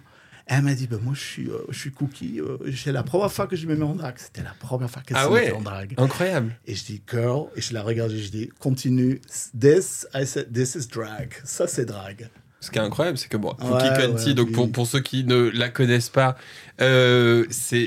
Elle 0.49 0.63
m'a 0.63 0.75
dit, 0.75 0.87
ben 0.87 1.01
moi, 1.03 1.15
je 1.15 1.25
suis, 1.25 1.51
euh, 1.51 1.59
je 1.71 1.79
suis 1.79 1.91
Cookie. 1.91 2.41
Euh, 2.41 2.57
c'est 2.77 2.93
la 2.93 3.03
première 3.03 3.33
fois 3.33 3.49
que 3.49 3.57
je 3.57 3.67
me 3.67 3.75
mets 3.75 3.85
en 3.85 3.97
drague. 3.97 4.15
C'était 4.17 4.45
la 4.45 4.55
première 4.61 4.89
fois 4.89 5.03
qu'elle 5.03 5.17
ah 5.17 5.25
se 5.25 5.29
ouais? 5.29 5.51
en 5.51 5.61
drague. 5.61 5.95
Incroyable. 5.97 6.57
Et 6.67 6.77
je 6.77 6.85
dis, 6.85 7.03
girl, 7.11 7.49
et 7.57 7.61
je 7.61 7.75
la 7.75 7.83
regarde 7.83 8.13
et 8.13 8.19
je 8.19 8.31
dis, 8.31 8.49
continue. 8.61 9.21
This, 9.59 10.07
I 10.15 10.25
said, 10.25 10.53
this 10.53 10.77
is 10.77 10.87
drag. 10.87 11.35
Ça, 11.43 11.67
c'est 11.67 11.85
drague. 11.85 12.29
Ce 12.61 12.71
qui 12.71 12.79
est 12.79 12.83
incroyable, 12.83 13.17
c'est 13.19 13.29
que 13.29 13.37
bon, 13.37 13.51
Ouais, 13.61 13.69
Cookie 13.71 14.07
Conti, 14.07 14.29
ouais, 14.29 14.35
donc 14.35 14.47
oui. 14.49 14.53
pour, 14.55 14.73
pour 14.73 14.87
ceux 14.87 15.01
qui 15.01 15.25
ne 15.25 15.51
la 15.55 15.69
connaissent 15.69 16.09
pas, 16.09 16.37
euh, 16.81 17.45
c'est 17.51 17.87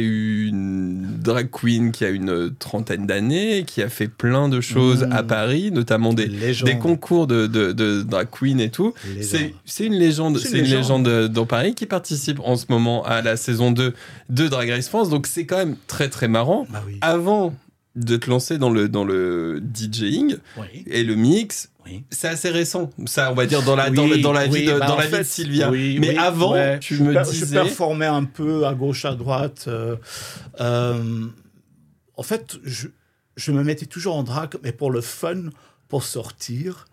une 0.00 1.18
drag 1.22 1.50
queen 1.50 1.92
qui 1.92 2.04
a 2.04 2.08
une 2.08 2.52
trentaine 2.58 3.06
d'années, 3.06 3.64
qui 3.66 3.82
a 3.82 3.88
fait 3.88 4.08
plein 4.08 4.48
de 4.48 4.60
choses 4.60 5.04
Mmh. 5.04 5.12
à 5.12 5.22
Paris, 5.22 5.70
notamment 5.72 6.12
des, 6.14 6.26
des 6.26 6.78
concours 6.78 7.26
de, 7.26 7.46
de, 7.46 7.72
de 7.72 8.02
drag 8.02 8.28
queen 8.30 8.60
et 8.60 8.70
tout. 8.70 8.92
C'est 9.20 9.52
une 9.86 9.94
légende, 9.94 10.38
C'est 10.38 10.44
une 10.48 10.50
c'est 10.52 10.58
une 10.58 10.64
légende. 10.64 11.06
légende 11.06 11.28
dans 11.32 11.46
Paris 11.46 11.74
qui 11.74 11.86
participe 11.86 12.40
en 12.44 12.56
ce 12.56 12.66
moment 12.68 13.04
à 13.04 13.22
la 13.22 13.36
saison 13.36 13.70
2 13.70 13.94
de 14.30 14.48
Drag 14.48 14.68
Race 14.70 14.88
France, 14.88 15.10
donc 15.10 15.26
c'est 15.26 15.44
quand 15.46 15.58
même 15.58 15.76
très 15.86 16.08
très 16.08 16.28
marrant. 16.28 16.66
Bah 16.70 16.82
oui. 16.86 16.98
Avant 17.02 17.54
de 17.98 18.16
te 18.16 18.30
lancer 18.30 18.58
dans 18.58 18.70
le, 18.70 18.88
dans 18.88 19.04
le 19.04 19.60
DJing 19.74 20.36
Oui. 20.56 20.84
et 20.86 21.02
le 21.04 21.14
mix, 21.14 21.70
Oui. 21.84 22.04
c'est 22.10 22.28
assez 22.28 22.50
récent. 22.50 22.90
Ça, 23.06 23.30
on 23.30 23.34
va 23.34 23.46
dire 23.46 23.62
dans 23.62 23.76
la, 23.76 23.88
Oui, 23.90 23.96
dans, 23.96 24.06
le- 24.06 24.18
dans 24.18 24.32
la 24.32 24.46
oui, 24.46 24.60
vie 24.60 24.66
de, 24.66 24.78
bah, 24.78 24.86
dans 24.86 24.96
la 24.96 25.06
vie 25.06 25.18
de 25.18 25.22
Sylvia. 25.22 25.70
oui, 25.70 25.98
Mais 26.00 26.10
oui, 26.10 26.16
avant, 26.18 26.52
ouais, 26.52 26.78
tu 26.78 26.94
je 26.96 27.02
me 27.04 27.12
per- 27.12 27.22
Je 27.26 27.30
disais. 27.40 27.54
performais 27.56 28.06
un 28.06 28.24
peu 28.24 28.66
à 28.66 28.74
gauche, 28.74 29.04
à 29.04 29.14
droite. 29.14 29.64
euh, 29.68 29.96
euh, 30.60 31.26
en 32.16 32.22
fait, 32.22 32.56
je, 32.64 32.88
je 33.36 33.52
me 33.52 33.62
mettais 33.62 33.86
toujours 33.86 34.16
en 34.16 34.22
drague, 34.22 34.56
mais 34.62 34.72
pour 34.72 34.90
le 34.90 35.00
fun, 35.00 35.50
pour 35.88 36.02
sortir 36.04 36.86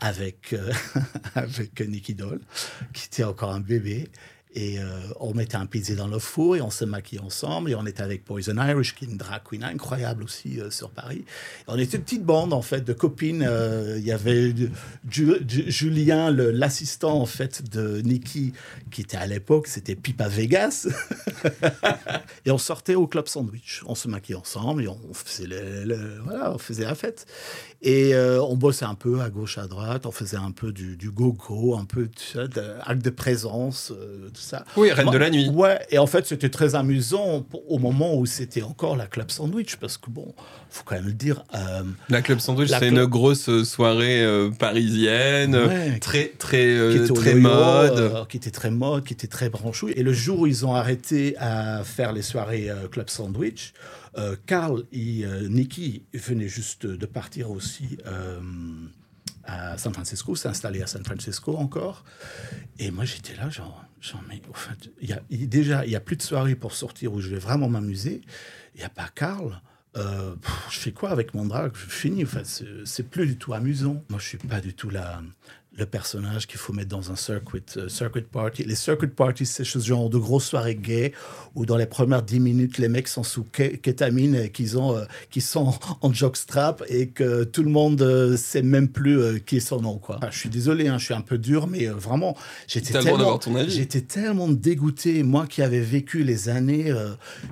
avec, 0.00 0.52
euh, 0.52 0.72
avec 1.34 1.80
Nicky 1.80 2.14
Doll, 2.14 2.40
qui 2.92 3.06
était 3.06 3.24
encore 3.24 3.52
un 3.52 3.60
bébé. 3.60 4.08
Et 4.54 4.78
euh, 4.78 4.84
on 5.18 5.32
mettait 5.32 5.56
un 5.56 5.64
pizza 5.64 5.94
dans 5.94 6.06
le 6.08 6.18
four 6.18 6.56
et 6.56 6.60
on 6.60 6.70
se 6.70 6.84
maquillait 6.84 7.22
ensemble. 7.22 7.70
Et 7.70 7.74
on 7.74 7.86
était 7.86 8.02
avec 8.02 8.22
Poison 8.24 8.56
Irish, 8.58 8.94
qui 8.94 9.06
est 9.06 9.08
une 9.08 9.16
drag 9.16 9.40
queen 9.48 9.64
incroyable 9.64 10.22
aussi 10.24 10.60
euh, 10.60 10.70
sur 10.70 10.90
Paris. 10.90 11.24
On 11.68 11.78
était 11.78 11.96
une 11.96 12.02
petite 12.02 12.24
bande, 12.24 12.52
en 12.52 12.60
fait, 12.60 12.82
de 12.82 12.92
copines. 12.92 13.44
Euh, 13.48 13.96
Il 13.98 14.04
y 14.04 14.12
avait 14.12 14.54
Ju- 15.08 15.36
Ju- 15.48 15.70
Julien, 15.70 16.30
l'assistant, 16.30 17.14
en 17.20 17.24
fait, 17.26 17.70
de 17.70 18.02
Nikki, 18.02 18.52
qui 18.90 19.00
était 19.00 19.16
à 19.16 19.26
l'époque, 19.26 19.68
c'était 19.68 19.94
Pipa 19.94 20.28
Vegas. 20.28 20.86
et 22.44 22.50
on 22.50 22.58
sortait 22.58 22.94
au 22.94 23.06
Club 23.06 23.28
Sandwich. 23.28 23.82
On 23.86 23.94
se 23.94 24.08
maquillait 24.08 24.38
ensemble 24.38 24.84
et 24.84 24.88
on 24.88 24.98
faisait, 25.14 25.46
la 26.84 26.94
fête. 26.94 27.26
Et 27.80 28.14
on 28.16 28.56
bossait 28.56 28.84
un 28.84 28.94
peu 28.94 29.20
à 29.22 29.30
gauche, 29.30 29.56
à 29.58 29.66
droite. 29.66 30.04
On 30.06 30.12
faisait 30.12 30.36
un 30.36 30.50
peu 30.52 30.72
du, 30.72 31.10
go-go, 31.10 31.74
un 31.76 31.84
peu 31.84 32.08
de- 32.34 32.78
acte 32.84 33.02
de 33.04 33.10
présence, 33.10 33.92
ça. 34.42 34.64
Oui, 34.76 34.90
Reine 34.92 35.10
de 35.10 35.16
la 35.18 35.30
nuit. 35.30 35.48
Ouais, 35.48 35.78
et 35.90 35.98
en 35.98 36.06
fait, 36.06 36.26
c'était 36.26 36.48
très 36.50 36.74
amusant 36.74 37.46
au 37.68 37.78
moment 37.78 38.14
où 38.16 38.26
c'était 38.26 38.62
encore 38.62 38.96
la 38.96 39.06
Club 39.06 39.30
Sandwich, 39.30 39.76
parce 39.76 39.96
que 39.98 40.10
bon, 40.10 40.34
faut 40.70 40.82
quand 40.84 40.94
même 40.96 41.06
le 41.06 41.12
dire. 41.14 41.44
euh, 41.54 41.82
La 42.08 42.20
Club 42.22 42.40
Sandwich, 42.40 42.68
c'est 42.70 42.88
une 42.88 43.04
grosse 43.06 43.62
soirée 43.64 44.22
euh, 44.22 44.50
parisienne, 44.50 45.54
Ouais, 45.56 45.98
très 45.98 46.28
très 46.38 46.66
euh, 46.76 47.06
très 47.08 47.34
mode. 47.34 47.98
euh, 47.98 48.24
qui 48.26 48.36
était 48.36 48.50
très 48.50 48.70
mode, 48.70 49.04
qui 49.04 49.12
était 49.14 49.26
très 49.26 49.48
branchouille. 49.48 49.92
Et 49.96 50.02
le 50.02 50.12
jour 50.12 50.40
où 50.40 50.46
ils 50.46 50.66
ont 50.66 50.74
arrêté 50.74 51.36
à 51.38 51.82
faire 51.84 52.12
les 52.12 52.22
soirées 52.22 52.68
euh, 52.70 52.88
Club 52.88 53.08
Sandwich, 53.08 53.72
euh, 54.18 54.36
Carl 54.46 54.84
et 54.92 55.24
euh, 55.24 55.48
Nicky 55.48 56.02
venaient 56.12 56.48
juste 56.48 56.84
de 56.86 57.06
partir 57.06 57.50
aussi 57.50 57.96
euh, 58.06 58.40
à 59.44 59.76
San 59.78 59.92
Francisco, 59.92 60.36
s'installer 60.36 60.82
à 60.82 60.86
San 60.86 61.04
Francisco 61.04 61.56
encore. 61.56 62.04
Et 62.78 62.90
moi, 62.90 63.04
j'étais 63.04 63.34
là, 63.34 63.48
genre, 63.50 63.84
genre 64.02 64.22
mais 64.28 64.42
au 64.50 64.54
fait, 64.54 64.90
y 65.00 65.12
a, 65.12 65.22
déjà, 65.30 65.86
il 65.86 65.90
n'y 65.90 65.96
a 65.96 66.00
plus 66.00 66.16
de 66.16 66.22
soirée 66.22 66.54
pour 66.54 66.74
sortir 66.74 67.12
où 67.14 67.20
je 67.20 67.28
vais 67.28 67.38
vraiment 67.38 67.68
m'amuser. 67.68 68.20
Il 68.74 68.78
n'y 68.78 68.84
a 68.84 68.90
pas 68.90 69.08
Carl. 69.14 69.60
Euh, 69.96 70.34
je 70.70 70.78
fais 70.78 70.92
quoi 70.92 71.10
avec 71.10 71.34
mon 71.34 71.44
drag 71.44 71.72
Je 71.74 71.86
finis. 71.86 72.24
Enfin, 72.24 72.42
c'est 72.84 73.08
plus 73.08 73.26
du 73.26 73.36
tout 73.36 73.54
amusant. 73.54 74.04
Moi, 74.10 74.18
je 74.18 74.26
suis 74.26 74.38
pas 74.38 74.60
du 74.60 74.74
tout 74.74 74.90
la, 74.90 75.22
le 75.74 75.86
personnage 75.86 76.46
qu'il 76.46 76.58
faut 76.58 76.74
mettre 76.74 76.90
dans 76.90 77.10
un 77.10 77.16
circuit, 77.16 77.62
euh, 77.78 77.88
circuit 77.88 78.20
party. 78.22 78.64
Les 78.64 78.74
circuit 78.74 79.08
parties, 79.08 79.46
c'est 79.46 79.64
ce 79.64 79.78
genre 79.78 80.10
de 80.10 80.18
grosses 80.18 80.44
soirées 80.44 80.74
gays 80.74 81.12
où 81.54 81.64
dans 81.64 81.78
les 81.78 81.86
premières 81.86 82.22
10 82.22 82.40
minutes, 82.40 82.76
les 82.76 82.88
mecs 82.88 83.08
sont 83.08 83.22
sous 83.22 83.44
ké- 83.50 83.78
kétamine 83.78 84.34
et 84.34 84.50
qu'ils 84.50 84.76
ont, 84.76 84.94
euh, 84.96 85.04
sont 85.40 85.72
en 86.02 86.12
jockstrap 86.12 86.82
et 86.88 87.08
que 87.08 87.44
tout 87.44 87.62
le 87.62 87.70
monde 87.70 88.02
euh, 88.02 88.36
sait 88.36 88.60
même 88.60 88.88
plus 88.88 89.40
qui 89.40 89.56
est 89.56 89.60
son 89.60 89.80
nom. 89.80 89.96
Quoi. 89.96 90.16
Enfin, 90.18 90.28
je 90.30 90.38
suis 90.38 90.50
désolé, 90.50 90.88
hein, 90.88 90.98
je 90.98 91.06
suis 91.06 91.14
un 91.14 91.22
peu 91.22 91.38
dur, 91.38 91.66
mais 91.66 91.86
vraiment, 91.86 92.36
j'étais 92.66 92.92
tellement, 92.92 93.40
j'étais 93.68 94.02
tellement 94.02 94.48
dégoûté, 94.48 95.22
moi 95.22 95.46
qui 95.46 95.62
avais 95.62 95.80
vécu 95.80 96.22
les 96.22 96.50
années 96.50 96.92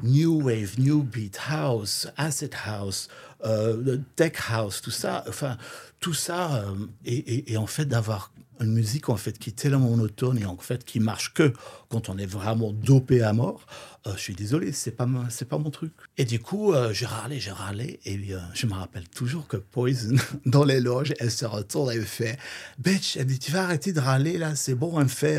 New 0.03 0.43
Wave, 0.43 0.75
New 0.79 1.03
Beat, 1.03 1.39
House, 1.49 2.07
Acid 2.19 2.53
House, 2.67 3.09
euh, 3.45 3.99
Tech 4.17 4.33
House, 4.51 4.81
tout 4.83 4.91
ça, 4.91 5.25
enfin, 5.29 5.57
tout 6.01 6.15
ça, 6.15 6.65
euh, 6.65 6.87
et, 7.05 7.57
en 7.57 7.67
fait 7.67 7.87
d'avoir 7.87 8.33
une 8.61 8.73
musique 8.73 9.09
en 9.09 9.17
fait 9.17 9.39
qui 9.39 9.51
est 9.51 9.55
tellement 9.55 9.89
monotone 9.89 10.39
et 10.39 10.45
en 10.45 10.57
fait 10.59 10.85
qui 10.85 11.01
marche 11.01 11.33
que 11.33 11.55
quand 11.89 12.11
on 12.11 12.19
est 12.19 12.27
vraiment 12.27 12.73
dopé 12.73 13.23
à 13.23 13.33
mort. 13.33 13.65
euh, 14.07 14.13
je 14.17 14.21
suis 14.21 14.35
désolé, 14.35 14.73
c'est 14.73 14.91
pas 14.91 15.09
c'est 15.31 15.49
pas 15.49 15.57
mon 15.57 15.71
truc. 15.71 15.93
Et 16.19 16.27
du 16.27 16.41
coup, 16.41 16.75
j'ai 16.93 17.07
râlé, 17.07 17.41
j'ai 17.41 17.53
râlé, 17.53 18.01
et 18.05 18.21
je 18.53 18.67
me 18.67 18.75
rappelle 18.75 19.09
toujours 19.09 19.47
que 19.47 19.57
Poison 19.57 20.17
dans 20.45 20.65
les 20.65 20.81
loges, 20.81 21.15
elle 21.19 21.31
se 21.31 21.47
retourne 21.47 21.91
et 21.93 22.01
fait, 22.01 22.39
bitch, 22.79 23.17
elle 23.17 23.27
dit 23.27 23.39
tu 23.39 23.51
vas 23.53 23.63
arrêter 23.65 23.93
de 23.93 24.01
râler 24.01 24.37
là, 24.37 24.55
c'est 24.55 24.75
bon, 24.75 24.99
elle 24.99 25.05
me 25.05 25.09
fait. 25.09 25.39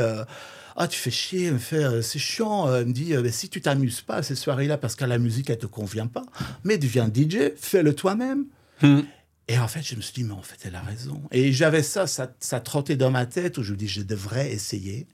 Euh, 0.71 0.83
ah, 0.83 0.87
tu 0.87 0.99
fais 0.99 1.11
chier, 1.11 1.45
elle 1.45 1.53
me 1.53 1.59
fait, 1.59 1.83
euh, 1.83 2.01
c'est 2.01 2.19
chiant. 2.19 2.67
Euh, 2.67 2.81
Elle 2.81 2.87
me 2.87 2.93
dit, 2.93 3.13
euh, 3.13 3.21
Mais 3.21 3.31
si 3.31 3.49
tu 3.49 3.61
t'amuses 3.61 4.01
pas 4.01 4.15
à 4.15 4.23
ces 4.23 4.35
soirées-là 4.35 4.77
parce 4.77 4.95
que 4.95 5.05
la 5.05 5.17
musique, 5.17 5.49
elle 5.49 5.57
te 5.57 5.65
convient 5.65 6.07
pas, 6.07 6.23
mais 6.63 6.77
deviens 6.77 7.07
DJ, 7.13 7.53
fais-le 7.57 7.93
toi-même. 7.93 8.45
Hmm. 8.81 9.01
Et 9.47 9.57
en 9.57 9.67
fait, 9.67 9.81
je 9.81 9.95
me 9.95 10.01
suis 10.01 10.13
dit, 10.13 10.23
mais 10.23 10.33
en 10.33 10.41
fait, 10.41 10.57
elle 10.63 10.75
a 10.75 10.81
raison. 10.81 11.21
Et 11.31 11.51
j'avais 11.51 11.83
ça, 11.83 12.07
ça, 12.07 12.33
ça 12.39 12.59
trottait 12.59 12.95
dans 12.95 13.11
ma 13.11 13.25
tête 13.25 13.57
où 13.57 13.63
je 13.63 13.73
me 13.73 13.77
dis, 13.77 13.87
je 13.87 14.01
devrais 14.01 14.51
essayer. 14.51 15.07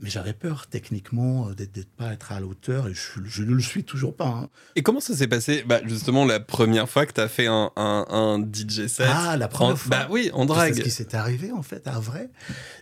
Mais 0.00 0.10
j'avais 0.10 0.34
peur, 0.34 0.66
techniquement, 0.68 1.48
euh, 1.48 1.54
d'être- 1.54 1.88
pas 1.96 2.12
être 2.12 2.30
à 2.32 2.40
la 2.40 2.46
hauteur 2.46 2.86
et 2.88 2.92
je, 2.94 3.20
je 3.24 3.42
ne 3.42 3.54
le 3.54 3.62
suis 3.62 3.82
toujours 3.82 4.14
pas. 4.14 4.26
hein. 4.28 4.48
Et 4.74 4.82
comment 4.82 5.00
ça 5.00 5.16
s'est 5.16 5.26
passé? 5.26 5.64
Bah, 5.66 5.80
Justement, 5.86 6.26
la 6.26 6.38
première 6.38 6.86
fois 6.88 7.06
que 7.06 7.12
tu 7.14 7.20
as 7.22 7.28
fait 7.28 7.46
un, 7.46 7.70
un, 7.76 8.04
un 8.10 8.38
DJ 8.40 8.88
set. 8.88 9.06
Ah, 9.10 9.36
la 9.38 9.48
première 9.48 9.72
en- 9.72 9.76
fois. 9.76 9.90
Bah 9.90 10.08
oui, 10.10 10.30
en 10.34 10.44
drague. 10.44 10.74
ce 10.74 10.80
qui 10.82 10.90
s'est 10.90 11.14
arrivé, 11.14 11.50
en 11.50 11.62
fait, 11.62 11.86
à 11.88 11.98
vrai? 11.98 12.28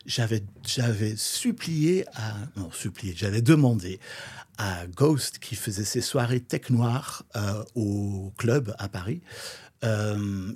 J'avais, 0.07 0.42
j'avais 0.66 1.14
supplié 1.16 2.05
à. 2.14 2.35
Non, 2.57 2.70
supplié, 2.72 3.14
j'avais 3.16 3.42
demandé 3.42 4.00
à 4.59 4.87
Ghost, 4.88 5.38
qui 5.38 5.55
faisait 5.55 5.85
ses 5.85 6.00
soirées 6.00 6.40
tech 6.40 6.70
noires 6.70 7.24
euh, 7.37 7.62
au 7.77 8.33
club 8.38 8.74
à 8.79 8.88
Paris. 8.88 9.20
Euh, 9.85 10.53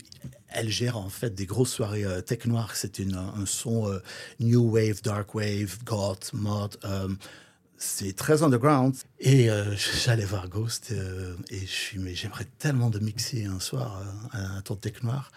elle 0.51 0.71
gère 0.71 0.97
en 0.97 1.09
fait 1.09 1.35
des 1.35 1.47
grosses 1.47 1.73
soirées 1.73 2.05
euh, 2.05 2.21
tech 2.21 2.47
noires. 2.47 2.75
C'est 2.75 3.01
un 3.01 3.47
son 3.47 3.91
euh, 3.91 4.01
new 4.41 4.71
wave, 4.71 5.03
dark 5.03 5.35
wave, 5.35 5.79
goth, 5.85 6.33
mod. 6.33 6.77
euh, 6.85 7.09
c'est 7.77 8.17
très 8.17 8.43
underground. 8.43 8.95
Et 9.21 9.51
euh, 9.51 9.77
j'allais 10.05 10.25
voir 10.25 10.49
Ghost 10.49 10.93
et 11.51 11.61
je 11.61 11.67
suis, 11.67 11.99
mais 11.99 12.15
j'aimerais 12.15 12.47
tellement 12.59 12.91
de 12.91 12.99
mixer 12.99 13.45
un 13.45 13.61
soir 13.61 14.03
un 14.33 14.61
ton 14.63 14.75
tech 14.75 15.03
noir. 15.03 15.31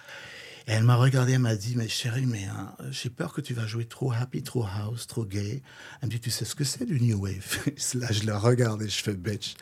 Et 0.67 0.71
elle 0.73 0.83
m'a 0.83 0.95
regardé, 0.95 1.33
elle 1.33 1.39
m'a 1.39 1.55
dit, 1.55 1.75
mais 1.75 1.87
chérie, 1.87 2.25
mais 2.25 2.45
hein, 2.45 2.73
j'ai 2.91 3.09
peur 3.09 3.33
que 3.33 3.41
tu 3.41 3.53
vas 3.53 3.65
jouer 3.65 3.85
trop 3.85 4.11
happy, 4.11 4.43
trop 4.43 4.63
house, 4.63 5.07
trop 5.07 5.25
gay. 5.25 5.61
Elle 6.01 6.07
me 6.07 6.11
dit, 6.11 6.19
tu 6.19 6.29
sais 6.29 6.45
ce 6.45 6.55
que 6.55 6.63
c'est 6.63 6.85
du 6.85 7.01
new 7.01 7.19
wave? 7.19 7.59
Là, 7.95 8.07
je 8.11 8.25
la 8.25 8.37
regarde 8.37 8.81
et 8.83 8.87
je 8.89 9.01
fais, 9.01 9.13
bitch. 9.13 9.55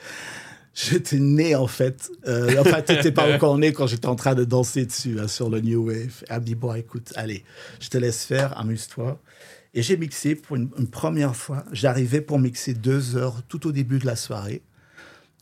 J'étais 0.73 1.19
né, 1.19 1.55
en 1.55 1.67
fait. 1.67 2.09
Euh, 2.27 2.55
enfin, 2.59 2.81
t'étais 2.81 3.11
pas 3.11 3.31
encore 3.35 3.57
né 3.57 3.73
quand 3.73 3.87
j'étais 3.87 4.07
en 4.07 4.15
train 4.15 4.35
de 4.35 4.45
danser 4.45 4.85
dessus, 4.85 5.19
hein, 5.19 5.27
sur 5.27 5.49
le 5.49 5.59
new 5.61 5.87
wave. 5.87 6.23
Elle 6.29 6.39
me 6.39 6.45
dit, 6.45 6.55
bon, 6.55 6.73
écoute, 6.73 7.11
allez, 7.15 7.43
je 7.79 7.89
te 7.89 7.97
laisse 7.97 8.23
faire, 8.23 8.57
amuse-toi. 8.57 9.19
Et 9.73 9.81
j'ai 9.81 9.97
mixé 9.97 10.35
pour 10.35 10.55
une, 10.55 10.69
une 10.77 10.87
première 10.87 11.35
fois. 11.35 11.65
J'arrivais 11.71 12.21
pour 12.21 12.39
mixer 12.39 12.73
deux 12.73 13.17
heures 13.17 13.43
tout 13.47 13.67
au 13.67 13.71
début 13.71 13.99
de 13.99 14.05
la 14.05 14.15
soirée. 14.15 14.61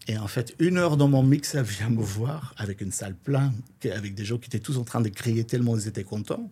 Et 0.08 0.18
en 0.18 0.28
fait, 0.28 0.56
une 0.60 0.78
heure 0.78 0.96
dans 0.96 1.08
mon 1.08 1.24
mix, 1.24 1.56
elle 1.56 1.64
vient 1.64 1.90
me 1.90 2.02
voir 2.02 2.54
avec 2.58 2.82
une 2.82 2.92
salle 2.92 3.16
pleine, 3.16 3.52
avec 3.92 4.16
des 4.16 4.24
gens 4.24 4.38
qui 4.38 4.48
étaient 4.48 4.60
tous 4.60 4.78
en 4.78 4.84
train 4.84 5.02
de 5.02 5.10
crier 5.10 5.44
tellement 5.44 5.78
ils 5.78 5.88
étaient 5.88 6.04
contents. 6.04 6.50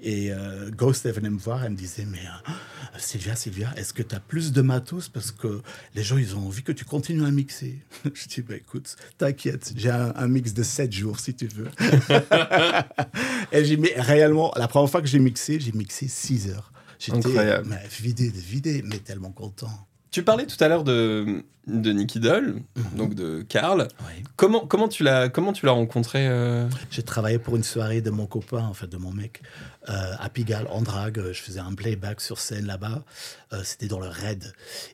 Et 0.00 0.32
euh, 0.32 0.70
Ghost, 0.70 1.06
elle 1.06 1.12
venait 1.12 1.30
me 1.30 1.38
voir, 1.38 1.64
elle 1.64 1.72
me 1.72 1.76
disait, 1.76 2.04
mais 2.04 2.18
euh, 2.18 2.52
Sylvia, 2.98 3.34
Sylvia, 3.34 3.72
est-ce 3.76 3.92
que 3.92 4.02
tu 4.02 4.14
as 4.14 4.20
plus 4.20 4.52
de 4.52 4.62
matos? 4.62 5.08
Parce 5.08 5.32
que 5.32 5.60
les 5.94 6.04
gens, 6.04 6.16
ils 6.16 6.36
ont 6.36 6.46
envie 6.46 6.62
que 6.62 6.72
tu 6.72 6.84
continues 6.84 7.24
à 7.24 7.30
mixer. 7.30 7.78
Je 8.14 8.26
dis, 8.28 8.42
bah, 8.42 8.54
écoute, 8.56 8.96
t'inquiète, 9.18 9.72
j'ai 9.76 9.90
un, 9.90 10.12
un 10.14 10.28
mix 10.28 10.54
de 10.54 10.62
7 10.62 10.92
jours, 10.92 11.18
si 11.18 11.34
tu 11.34 11.48
veux. 11.48 11.68
Et 13.52 13.64
j'ai 13.64 13.76
mis 13.76 13.90
réellement, 13.96 14.52
la 14.56 14.68
première 14.68 14.90
fois 14.90 15.00
que 15.00 15.08
j'ai 15.08 15.18
mixé, 15.18 15.58
j'ai 15.58 15.72
mixé 15.72 16.06
6 16.06 16.50
heures. 16.50 16.72
J'étais 16.98 17.62
vidé, 18.00 18.28
vidé, 18.28 18.82
mais 18.84 18.98
tellement 18.98 19.30
content. 19.32 19.70
Tu 20.10 20.22
parlais 20.22 20.46
tout 20.46 20.62
à 20.62 20.68
l'heure 20.68 20.84
de, 20.84 21.44
de 21.66 21.92
Nicky 21.92 22.18
Doll, 22.18 22.62
donc 22.96 23.14
de 23.14 23.42
Karl. 23.42 23.88
Oui. 24.00 24.24
Comment, 24.36 24.60
comment 24.66 24.88
tu 24.88 25.02
l'as 25.02 25.28
comment 25.28 25.52
tu 25.52 25.66
l'as 25.66 25.72
rencontré 25.72 26.26
euh? 26.28 26.66
J'ai 26.90 27.02
travaillé 27.02 27.38
pour 27.38 27.56
une 27.56 27.62
soirée 27.62 28.00
de 28.00 28.10
mon 28.10 28.26
copain, 28.26 28.64
en 28.64 28.72
fait, 28.72 28.86
de 28.86 28.96
mon 28.96 29.12
mec, 29.12 29.42
euh, 29.90 30.12
à 30.18 30.28
Pigalle, 30.30 30.66
en 30.70 30.80
drague. 30.80 31.20
Je 31.32 31.42
faisais 31.42 31.60
un 31.60 31.74
playback 31.74 32.20
sur 32.22 32.38
scène 32.38 32.66
là-bas. 32.66 33.04
Euh, 33.52 33.60
C'était 33.64 33.88
dans 33.88 34.00
le 34.00 34.08
raid. 34.08 34.52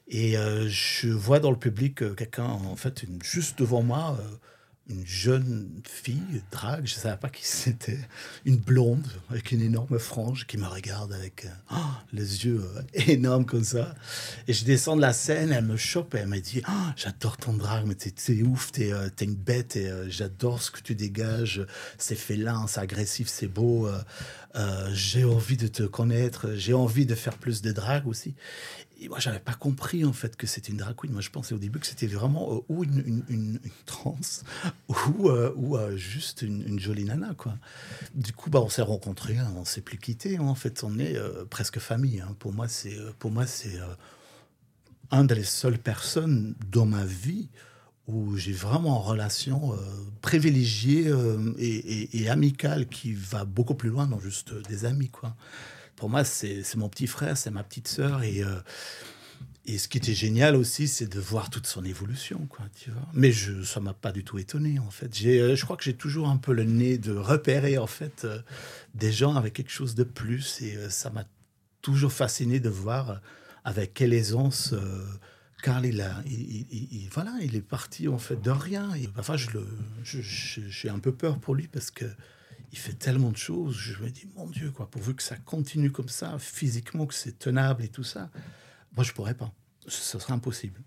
Et 0.09 0.35
je 0.67 1.09
vois 1.11 1.39
dans 1.39 1.51
le 1.53 1.59
public 1.59 2.17
quelqu'un, 2.17 2.45
en 2.47 2.75
fait, 2.77 3.05
une- 3.05 3.23
juste 3.23 3.59
devant 3.61 3.83
moi, 3.83 4.19
une 4.89 5.07
jeune 5.07 5.71
fille, 5.89 6.43
drague, 6.51 6.87
je 6.87 6.95
ne 6.95 7.01
savais 7.01 7.17
pas 7.17 7.31
qui 7.31 7.47
c'était, 7.47 7.99
une 8.45 8.59
blonde 8.59 9.07
avec 9.31 9.51
une 9.53 9.63
énorme 9.63 9.99
frange 9.99 10.47
qui 10.47 10.59
me 10.59 10.67
regarde 10.67 11.13
avec 11.13 11.47
euh, 11.47 11.49
oh, 11.73 11.77
les 12.13 12.45
yeux 12.45 12.63
euh, 12.63 12.83
énormes 13.07 13.47
comme 13.47 13.65
ça. 13.65 13.95
Et 14.47 14.53
je 14.53 14.65
descends 14.65 14.97
de 14.97 15.01
la 15.01 15.15
scène, 15.15 15.53
elle 15.53 15.65
me 15.65 15.79
chope 15.79 16.15
et 16.15 16.19
elle 16.19 16.29
me 16.29 16.39
dit 16.39 16.63
Oh, 16.69 16.91
J'adore 16.97 17.39
ton 17.39 17.55
drague, 17.55 17.87
mais 17.87 17.95
t'es 17.95 18.43
ouf, 18.43 18.73
t'es 18.73 18.93
euh, 18.93 19.09
t'es 19.09 19.25
une 19.25 19.35
bête 19.35 19.77
et 19.77 19.91
j'adore 20.09 20.61
ce 20.61 20.71
que 20.71 20.81
tu 20.81 20.95
dégages. 20.95 21.67
C'est 21.97 22.15
félin, 22.15 22.67
c'est 22.67 22.81
agressif, 22.81 23.29
c'est 23.29 23.49
beau. 23.49 23.89
j'ai 24.93 25.25
envie 25.25 25.57
de 25.57 25.67
te 25.67 25.83
connaître, 25.83 26.53
j'ai 26.57 26.75
envie 26.75 27.07
de 27.07 27.15
faire 27.15 27.39
plus 27.39 27.63
de 27.63 27.73
drague 27.73 28.07
aussi. 28.07 28.35
Et 29.05 29.09
moi, 29.09 29.19
j'avais 29.19 29.39
pas 29.39 29.53
compris 29.53 30.03
en 30.07 30.15
fait 30.15 30.35
que 30.35 30.47
c'était 30.47 30.73
une 30.73 30.79
drag. 30.79 30.97
Moi, 31.11 31.21
je 31.21 31.29
pensais 31.29 31.55
au 31.55 31.59
début 31.59 31.79
que 31.79 31.87
c'était 31.87 32.07
vraiment 32.07 32.55
euh, 32.55 32.61
ou 32.71 32.85
une, 32.85 33.01
une, 33.07 33.23
une, 33.29 33.61
une 33.63 33.71
trans 33.85 34.17
ou, 34.89 35.29
euh, 35.29 35.53
ou 35.57 35.77
euh, 35.77 35.95
juste 35.95 36.41
une, 36.41 36.81
jolie 36.81 37.05
nana, 37.05 37.35
quoi. 37.37 37.55
Du 38.15 38.33
coup, 38.33 38.49
bah, 38.49 38.61
on 38.63 38.71
s'est 38.71 38.81
rencontrés, 38.81 39.37
hein, 39.37 39.53
on 39.57 39.67
s'est 39.67 39.83
plus 39.83 39.99
quittés. 39.99 40.39
hein. 40.39 40.45
En 40.45 40.55
fait, 40.55 40.83
on 40.85 40.99
est 40.99 41.19
presque 41.51 41.81
famille. 41.81 42.21
hein. 42.21 42.35
Pour 42.39 42.55
moi, 42.55 42.67
c'est 42.67 42.97
pour 43.19 43.31
moi 43.31 43.47
c'est 43.47 43.79
un 45.11 45.25
des 45.25 45.45
seules 45.45 45.79
personnes 45.79 46.55
dans 46.73 46.87
ma 46.87 47.05
vie 47.05 47.49
où 48.09 48.37
j'ai 48.37 48.53
vraiment 48.53 49.01
une 49.03 49.07
relation 49.07 49.73
privilégiée 50.23 51.11
et, 51.59 52.19
et- 52.23 52.29
amicale 52.31 52.87
qui 52.87 53.13
va 53.13 53.45
beaucoup 53.45 53.75
plus 53.75 53.91
loin 53.91 54.07
dans 54.07 54.19
juste 54.21 54.55
des 54.69 54.85
amis. 54.87 55.09
Quoi. 55.11 55.37
Pour 55.97 56.09
moi, 56.11 56.25
c'est 56.25 56.63
mon 56.77 56.89
petit 56.89 57.07
frère, 57.07 57.37
c'est 57.37 57.51
ma 57.51 57.63
petite 57.63 57.89
sœur. 57.89 58.23
Et, 58.23 58.43
euh, 58.43 58.61
et 59.67 59.79
ce 59.79 59.89
qui 59.89 59.97
était 59.99 60.15
génial 60.15 60.57
aussi, 60.57 60.89
c'est 60.89 61.07
de 61.07 61.21
voir 61.21 61.49
toute 61.51 61.67
son 61.67 61.85
évolution. 61.85 62.47
Quoi. 62.47 62.67
Mais 63.15 63.33
je, 63.33 63.63
ça 63.63 63.81
m'a 63.81 63.95
pas 63.95 64.13
du 64.13 64.25
tout 64.25 64.39
étonné, 64.39 64.79
en 64.79 64.91
fait. 64.91 65.15
J'ai, 65.17 65.41
euh, 65.41 65.57
je 65.57 65.65
crois 65.65 65.77
que 65.77 65.85
j'ai 65.85 65.95
toujours 65.95 66.29
un 66.29 66.37
peu 66.37 66.53
le 66.53 66.65
nez 66.65 66.99
de 66.99 67.13
repérer, 67.13 67.79
en 67.79 67.87
fait, 67.87 68.25
euh, 68.25 68.41
des 68.95 69.13
gens 69.13 69.37
avec 69.37 69.55
quelque 69.55 69.71
chose 69.73 69.95
de 69.95 70.05
plus. 70.05 70.61
Et 70.63 70.77
ça 70.91 71.11
m'a 71.11 71.25
toujours 71.81 72.13
fasciné 72.13 72.61
de 72.61 72.69
voir 72.69 73.21
avec 73.65 73.95
quelle 73.95 74.13
aisance 74.13 74.75
Carl 75.63 75.87
il 75.87 76.03
a, 76.03 76.23
il, 76.27 76.33
il- 76.33 76.67
il- 76.71 76.89
il- 77.05 77.09
voilà, 77.11 77.33
il 77.41 77.57
est 77.57 77.63
parti 77.63 78.07
en 78.09 78.19
fait 78.19 78.41
de 78.43 78.51
rien. 78.51 78.91
Enfin, 79.17 79.37
je- 79.39 79.49
je- 80.03 80.61
j'ai 80.69 80.91
un 80.91 80.99
peu 80.99 81.13
peur 81.13 81.39
pour 81.39 81.55
lui 81.55 81.69
parce 81.69 81.91
que 81.91 82.05
il 82.75 82.79
fait 82.79 82.95
tellement 82.95 83.31
de 83.31 83.37
choses. 83.37 83.77
Je 83.77 84.03
me 84.03 84.11
dis 84.11 84.27
mon 84.37 84.47
Dieu 84.49 84.73
quoi, 84.73 84.89
pourvu 84.91 85.15
que 85.15 85.23
ça 85.23 85.37
continue 85.37 85.93
comme 85.93 86.09
ça, 86.09 86.35
physiquement 86.41 87.07
que 87.07 87.15
c'est 87.15 87.39
tenable 87.39 87.85
et 87.85 87.89
tout 87.89 88.03
ça, 88.03 88.31
moi 88.97 89.05
je 89.05 89.13
pourrais 89.13 89.35
pas. 89.35 89.53
Ce, 89.87 90.19
serait 90.19 90.33
impossible. 90.33 90.81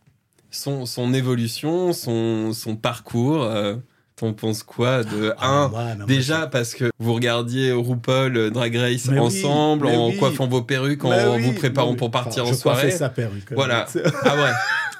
Son, 0.51 0.85
son 0.85 1.13
évolution, 1.13 1.93
son, 1.93 2.51
son 2.51 2.75
parcours, 2.75 3.41
euh, 3.43 3.77
t'en 4.17 4.33
penses 4.33 4.63
quoi 4.63 5.05
de 5.05 5.33
Ah, 5.37 5.47
un 5.47 5.69
ouais, 5.69 5.71
mais 5.91 5.95
moi, 5.95 6.05
Déjà 6.07 6.47
parce 6.47 6.73
que 6.73 6.91
vous 6.99 7.13
regardiez 7.13 7.71
RuPaul 7.71 8.35
euh, 8.35 8.49
Drag 8.49 8.75
Race 8.75 9.05
Mais 9.05 9.19
ensemble, 9.19 9.87
en 9.87 10.09
oui. 10.09 10.17
coiffant 10.17 10.47
vos 10.47 10.63
perruques, 10.63 11.05
en 11.05 11.35
oui, 11.37 11.41
vous 11.43 11.53
préparant 11.53 11.95
pour 11.95 12.11
partir 12.11 12.43
enfin, 12.43 12.51
en 12.51 12.53
je 12.55 12.59
soirée. 12.59 12.91
sa 12.91 13.07
perruque. 13.09 13.53
Voilà. 13.53 13.85
C'est- 13.87 14.03
Ah 14.25 14.35
ouais. 14.35 14.51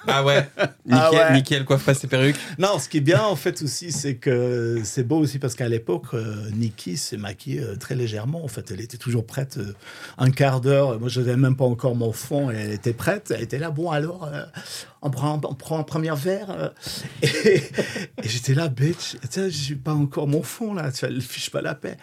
Ah 0.06 0.24
ouais. 0.24 0.48
Ah 0.58 0.70
Nickel, 0.86 1.20
ouais. 1.20 1.34
nickel 1.34 1.66
coiffe 1.66 1.86
pas 1.86 1.94
ses 1.94 2.08
perruques. 2.08 2.38
Non, 2.58 2.80
ce 2.80 2.88
qui 2.88 2.98
est 2.98 3.02
bien 3.02 3.22
en 3.22 3.36
fait 3.36 3.62
aussi, 3.62 3.92
c'est 3.92 4.16
que 4.16 4.82
c'est 4.84 5.04
beau 5.04 5.18
aussi 5.18 5.40
parce 5.40 5.56
qu'à 5.56 5.68
l'époque, 5.68 6.14
euh, 6.14 6.50
Nikki 6.52 6.98
s'est 6.98 7.18
maquillée 7.18 7.62
euh, 7.62 7.76
très 7.76 7.96
légèrement. 7.96 8.44
En 8.44 8.48
fait, 8.48 8.72
elle 8.72 8.82
était 8.82 8.98
toujours 8.98 9.26
prête 9.26 9.58
euh, 9.58 9.74
un 10.18 10.32
quart 10.32 10.62
d'heure. 10.62 11.00
Moi, 11.00 11.10
je 11.10 11.22
n'avais 11.22 11.38
même 11.38 11.56
pas 11.56 11.66
encore 11.66 11.96
mon 11.96 12.12
fond 12.12 12.52
et 12.52 12.56
elle 12.56 12.72
était 12.72 12.94
prête. 12.94 13.32
Elle 13.36 13.44
était 13.44 13.60
là, 13.60 13.70
bon 13.70 13.92
alors, 13.92 14.26
euh, 14.26 14.44
on, 15.02 15.10
prend, 15.10 15.40
on 15.44 15.56
prend 15.56 15.80
un 15.80 15.84
premier 15.84 16.14
verre. 16.16 16.72
et 17.22 17.28
et 18.24 18.28
j'étais 18.30 18.54
là, 18.54 18.68
bitch, 18.68 19.18
je 19.34 19.70
n'ai 19.70 19.80
pas 19.80 19.94
encore 19.94 20.28
mon 20.28 20.44
fond 20.44 20.74
là, 20.74 20.92
tu 20.92 21.06
ne 21.06 21.20
fiche 21.20 21.50
pas 21.50 21.62
la 21.62 21.76
paix. 21.76 21.98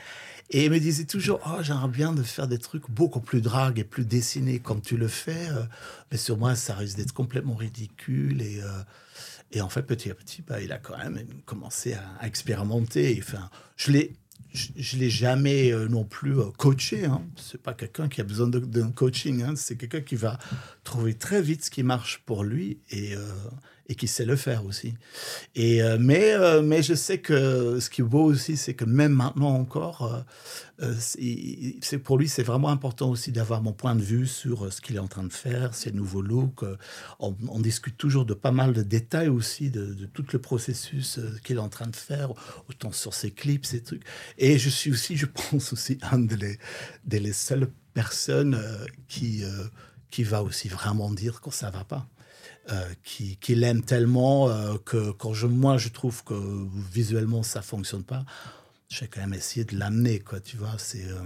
Et 0.50 0.66
elle 0.66 0.70
me 0.70 0.78
disait 0.78 1.04
toujours, 1.04 1.40
oh, 1.46 1.62
j'aimerais 1.62 1.88
bien 1.88 2.12
de 2.12 2.22
faire 2.22 2.46
des 2.46 2.58
trucs 2.58 2.90
beaucoup 2.90 3.20
plus 3.20 3.40
drague 3.40 3.78
et 3.78 3.84
plus 3.84 4.04
dessinés 4.04 4.58
comme 4.58 4.82
tu 4.82 4.96
le 4.96 5.08
fais. 5.08 5.48
mais 6.12 6.18
sur 6.18 6.36
moi, 6.36 6.54
ça 6.54 6.74
risque 6.74 6.98
d'être 6.98 7.12
complètement 7.12 7.54
ridicule. 7.54 7.93
Et, 8.08 8.62
euh, 8.62 8.82
et 9.52 9.60
en 9.60 9.68
fait, 9.68 9.82
petit 9.82 10.10
à 10.10 10.14
petit, 10.14 10.42
bah, 10.42 10.60
il 10.60 10.72
a 10.72 10.78
quand 10.78 10.96
même 10.98 11.26
commencé 11.44 11.94
à, 11.94 12.26
expérimenter. 12.26 13.18
Enfin, 13.22 13.50
je 13.76 13.92
l'ai, 13.92 14.16
je, 14.52 14.96
l'ai 14.96 15.10
jamais 15.10 15.72
euh, 15.72 15.88
non 15.88 16.04
plus 16.04 16.38
euh, 16.38 16.50
coaché. 16.56 17.04
Hein. 17.04 17.22
C'est 17.36 17.62
pas 17.62 17.74
quelqu'un 17.74 18.08
qui 18.08 18.20
a 18.20 18.24
besoin 18.24 18.48
d'un 18.48 18.90
coaching. 18.90 19.42
hein. 19.42 19.54
C'est 19.56 19.76
quelqu'un 19.76 20.00
qui 20.00 20.16
va 20.16 20.38
trouver 20.82 21.14
très 21.14 21.42
vite 21.42 21.64
ce 21.64 21.70
qui 21.70 21.82
marche 21.82 22.22
pour 22.26 22.44
lui 22.44 22.80
et, 22.90 23.14
et 23.86 23.94
qui 23.94 24.08
sait 24.08 24.24
le 24.24 24.36
faire 24.36 24.64
aussi. 24.64 24.94
Et, 25.54 25.82
euh, 25.82 25.98
mais, 26.00 26.32
euh, 26.32 26.62
mais 26.62 26.82
je 26.82 26.94
sais 26.94 27.18
que 27.18 27.78
ce 27.80 27.90
qui 27.90 28.00
est 28.00 28.04
beau 28.04 28.24
aussi, 28.24 28.56
c'est 28.56 28.74
que 28.74 28.84
même 28.84 29.12
maintenant 29.12 29.54
encore, 29.54 30.24
euh, 30.80 30.94
c'est 30.98 31.98
pour 31.98 32.18
lui, 32.18 32.28
c'est 32.28 32.42
vraiment 32.42 32.70
important 32.70 33.10
aussi 33.10 33.30
d'avoir 33.30 33.62
mon 33.62 33.72
point 33.72 33.94
de 33.94 34.02
vue 34.02 34.26
sur 34.26 34.72
ce 34.72 34.80
qu'il 34.80 34.96
est 34.96 35.00
en 35.00 35.06
train 35.06 35.24
de 35.24 35.32
faire, 35.32 35.74
ses 35.74 35.92
nouveaux 35.92 36.22
looks. 36.22 36.64
on, 37.20 37.60
discute 37.60 37.96
toujours 37.96 38.24
de 38.24 38.34
pas 38.34 38.52
mal 38.52 38.72
de 38.72 38.82
détails 38.82 39.28
aussi, 39.28 39.70
de, 39.70 39.94
tout 40.12 40.24
le 40.32 40.38
processus 40.38 41.20
qu'il 41.44 41.56
est 41.56 41.60
en 41.60 41.68
train 41.68 41.86
de 41.86 41.96
faire, 41.96 42.30
autant 42.68 42.92
sur 42.92 43.14
ses 43.14 43.30
clips, 43.30 43.66
ses 43.66 43.82
trucs. 43.82 44.02
Et 44.38 44.58
je 44.58 44.68
suis 44.68 44.90
aussi, 44.90 45.16
je 45.16 45.26
pense 45.50 45.72
aussi, 45.72 45.98
un 46.10 46.18
des 46.18 46.58
des 47.04 47.20
les 47.20 47.32
seules 47.32 47.70
personnes 47.92 48.60
qui, 49.08 49.44
qui 50.10 50.24
va 50.24 50.42
aussi 50.42 50.68
vraiment 50.68 51.10
dire 51.10 51.40
quand 51.40 51.52
ça 51.52 51.70
va 51.70 51.84
pas. 51.84 52.08
Euh, 52.72 52.94
qui, 53.02 53.36
qui 53.36 53.54
l'aime 53.54 53.82
tellement 53.82 54.48
euh, 54.48 54.78
que 54.86 55.10
quand 55.10 55.34
je, 55.34 55.46
moi 55.46 55.76
je 55.76 55.90
trouve 55.90 56.24
que 56.24 56.34
visuellement 56.90 57.42
ça 57.42 57.60
fonctionne 57.60 58.04
pas, 58.04 58.24
je 58.88 59.00
vais 59.00 59.08
quand 59.08 59.20
même 59.20 59.34
essayer 59.34 59.66
de 59.66 59.76
l'amener, 59.76 60.20
quoi, 60.20 60.40
tu 60.40 60.56
vois. 60.56 60.76
C'est 60.78 61.04
euh, 61.04 61.18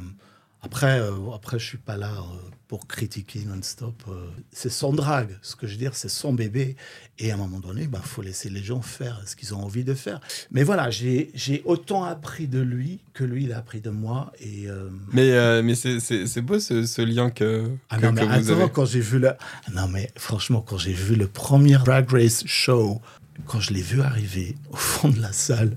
après, 0.63 1.01
euh, 1.01 1.13
après 1.35 1.59
je 1.59 1.65
suis 1.65 1.79
pas 1.79 1.97
là 1.97 2.11
euh, 2.13 2.51
pour 2.67 2.87
critiquer 2.87 3.45
non-stop. 3.47 4.03
euh, 4.09 4.27
c'est 4.53 4.71
son 4.71 4.93
drague, 4.93 5.39
ce 5.41 5.57
que 5.57 5.67
je 5.67 5.73
veux 5.73 5.79
dire, 5.79 5.95
c'est 5.95 6.09
son 6.11 6.33
bébé, 6.35 6.77
et 7.19 7.31
à 7.31 7.35
un 7.35 7.37
moment 7.39 7.61
donné, 7.61 7.87
bah 7.87 8.01
faut 8.03 8.23
laisser 8.23 8.51
les 8.51 8.63
gens 8.63 8.83
faire 8.83 9.23
ce 9.27 9.37
qu'ils 9.37 9.55
ont 9.55 9.63
envie 9.63 9.85
de 9.85 9.95
faire. 9.95 10.21
Mais 10.51 10.65
voilà, 10.65 10.91
j'ai 10.91 11.31
j'ai 11.35 11.63
autant 11.65 12.05
appris 12.05 12.47
de 12.49 12.59
lui 12.61 13.01
que 13.15 13.25
lui 13.25 13.45
il 13.45 13.53
a 13.53 13.59
appris 13.59 13.81
de 13.81 13.91
moi, 13.91 14.33
et 14.41 14.69
euh, 14.69 14.91
Mais, 15.13 15.63
mais 15.63 15.75
c'est- 15.75 16.41
beau 16.43 16.59
ce, 16.61 16.85
ce 16.85 17.03
lien 17.03 17.31
que, 17.31 17.71
ah 17.91 17.97
que, 17.99 18.07
non, 18.07 18.13
mais 18.13 18.21
que 18.23 18.27
vous 18.27 18.51
attends, 18.51 18.61
avez. 18.63 18.71
quand 18.73 18.85
j'ai 18.85 19.01
vu 19.01 19.19
le. 19.19 19.33
Non, 19.75 19.89
mais 19.89 20.11
franchement, 20.17 20.61
quand 20.61 20.79
j'ai 20.79 20.93
vu 20.93 21.15
le 21.17 21.27
premier 21.29 21.77
Drag 21.79 22.11
Race 22.11 22.43
show, 22.47 23.01
quand 23.47 23.61
je 23.61 23.73
l'ai 23.73 23.83
vu 23.83 24.01
arriver 24.03 24.57
au 24.71 24.77
fond 24.77 25.09
de 25.09 25.21
la 25.21 25.33
salle, 25.33 25.77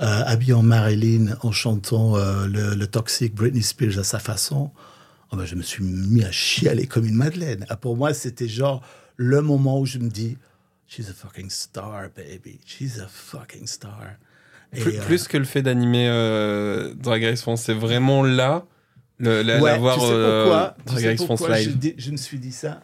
euh, 0.00 0.22
habillé 0.26 0.52
en 0.54 0.62
Marilyn, 0.62 1.36
en 1.42 1.52
chantant 1.52 2.16
euh, 2.16 2.46
le, 2.46 2.74
le 2.74 2.86
toxique 2.86 3.34
Britney 3.34 3.62
Spears 3.62 3.98
à 3.98 4.04
sa 4.04 4.18
façon, 4.18 4.70
oh 5.32 5.36
ben, 5.36 5.44
je 5.44 5.54
me 5.54 5.62
suis 5.62 5.82
mis 5.84 6.24
à 6.24 6.32
chialer 6.32 6.86
comme 6.88 7.04
une 7.06 7.14
madeleine. 7.14 7.66
Ah, 7.68 7.76
Pour 7.76 7.96
moi, 7.96 8.14
c'était 8.14 8.48
genre 8.48 8.82
le 9.16 9.40
moment 9.42 9.78
où 9.80 9.86
je 9.86 9.98
me 9.98 10.08
dis 10.08 10.36
She's 10.86 11.08
a 11.08 11.12
fucking 11.12 11.50
star, 11.50 12.08
baby. 12.16 12.58
She's 12.66 12.98
a 12.98 13.06
fucking 13.06 13.66
star. 13.68 14.00
Et, 14.72 14.80
Plus, 14.80 14.96
euh, 14.98 15.04
plus 15.04 15.28
que 15.28 15.36
le 15.36 15.44
fait 15.44 15.62
d'animer 15.62 16.08
euh, 16.08 16.94
Drag 16.94 17.22
Race 17.24 17.42
France, 17.42 17.62
c'est 17.62 17.74
vraiment 17.74 18.22
là, 18.24 18.64
le, 19.18 19.42
la, 19.42 19.60
Ouais, 19.60 19.70
la 19.72 19.78
voir 19.78 19.94
tu 19.96 20.00
sais 20.00 20.06
pourquoi, 20.06 20.76
Tu 20.78 20.84
Drag 20.86 20.98
sais 21.00 21.10
Race 21.10 21.24
France 21.24 21.42
je, 21.46 21.52
Live. 21.52 21.78
dis- 21.78 21.94
je 21.98 22.10
me 22.10 22.16
suis 22.16 22.38
dit 22.38 22.50
ça? 22.52 22.82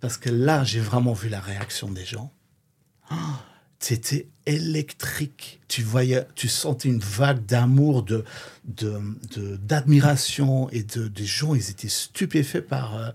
Parce 0.00 0.16
que 0.16 0.30
là, 0.30 0.64
j'ai 0.64 0.80
vraiment 0.80 1.12
vu 1.12 1.28
la 1.28 1.40
réaction 1.40 1.90
des 1.92 2.04
gens. 2.04 2.32
Ah, 3.10 3.40
C'était 3.86 4.26
électrique. 4.46 5.60
Tu 5.68 5.82
voyais, 5.82 6.24
tu 6.34 6.48
sentais 6.48 6.88
une 6.88 7.00
vague 7.00 7.44
d'amour, 7.44 8.02
de, 8.02 8.24
de, 8.64 8.98
de- 9.36 9.56
d'admiration 9.56 10.70
et 10.70 10.82
de, 10.82 11.06
des 11.08 11.26
gens. 11.26 11.54
Ils 11.54 11.68
étaient 11.68 11.88
stupéfaits 11.90 12.62
par 12.66 12.96
euh, 12.96 13.10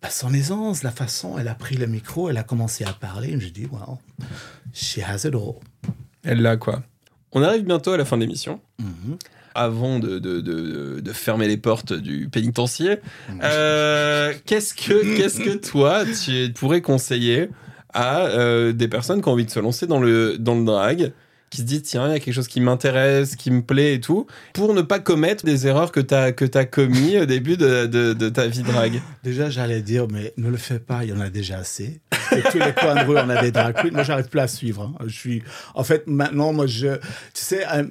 bah, 0.00 0.08
son 0.08 0.32
aisance, 0.32 0.82
la 0.82 0.90
façon. 0.90 1.36
Elle 1.38 1.48
a 1.48 1.54
pris 1.54 1.76
le 1.76 1.86
micro, 1.86 2.30
elle 2.30 2.38
a 2.38 2.42
commencé 2.44 2.82
à 2.84 2.94
parler. 2.94 3.36
Je 3.38 3.48
dis, 3.48 3.66
wow, 3.66 3.98
she 4.72 5.00
has 5.06 5.26
it 5.28 5.34
all. 5.34 5.56
Elle 6.22 6.40
l'a 6.40 6.56
quoi. 6.56 6.82
On 7.32 7.42
arrive 7.42 7.64
bientôt 7.64 7.92
à 7.92 7.98
la 7.98 8.06
fin 8.06 8.16
de 8.16 8.22
l'émission. 8.22 8.58
Mhm. 8.78 9.18
Avant 9.54 9.98
de, 9.98 10.18
de, 10.18 10.40
de, 10.40 11.00
de 11.00 11.12
fermer 11.12 11.46
les 11.46 11.56
portes 11.58 11.92
du 11.92 12.28
pénitencier, 12.30 13.00
Mhm. 13.28 13.40
euh, 13.42 14.32
qu'est-ce 14.46 14.72
que 14.72 15.16
qu'est-ce 15.18 15.40
que 15.40 15.56
toi 15.56 16.04
tu 16.24 16.52
pourrais 16.54 16.80
conseiller 16.80 17.50
à 17.94 18.26
euh, 18.26 18.72
des 18.72 18.88
personnes 18.88 19.22
qui 19.22 19.28
ont 19.28 19.32
envie 19.32 19.44
de 19.46 19.50
se 19.50 19.60
lancer 19.60 19.86
dans 19.86 20.00
le 20.00 20.36
dans 20.38 20.54
le 20.54 20.64
drag, 20.64 21.12
qui 21.50 21.62
se 21.62 21.66
disent 21.66 21.82
tiens 21.82 22.06
il 22.08 22.12
y 22.12 22.16
a 22.16 22.20
quelque 22.20 22.34
chose 22.34 22.46
qui 22.48 22.60
m'intéresse, 22.60 23.34
qui 23.36 23.50
me 23.50 23.62
plaît 23.62 23.94
et 23.94 24.00
tout, 24.00 24.26
pour 24.52 24.72
ne 24.74 24.82
pas 24.82 25.00
commettre 25.00 25.44
des 25.44 25.66
erreurs 25.66 25.90
que 25.90 26.00
t'as 26.00 26.32
que 26.32 26.44
t'as 26.44 26.64
commis 26.64 27.18
au 27.18 27.26
début 27.26 27.56
de, 27.56 27.86
de, 27.86 28.28
ta 28.28 28.46
vie 28.46 28.62
drag. 28.62 29.00
Déjà, 29.24 29.50
j'allais 29.50 29.82
dire, 29.82 30.06
mais 30.10 30.32
ne 30.36 30.48
le 30.48 30.56
fais 30.56 30.78
pas, 30.78 31.04
il 31.04 31.10
y 31.10 31.12
en 31.12 31.20
a 31.20 31.28
déjà 31.28 31.58
assez. 31.58 32.00
Tous 32.52 32.58
les 32.58 32.72
coins 32.72 32.94
de 32.94 33.08
rue, 33.08 33.18
on 33.18 33.28
a 33.28 33.42
des 33.42 33.50
drag 33.50 33.74
queens. 33.74 33.90
Moi, 33.92 34.04
j'arrive 34.04 34.28
plus 34.28 34.38
à 34.40 34.46
suivre. 34.46 34.82
hein. 34.82 35.04
Je 35.06 35.16
suis, 35.18 35.42
en 35.74 35.82
fait, 35.82 36.06
maintenant, 36.06 36.52
moi, 36.52 36.66
je, 36.68 36.94
tu 36.96 37.00
sais, 37.34 37.66
euh, 37.74 37.84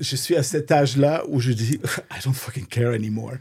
je 0.00 0.16
suis 0.16 0.36
à 0.36 0.42
cet 0.42 0.70
âge-là 0.72 1.22
où 1.28 1.38
je 1.40 1.52
dis, 1.52 1.78
I 2.10 2.24
don't 2.24 2.34
fucking 2.34 2.66
care 2.66 2.92
anymore. 2.92 3.32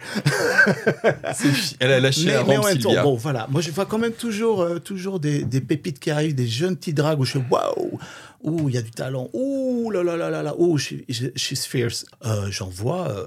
Elle 1.80 1.91
a 1.91 1.99
lâché 1.99 2.26
Mais, 2.26 2.34
la 2.34 2.43
mais 2.43 2.58
en 2.58 2.62
rampe 2.62 2.70
même 2.70 2.80
temps, 2.80 3.04
bon, 3.04 3.16
voilà. 3.16 3.47
Moi, 3.49 3.62
je 3.62 3.72
vois 3.72 3.86
quand 3.86 3.97
même 3.97 4.12
toujours, 4.14 4.62
euh, 4.62 4.80
toujours 4.80 5.20
des, 5.20 5.43
des 5.43 5.62
pépites 5.62 5.99
qui 5.99 6.12
arrivent, 6.12 6.36
des 6.36 6.47
jeunes 6.47 6.76
petits 6.76 6.93
drags 6.93 7.20
où 7.20 7.26
je 7.26 7.34
fais 7.34 7.43
waouh, 7.49 7.99
ouh, 8.43 8.70
il 8.70 8.76
y 8.76 8.78
a 8.78 8.82
du 8.82 8.91
talent, 8.91 9.30
ouh 9.34 9.89
là 9.91 10.04
là 10.04 10.18
là 10.18 10.30
là 10.30 10.43
là, 10.43 10.56
ouh, 10.58 10.78
she- 10.78 11.04
she- 11.10 11.32
she's 11.36 11.66
fierce. 11.66 12.06
Euh, 12.26 12.47
J'en 12.52 12.68
vois 12.68 13.10
euh, 13.10 13.26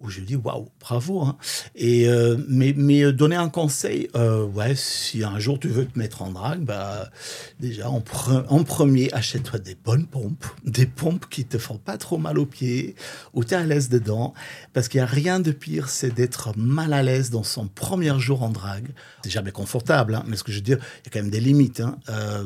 où 0.00 0.10
je 0.10 0.20
dis 0.20 0.36
waouh, 0.36 0.68
bravo. 0.80 1.22
Hein. 1.22 1.36
Et 1.74 2.08
euh, 2.08 2.36
mais, 2.48 2.72
mais 2.76 3.02
euh, 3.02 3.12
donner 3.12 3.34
un 3.36 3.48
conseil, 3.48 4.08
euh, 4.14 4.44
ouais, 4.44 4.74
si 4.76 5.24
un 5.24 5.38
jour 5.40 5.58
tu 5.58 5.66
veux 5.68 5.86
te 5.86 5.98
mettre 5.98 6.22
en 6.22 6.30
drague, 6.30 6.60
bah 6.64 7.10
déjà 7.58 7.90
en, 7.90 8.00
pre- 8.00 8.44
en 8.48 8.62
premier, 8.62 9.12
achète-toi 9.12 9.58
des 9.58 9.74
bonnes 9.74 10.06
pompes, 10.06 10.44
des 10.64 10.86
pompes 10.86 11.26
qui 11.28 11.44
te 11.44 11.58
font 11.58 11.78
pas 11.78 11.98
trop 11.98 12.16
mal 12.18 12.38
aux 12.38 12.46
pieds, 12.46 12.94
où 13.34 13.42
tu 13.44 13.54
es 13.54 13.56
à 13.56 13.64
l'aise 13.64 13.88
dedans, 13.88 14.34
parce 14.72 14.86
qu'il 14.88 14.98
y 14.98 15.02
a 15.02 15.06
rien 15.06 15.40
de 15.40 15.50
pire, 15.50 15.88
c'est 15.88 16.14
d'être 16.14 16.56
mal 16.56 16.92
à 16.92 17.02
l'aise 17.02 17.30
dans 17.30 17.42
son 17.42 17.66
premier 17.66 18.16
jour 18.20 18.42
en 18.44 18.50
drague. 18.50 18.90
C'est 19.24 19.30
jamais 19.30 19.50
confortable, 19.52 20.14
hein, 20.14 20.22
mais 20.28 20.36
ce 20.36 20.44
que 20.44 20.52
je 20.52 20.58
veux 20.58 20.62
dire, 20.62 20.78
il 20.78 21.06
y 21.06 21.08
a 21.08 21.10
quand 21.12 21.22
même 21.22 21.30
des 21.30 21.40
limites. 21.40 21.80
hein. 21.80 21.98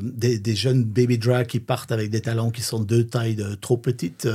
Des, 0.03 0.39
des 0.39 0.57
jeunes 0.57 0.85
baby 0.85 1.19
drag 1.19 1.47
qui 1.47 1.61
partent 1.61 1.93
avec 1.93 2.09
des 2.11 2.21
talents 2.23 2.51
qui 2.51 2.63
sont 2.63 2.81
deux 2.81 3.05
tailles 3.07 3.35
de- 3.37 3.55
trop 3.55 3.77
petites. 3.77 4.27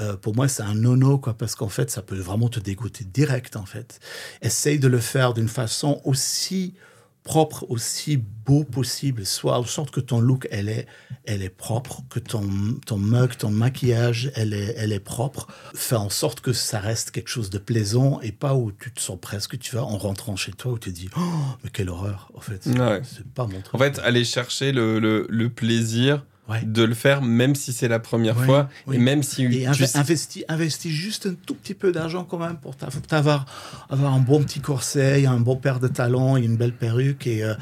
Euh, 0.00 0.16
pour 0.16 0.34
moi, 0.34 0.48
c'est 0.48 0.62
un 0.62 0.74
nono, 0.74 1.18
quoi, 1.18 1.34
parce 1.34 1.54
qu'en 1.54 1.68
fait, 1.68 1.90
ça 1.90 2.02
peut 2.02 2.18
vraiment 2.18 2.48
te 2.48 2.60
dégoûter 2.60 3.04
direct, 3.04 3.56
en 3.56 3.66
fait. 3.66 4.00
Essaye 4.42 4.78
de 4.78 4.88
le 4.88 4.98
faire 4.98 5.34
d'une 5.34 5.48
façon 5.48 6.00
aussi 6.04 6.74
propre, 7.22 7.66
aussi 7.68 8.16
beau 8.16 8.62
possible. 8.62 9.26
Soit 9.26 9.58
en 9.58 9.64
sorte 9.64 9.90
que 9.90 10.00
ton 10.00 10.20
look, 10.20 10.46
elle 10.52 10.68
est, 10.68 10.86
elle 11.24 11.42
est 11.42 11.48
propre, 11.50 12.02
que 12.08 12.20
ton, 12.20 12.48
ton 12.86 12.98
mug, 12.98 13.36
ton 13.36 13.50
maquillage, 13.50 14.30
elle 14.36 14.54
est, 14.54 14.74
elle 14.76 14.92
est 14.92 15.00
propre. 15.00 15.48
Fais 15.74 15.96
en 15.96 16.08
sorte 16.08 16.40
que 16.40 16.52
ça 16.52 16.78
reste 16.78 17.10
quelque 17.10 17.28
chose 17.28 17.50
de 17.50 17.58
plaisant 17.58 18.20
et 18.20 18.30
pas 18.30 18.54
où 18.54 18.70
tu 18.70 18.92
te 18.92 19.00
sens 19.00 19.18
presque, 19.20 19.58
tu 19.58 19.74
vas 19.74 19.82
en 19.82 19.98
rentrant 19.98 20.36
chez 20.36 20.52
toi 20.52 20.72
où 20.72 20.78
tu 20.78 20.92
te 20.92 20.94
dis, 20.94 21.10
oh, 21.16 21.20
mais 21.64 21.70
quelle 21.70 21.90
horreur, 21.90 22.30
en 22.34 22.40
fait. 22.40 22.64
Ouais. 22.66 23.02
C'est 23.04 23.26
pas 23.26 23.46
mon 23.46 23.60
truc. 23.60 23.74
En 23.74 23.78
fait, 23.78 23.98
aller 23.98 24.24
chercher 24.24 24.70
le, 24.70 25.00
le, 25.00 25.26
le 25.28 25.50
plaisir 25.50 26.24
Ouais. 26.48 26.62
de 26.64 26.84
le 26.84 26.94
faire, 26.94 27.22
même 27.22 27.56
si 27.56 27.72
c'est 27.72 27.88
la 27.88 27.98
première 27.98 28.38
Ouais, 28.38 28.46
fois, 28.46 28.68
oui. 28.86 28.96
et 28.96 28.98
même 29.00 29.24
si 29.24 29.44
Et 29.46 29.48
tu 29.50 29.56
inve- 29.68 29.84
sais- 29.86 29.98
investi, 29.98 30.44
investi 30.48 30.92
juste 30.92 31.26
un 31.26 31.34
tout 31.34 31.54
petit 31.54 31.74
peu 31.74 31.90
d'argent 31.90 32.22
quand 32.24 32.38
même 32.38 32.56
pour 32.58 32.76
t'avoir 32.76 33.46
avoir 33.90 34.14
un 34.14 34.20
bon 34.20 34.42
petit 34.44 34.60
corset, 34.60 35.26
un 35.26 35.40
bon 35.40 35.56
paire 35.56 35.80
de 35.80 35.88
talons 35.88 36.36
une 36.36 36.56
belle 36.56 36.74
perruque. 36.76 37.26
Et 37.26 37.42
euh, 37.42 37.54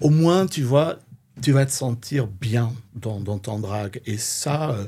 au 0.00 0.08
moins, 0.08 0.46
tu 0.46 0.62
vois, 0.62 0.96
tu 1.42 1.52
vas 1.52 1.66
te 1.66 1.72
sentir 1.72 2.26
bien 2.26 2.72
dans, 2.94 3.20
dans 3.20 3.38
ton 3.38 3.58
drag. 3.58 4.00
Et 4.06 4.16
ça, 4.16 4.70
euh, 4.70 4.86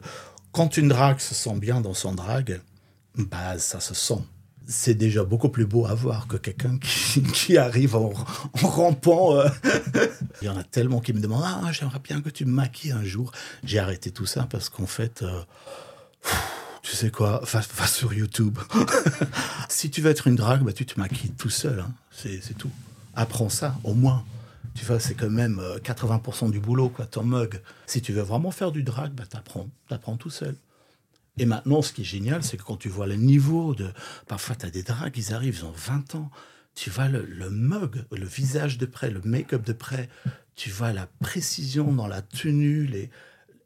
quand 0.53 0.79
une 0.79 0.89
drag 0.89 1.19
se 1.21 1.35
sent 1.35 1.59
bien 1.59 1.83
dans 1.83 1.93
son 1.95 2.15
drag, 2.15 2.61
bah, 3.17 3.59
ça 3.59 3.81
se 3.81 3.93
sent. 3.95 4.23
C'est 4.71 4.95
déjà 4.95 5.25
beaucoup 5.25 5.49
plus 5.49 5.65
beau 5.65 5.87
à 5.87 5.95
voir 5.95 6.27
que 6.29 6.37
quelqu'un 6.37 6.79
qui, 7.33 7.57
arrive 7.57 7.97
en, 7.97 8.13
rampant. 8.63 9.35
euh. 9.35 9.49
Il 10.43 10.45
y 10.47 10.49
en 10.51 10.59
a 10.59 10.63
tellement 10.63 11.01
qui 11.01 11.15
me 11.15 11.21
demandent 11.21 11.45
Ah, 11.47 11.73
j'aimerais 11.73 12.01
bien 12.01 12.21
que 12.21 12.29
tu 12.29 12.45
me 12.45 12.53
maquilles 12.53 12.93
un 12.93 13.03
jour. 13.03 13.33
J'ai 13.65 13.79
arrêté 13.79 14.11
tout 14.11 14.27
ça 14.27 14.47
parce 14.51 14.69
qu'en 14.69 14.87
fait, 14.87 15.23
euh, 15.23 15.41
tu 16.83 16.95
sais 16.95 17.11
quoi, 17.11 17.43
va, 17.51 17.87
sur 17.87 18.13
YouTube. 18.13 18.59
si 19.71 19.91
tu 19.91 20.03
veux 20.03 20.11
être 20.11 20.27
une 20.27 20.37
drague, 20.37 20.63
bah, 20.63 20.75
tu 20.75 20.85
te 20.85 21.01
maquilles 21.01 21.33
tout 21.33 21.51
seul. 21.51 21.81
hein. 21.81 21.91
C'est 22.13 22.57
tout. 22.59 22.71
Apprends 23.17 23.49
ça, 23.49 23.75
au 23.85 23.95
moins. 23.95 24.23
Tu 24.75 24.85
vois, 24.85 25.01
c'est 25.01 25.15
quand 25.15 25.31
même 25.31 25.59
euh, 25.61 25.79
80% 25.79 26.51
du 26.51 26.61
boulot, 26.61 26.91
quoi, 26.91 27.07
ton 27.07 27.25
mug. 27.25 27.61
Si 27.87 28.03
tu 28.03 28.13
veux 28.13 28.23
vraiment 28.23 28.51
faire 28.51 28.71
du 28.71 28.83
drag, 28.83 29.13
bah, 29.13 29.25
t'apprends. 29.29 29.67
T'apprends 29.89 30.17
tout 30.17 30.31
seul. 30.31 30.57
Et 31.39 31.47
maintenant, 31.47 31.83
ce 31.83 31.93
qui 31.93 32.03
est 32.03 32.05
génial, 32.05 32.43
c'est 32.43 32.57
que 32.57 32.63
quand 32.63 32.77
tu 32.77 32.89
vois 32.89 33.07
le 33.07 33.15
niveau 33.17 33.75
de... 33.75 33.91
Parfois, 34.27 34.57
tu 34.57 34.67
as 34.67 34.71
des 34.71 34.83
drags, 34.83 35.17
ils 35.17 35.33
arrivent, 35.33 35.59
ils 35.61 35.65
ont 35.65 35.73
20 35.73 36.15
ans. 36.15 36.31
Tu 36.75 36.91
vois 36.91 37.09
le, 37.09 37.25
le 37.25 37.51
mug, 37.51 38.05
le 38.13 38.27
visage 38.27 38.79
de 38.79 38.87
près, 38.87 39.11
le 39.11 39.21
make-up 39.25 39.65
de 39.65 39.73
près. 39.73 40.09
Tu 40.55 40.71
vois 40.71 40.93
la 40.93 41.07
précision 41.21 41.93
dans 41.93 42.07
la 42.07 42.23
tenue, 42.23 42.87
les, 42.87 43.11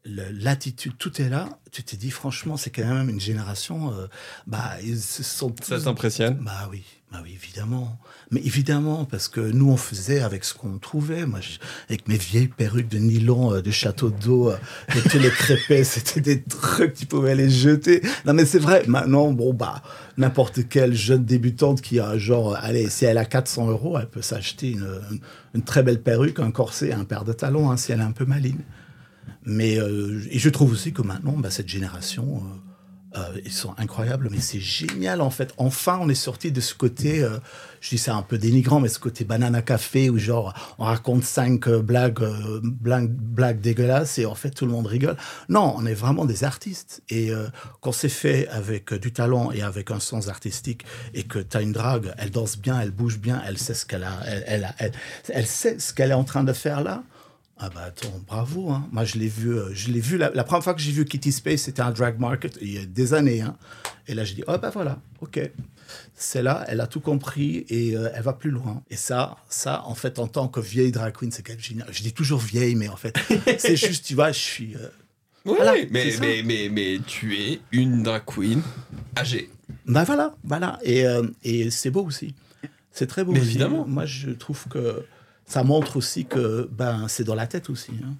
le- 0.05 0.29
l'attitude, 0.31 0.93
tout 0.97 1.21
est 1.21 1.29
là. 1.29 1.59
Tu 1.71 1.83
te 1.83 1.95
dis, 1.95 2.11
franchement, 2.11 2.57
c'est 2.57 2.69
quand 2.71 2.85
même 2.85 3.09
une 3.09 3.19
génération... 3.21 3.93
euh, 3.93 4.07
bah, 4.47 4.75
ils 4.83 4.99
se 5.01 5.23
sont 5.23 5.53
ça 5.61 5.77
tous- 5.77 5.83
t'impressionne? 5.85 6.37
bah 6.41 6.67
oui, 6.71 6.83
bah 7.13 7.19
oui, 7.23 7.37
évidemment. 7.39 7.99
Mais 8.31 8.41
évidemment, 8.43 9.05
parce 9.05 9.27
que 9.27 9.39
nous, 9.39 9.69
on 9.69 9.77
faisait 9.77 10.21
avec 10.21 10.43
ce 10.43 10.55
qu'on 10.55 10.79
trouvait. 10.79 11.27
Moi, 11.27 11.41
avec 11.87 12.07
mes 12.07 12.17
vieilles 12.17 12.47
perruques 12.47 12.87
de 12.87 12.97
nylon, 12.97 13.53
euh, 13.53 13.61
de 13.61 13.69
château 13.69 14.09
d'eau, 14.09 14.49
euh, 14.49 14.57
les 15.13 15.29
crépets, 15.29 15.83
c'était 15.83 16.21
des 16.21 16.41
trucs, 16.41 16.95
tu 16.95 17.05
pouvais 17.05 17.35
les 17.35 17.51
jeter. 17.51 18.01
Non, 18.25 18.33
mais 18.33 18.45
c'est 18.45 18.57
vrai, 18.57 18.83
maintenant, 18.87 19.31
bon, 19.31 19.53
bah, 19.53 19.83
n'importe 20.17 20.67
quelle 20.67 20.95
jeune 20.95 21.23
débutante 21.23 21.81
qui 21.81 21.99
a, 21.99 22.17
genre, 22.17 22.55
allez, 22.55 22.89
si 22.89 23.05
elle 23.05 23.19
a 23.19 23.25
400 23.25 23.69
euros, 23.69 23.99
elle 23.99 24.09
peut 24.09 24.23
s'acheter 24.23 24.71
une, 24.71 24.99
une, 25.53 25.61
très 25.61 25.83
belle 25.83 26.01
perruque, 26.01 26.39
un 26.39 26.49
corset, 26.49 26.93
un 26.93 27.05
paire 27.05 27.25
de 27.25 27.33
talons, 27.33 27.69
hein, 27.69 27.77
si 27.77 27.91
elle 27.91 27.99
est 27.99 28.03
un 28.03 28.11
peu 28.11 28.25
maligne. 28.25 28.63
Mais 29.45 29.79
euh, 29.79 30.19
et 30.31 30.39
je 30.39 30.49
trouve 30.49 30.71
aussi 30.71 30.93
que 30.93 31.03
maintenant, 31.03 31.33
bah, 31.33 31.51
cette 31.51 31.69
génération, 31.69 32.41
euh, 33.15 33.39
ils 33.45 33.51
sont 33.51 33.73
incroyables. 33.77 34.29
Mais 34.31 34.39
c'est 34.39 34.59
génial 34.59 35.21
en 35.21 35.29
fait. 35.29 35.53
Enfin, 35.57 35.99
on 36.01 36.09
est 36.09 36.15
sorti 36.15 36.51
de 36.51 36.61
ce 36.61 36.73
côté, 36.75 37.23
euh, 37.23 37.37
je 37.81 37.89
dis 37.89 37.97
ça 37.97 38.15
un 38.15 38.21
peu 38.21 38.37
dénigrant, 38.37 38.79
mais 38.79 38.89
ce 38.89 38.99
côté 38.99 39.23
banana 39.25 39.61
café 39.61 40.09
où 40.09 40.17
genre 40.17 40.53
on 40.79 40.85
raconte 40.85 41.23
cinq 41.23 41.67
euh, 41.67 41.81
blagues, 41.81 42.23
blagues, 42.63 43.09
blagues 43.11 43.61
dégueulasses 43.61 44.17
et 44.19 44.25
en 44.25 44.35
fait 44.35 44.51
tout 44.51 44.65
le 44.65 44.71
monde 44.71 44.87
rigole. 44.87 45.17
Non, 45.49 45.73
on 45.77 45.85
est 45.85 45.93
vraiment 45.93 46.25
des 46.25 46.43
artistes. 46.43 47.01
Et 47.09 47.31
quand 47.81 47.91
c'est 47.91 48.09
fait 48.09 48.47
avec 48.49 48.93
du 48.93 49.11
talent 49.11 49.51
et 49.51 49.61
avec 49.61 49.91
un 49.91 49.99
sens 49.99 50.27
artistique 50.27 50.85
et 51.13 51.23
que 51.23 51.39
tu 51.39 51.57
as 51.57 51.61
une 51.61 51.71
drague, 51.71 52.13
elle 52.17 52.31
danse 52.31 52.57
bien, 52.57 52.79
elle 52.79 52.91
bouge 52.91 53.19
bien, 53.19 53.41
elle 53.47 53.57
sait 53.57 53.73
ce 53.73 53.85
qu'elle 53.85 54.03
a, 54.03 54.13
a- 54.13 54.73
elle, 54.79 54.91
elle 55.29 55.45
sait 55.47 55.79
ce 55.79 55.93
qu'elle 55.93 56.11
est 56.11 56.15
en 56.15 56.23
train 56.23 56.43
de 56.43 56.53
faire 56.53 56.81
là. 56.83 57.03
Ah 57.57 57.69
bah 57.73 57.83
attends, 57.85 58.19
bravo. 58.27 58.71
Hein. 58.71 58.87
Moi, 58.91 59.05
je 59.05 59.17
l'ai 59.17 59.27
vu, 59.27 59.53
euh, 59.53 59.69
je 59.73 59.91
l'ai 59.91 59.99
vu 60.01 60.17
la, 60.17 60.31
la 60.31 60.43
première 60.43 60.63
fois 60.63 60.73
que 60.73 60.81
j'ai 60.81 60.91
vu 60.91 61.05
Kitty 61.05 61.31
Space, 61.31 61.61
c'était 61.61 61.81
un 61.81 61.91
drag 61.91 62.19
market 62.19 62.57
il 62.61 62.73
y 62.73 62.77
a 62.79 62.85
des 62.85 63.13
années. 63.13 63.41
Hein. 63.41 63.55
Et 64.07 64.15
là, 64.15 64.23
j'ai 64.23 64.35
dit, 64.35 64.43
oh 64.47 64.57
bah 64.57 64.71
voilà, 64.73 64.99
ok. 65.21 65.39
C'est 66.15 66.41
là, 66.41 66.65
elle 66.67 66.81
a 66.81 66.87
tout 66.87 66.99
compris 66.99 67.65
et 67.69 67.95
euh, 67.95 68.09
elle 68.15 68.23
va 68.23 68.33
plus 68.33 68.49
loin. 68.49 68.81
Et 68.89 68.95
ça, 68.95 69.37
ça, 69.49 69.83
en 69.85 69.93
fait, 69.95 70.17
en 70.19 70.27
tant 70.27 70.47
que 70.47 70.59
vieille 70.59 70.91
drag 70.91 71.13
queen, 71.15 71.31
c'est 71.31 71.43
quand 71.43 71.53
même 71.53 71.61
génial. 71.61 71.87
Je 71.91 72.01
dis 72.01 72.13
toujours 72.13 72.39
vieille, 72.39 72.75
mais 72.75 72.89
en 72.89 72.95
fait, 72.97 73.15
c'est 73.59 73.75
juste, 73.75 74.05
tu 74.05 74.15
vois, 74.15 74.31
je 74.31 74.39
suis. 74.39 74.75
euh, 74.75 74.87
Oui, 75.45 75.53
Voilà, 75.55 75.73
mais, 75.91 76.13
mais, 76.19 76.41
mais, 76.43 76.69
mais 76.69 76.99
tu 77.05 77.37
es 77.37 77.59
une 77.71 78.01
drag 78.03 78.23
queen 78.25 78.61
âgée. 79.17 79.49
Ben 79.85 80.03
voilà, 80.03 80.35
voilà. 80.43 80.79
Et, 80.83 81.05
euh, 81.05 81.23
et 81.43 81.69
c'est 81.69 81.91
beau 81.91 82.03
aussi. 82.03 82.33
C'est 82.91 83.07
très 83.07 83.23
beau 83.23 83.31
Mais 83.31 83.39
aussi. 83.39 83.49
évidemment. 83.49 83.85
Moi, 83.87 84.05
je 84.05 84.31
trouve 84.31 84.67
que 84.69 85.05
ça 85.45 85.63
montre 85.63 85.97
aussi 85.97 86.25
que 86.25 86.69
ben, 86.71 87.07
c'est 87.07 87.23
dans 87.23 87.35
la 87.35 87.47
tête 87.47 87.69
aussi. 87.69 87.91
hein. 88.03 88.13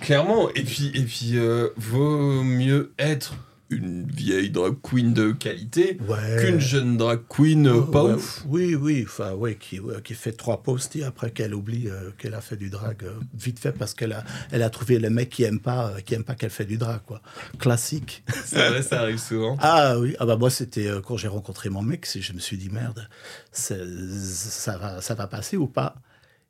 Clairement, 0.00 0.48
et 0.54 0.62
puis, 0.62 0.90
et 0.94 1.02
puis 1.02 1.32
euh, 1.36 1.68
vaut 1.76 2.42
mieux 2.42 2.92
être 2.98 3.34
une 3.68 4.04
vieille 4.10 4.50
drag 4.50 4.74
queen 4.82 5.12
de 5.14 5.30
qualité 5.30 5.96
Ouais. 6.08 6.36
qu'une 6.40 6.58
jeune 6.58 6.96
drag 6.96 7.20
queen 7.28 7.68
euh, 7.68 7.82
pas 7.82 8.02
Ouais, 8.04 8.14
ouf. 8.14 8.42
Oui, 8.48 8.74
oui, 8.74 9.04
enfin, 9.06 9.32
ouais, 9.34 9.54
qui, 9.56 9.78
ouais, 9.78 10.00
qui 10.02 10.14
fait 10.14 10.32
trois 10.32 10.62
posts 10.64 10.96
et 10.96 11.04
après 11.04 11.30
qu'elle 11.30 11.54
oublie 11.54 11.88
euh, 11.88 12.10
qu'elle 12.18 12.34
a 12.34 12.40
fait 12.40 12.56
du 12.56 12.68
drag 12.70 13.04
euh, 13.04 13.12
vite 13.38 13.60
fait 13.60 13.70
parce 13.72 13.94
qu'elle 13.94 14.12
a, 14.12 14.24
elle 14.50 14.62
a 14.62 14.70
trouvé 14.70 14.98
le 14.98 15.08
mec 15.10 15.28
qui 15.30 15.44
aime 15.44 15.60
pas, 15.60 15.92
qui 16.04 16.14
aime 16.14 16.24
pas 16.24 16.34
qu'elle 16.34 16.50
fait 16.50 16.64
du 16.64 16.78
drag, 16.78 17.00
quoi. 17.06 17.20
Classique. 17.60 18.24
C'est 18.44 18.70
vrai, 18.70 18.82
ça 18.82 19.02
arrive 19.02 19.18
souvent. 19.18 19.56
Ah 19.60 19.98
oui, 20.00 20.16
ah 20.18 20.24
bah 20.26 20.36
moi 20.36 20.50
c'était 20.50 20.88
quand 21.06 21.16
j'ai 21.18 21.28
rencontré 21.28 21.68
mon 21.68 21.82
mec, 21.82 22.08
je 22.18 22.32
me 22.32 22.40
suis 22.40 22.56
dit 22.56 22.70
merde, 22.70 23.06
ça 23.52 24.78
va, 24.78 25.00
ça 25.00 25.14
va 25.14 25.26
passer 25.26 25.56
ou 25.56 25.66
pas? 25.68 25.94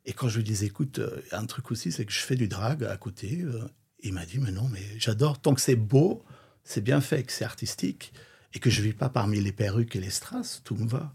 Et 0.05 0.13
quand 0.13 0.29
je 0.29 0.37
lui 0.37 0.43
disais 0.43 0.65
écoute, 0.67 0.99
euh, 0.99 1.21
un 1.31 1.45
truc 1.45 1.71
aussi, 1.71 1.91
c'est 1.91 2.05
que 2.05 2.11
je 2.11 2.19
fais 2.19 2.35
du 2.35 2.47
drag 2.47 2.83
à 2.83 2.97
côté. 2.97 3.41
euh, 3.43 3.59
il 4.03 4.13
m'a 4.13 4.25
dit 4.25 4.39
mais 4.39 4.51
non, 4.51 4.67
mais 4.71 4.81
j'adore 4.97 5.39
tant 5.39 5.53
que 5.53 5.61
c'est 5.61 5.75
beau, 5.75 6.23
c'est 6.63 6.81
bien 6.81 7.01
fait, 7.01 7.23
que 7.23 7.31
c'est 7.31 7.45
artistique 7.45 8.13
et 8.53 8.59
que 8.59 8.69
je 8.69 8.81
vis 8.81 8.93
pas 8.93 9.09
parmi 9.09 9.39
les 9.39 9.51
perruques 9.51 9.95
et 9.95 9.99
les 10.01 10.09
strass, 10.09 10.61
tout 10.63 10.75
me 10.75 10.87
va. 10.87 11.13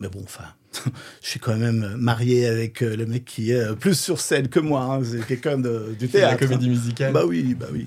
Mais 0.00 0.08
bon, 0.08 0.20
enfin, 0.24 0.44
je 1.22 1.28
suis 1.28 1.40
quand 1.40 1.56
même 1.56 1.94
marié 1.96 2.46
avec 2.46 2.82
euh, 2.82 2.96
le 2.96 3.06
mec 3.06 3.24
qui 3.24 3.50
est 3.50 3.74
plus 3.76 3.98
sur 3.98 4.20
scène 4.20 4.48
que 4.48 4.60
moi. 4.60 4.82
hein, 4.82 5.02
c'est 5.04 5.24
quelqu'un 5.26 5.58
de- 5.58 5.94
du 5.98 6.06
La 6.06 6.12
théâtre. 6.12 6.38
comédie 6.40 6.66
hein. 6.66 6.70
musicale. 6.70 7.12
Bah 7.14 7.24
oui, 7.26 7.54
bah 7.54 7.66
oui. 7.72 7.86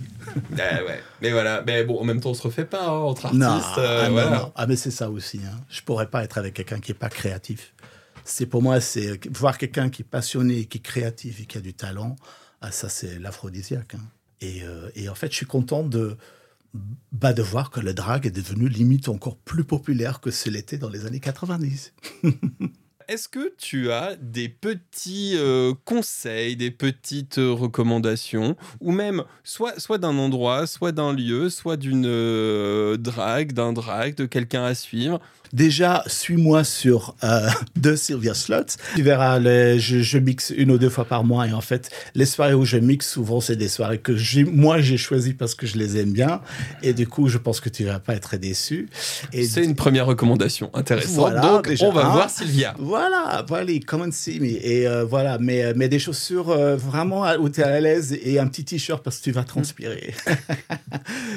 Ah 0.60 0.84
ouais. 0.88 1.00
Mais 1.22 1.32
voilà, 1.32 1.64
mais 1.66 1.84
bon, 1.84 2.00
en 2.00 2.04
même 2.04 2.20
temps, 2.22 2.32
on 2.32 2.34
se 2.36 2.42
refait 2.44 2.66
pas 2.66 2.86
hein, 2.86 2.90
entre 2.92 3.26
artistes. 3.28 3.42
Non, 3.44 3.62
euh, 3.80 4.02
ah, 4.04 4.08
non, 4.08 4.12
voilà. 4.14 4.30
non. 4.38 4.52
Ah, 4.56 4.66
mais 4.68 4.76
c'est 4.76 4.90
ça 4.92 5.10
aussi. 5.12 5.40
Hein. 5.46 5.60
Je 5.70 5.82
pourrais 5.82 6.08
pas 6.10 6.24
être 6.24 6.38
avec 6.40 6.54
quelqu'un 6.56 6.80
qui 6.80 6.92
est 6.92 6.96
pas 6.96 7.10
créatif. 7.10 7.74
C'est 8.26 8.46
pour 8.46 8.62
moi, 8.62 8.80
c'est 8.82 9.20
voir 9.36 9.58
quelqu'un 9.58 9.90
qui 9.90 10.02
est 10.04 10.06
passionné, 10.06 10.66
qui 10.66 10.78
est 10.78 10.82
créatif 10.82 11.42
et 11.42 11.46
qui 11.46 11.58
a 11.58 11.62
du 11.62 11.74
talent. 11.74 12.16
Ah, 12.62 12.72
ça, 12.72 12.90
c'est 12.90 13.20
l'aphrodisiaque. 13.20 13.96
hein. 13.96 14.02
Et, 14.42 14.64
euh, 14.64 14.90
et 14.96 15.10
en 15.10 15.16
fait, 15.16 15.32
je 15.32 15.36
suis 15.38 15.46
content 15.46 15.84
de, 15.84 16.18
bah, 17.12 17.34
de 17.34 17.42
voir 17.42 17.72
que 17.72 17.80
le 17.80 17.94
drag 17.94 18.26
est 18.26 18.32
devenu 18.32 18.70
limite 18.70 19.10
encore 19.10 19.38
plus 19.38 19.64
populaire 19.64 20.22
que 20.22 20.32
ce 20.32 20.50
l'était 20.50 20.78
dans 20.78 20.90
les 20.90 21.06
années 21.06 21.20
90. 21.20 21.94
Est-ce 23.10 23.28
que 23.28 23.56
tu 23.58 23.92
as 23.92 24.16
des 24.18 24.50
petits 24.50 25.34
euh, 25.36 25.74
conseils, 25.84 26.56
des 26.56 26.70
petites 26.70 27.40
euh, 27.40 27.52
recommandations, 27.52 28.56
ou 28.82 28.92
même 28.92 29.24
soit, 29.44 29.80
soit 29.80 29.98
d'un 29.98 30.16
endroit, 30.20 30.68
soit 30.68 30.92
d'un 30.92 31.12
lieu, 31.12 31.50
soit 31.50 31.76
d'une 31.76 32.04
drague, 32.98 33.54
d'un 33.54 33.74
drag, 33.74 34.14
de 34.14 34.28
quelqu'un 34.28 34.64
à 34.64 34.76
suivre 34.76 35.20
Déjà, 35.54 36.04
suis-moi 36.08 36.64
sur 36.64 37.16
euh, 37.24 37.50
de 37.76 37.96
Sylvia 37.96 38.34
Slot. 38.34 38.66
Tu 38.96 39.02
verras, 39.02 39.40
les- 39.40 39.80
je, 39.80 40.00
je 40.02 40.18
mixe 40.18 40.52
une 40.56 40.72
ou 40.72 40.78
deux 40.78 40.90
fois 40.90 41.06
par 41.06 41.24
mois. 41.24 41.48
Et 41.48 41.54
en 41.54 41.62
fait, 41.62 41.90
les 42.16 42.26
soirées 42.26 42.54
où 42.54 42.66
je 42.66 42.78
mixe, 42.78 43.10
souvent, 43.10 43.42
c'est 43.42 43.56
des 43.56 43.68
soirées 43.68 43.98
que 44.00 44.14
moi, 44.50 44.80
j'ai 44.82 44.98
choisies 44.98 45.34
parce 45.34 45.56
que 45.56 45.66
je 45.66 45.78
les 45.78 45.98
aime 45.98 46.12
bien. 46.12 46.42
Et 46.84 46.94
du 46.94 47.08
coup, 47.08 47.28
je 47.28 47.38
pense 47.38 47.60
que 47.60 47.70
tu 47.70 47.86
vas 47.86 48.00
pas 48.00 48.14
être 48.16 48.38
déçu. 48.38 48.90
C'est 49.34 49.64
une 49.64 49.76
première 49.76 50.06
recommandation 50.06 50.70
intéressante. 50.74 51.16
Voilà, 51.16 51.42
Donc, 51.42 51.68
déjà, 51.68 51.86
on 51.86 51.92
va 51.92 52.06
hein. 52.06 52.10
voir 52.12 52.30
Sylvia. 52.30 52.76
Voilà, 52.78 53.44
voilà, 53.48 53.72
come 53.86 54.02
and 54.04 54.12
see 54.12 54.40
me. 54.40 54.48
Et 54.48 54.88
euh, 54.88 55.04
voilà, 55.06 55.38
mais, 55.40 55.74
mais 55.76 55.90
des 55.90 56.00
chaussures 56.00 56.50
euh, 56.50 56.76
vraiment 56.76 57.24
où 57.40 57.50
tu 57.50 57.62
es 57.62 57.64
à 57.64 57.80
l'aise 57.80 58.18
et 58.24 58.40
un 58.40 58.48
petit 58.48 58.64
t-shirt 58.66 59.04
parce 59.04 59.18
que 59.18 59.24
tu 59.24 59.32
vas 59.32 59.44
transpirer. 59.44 60.14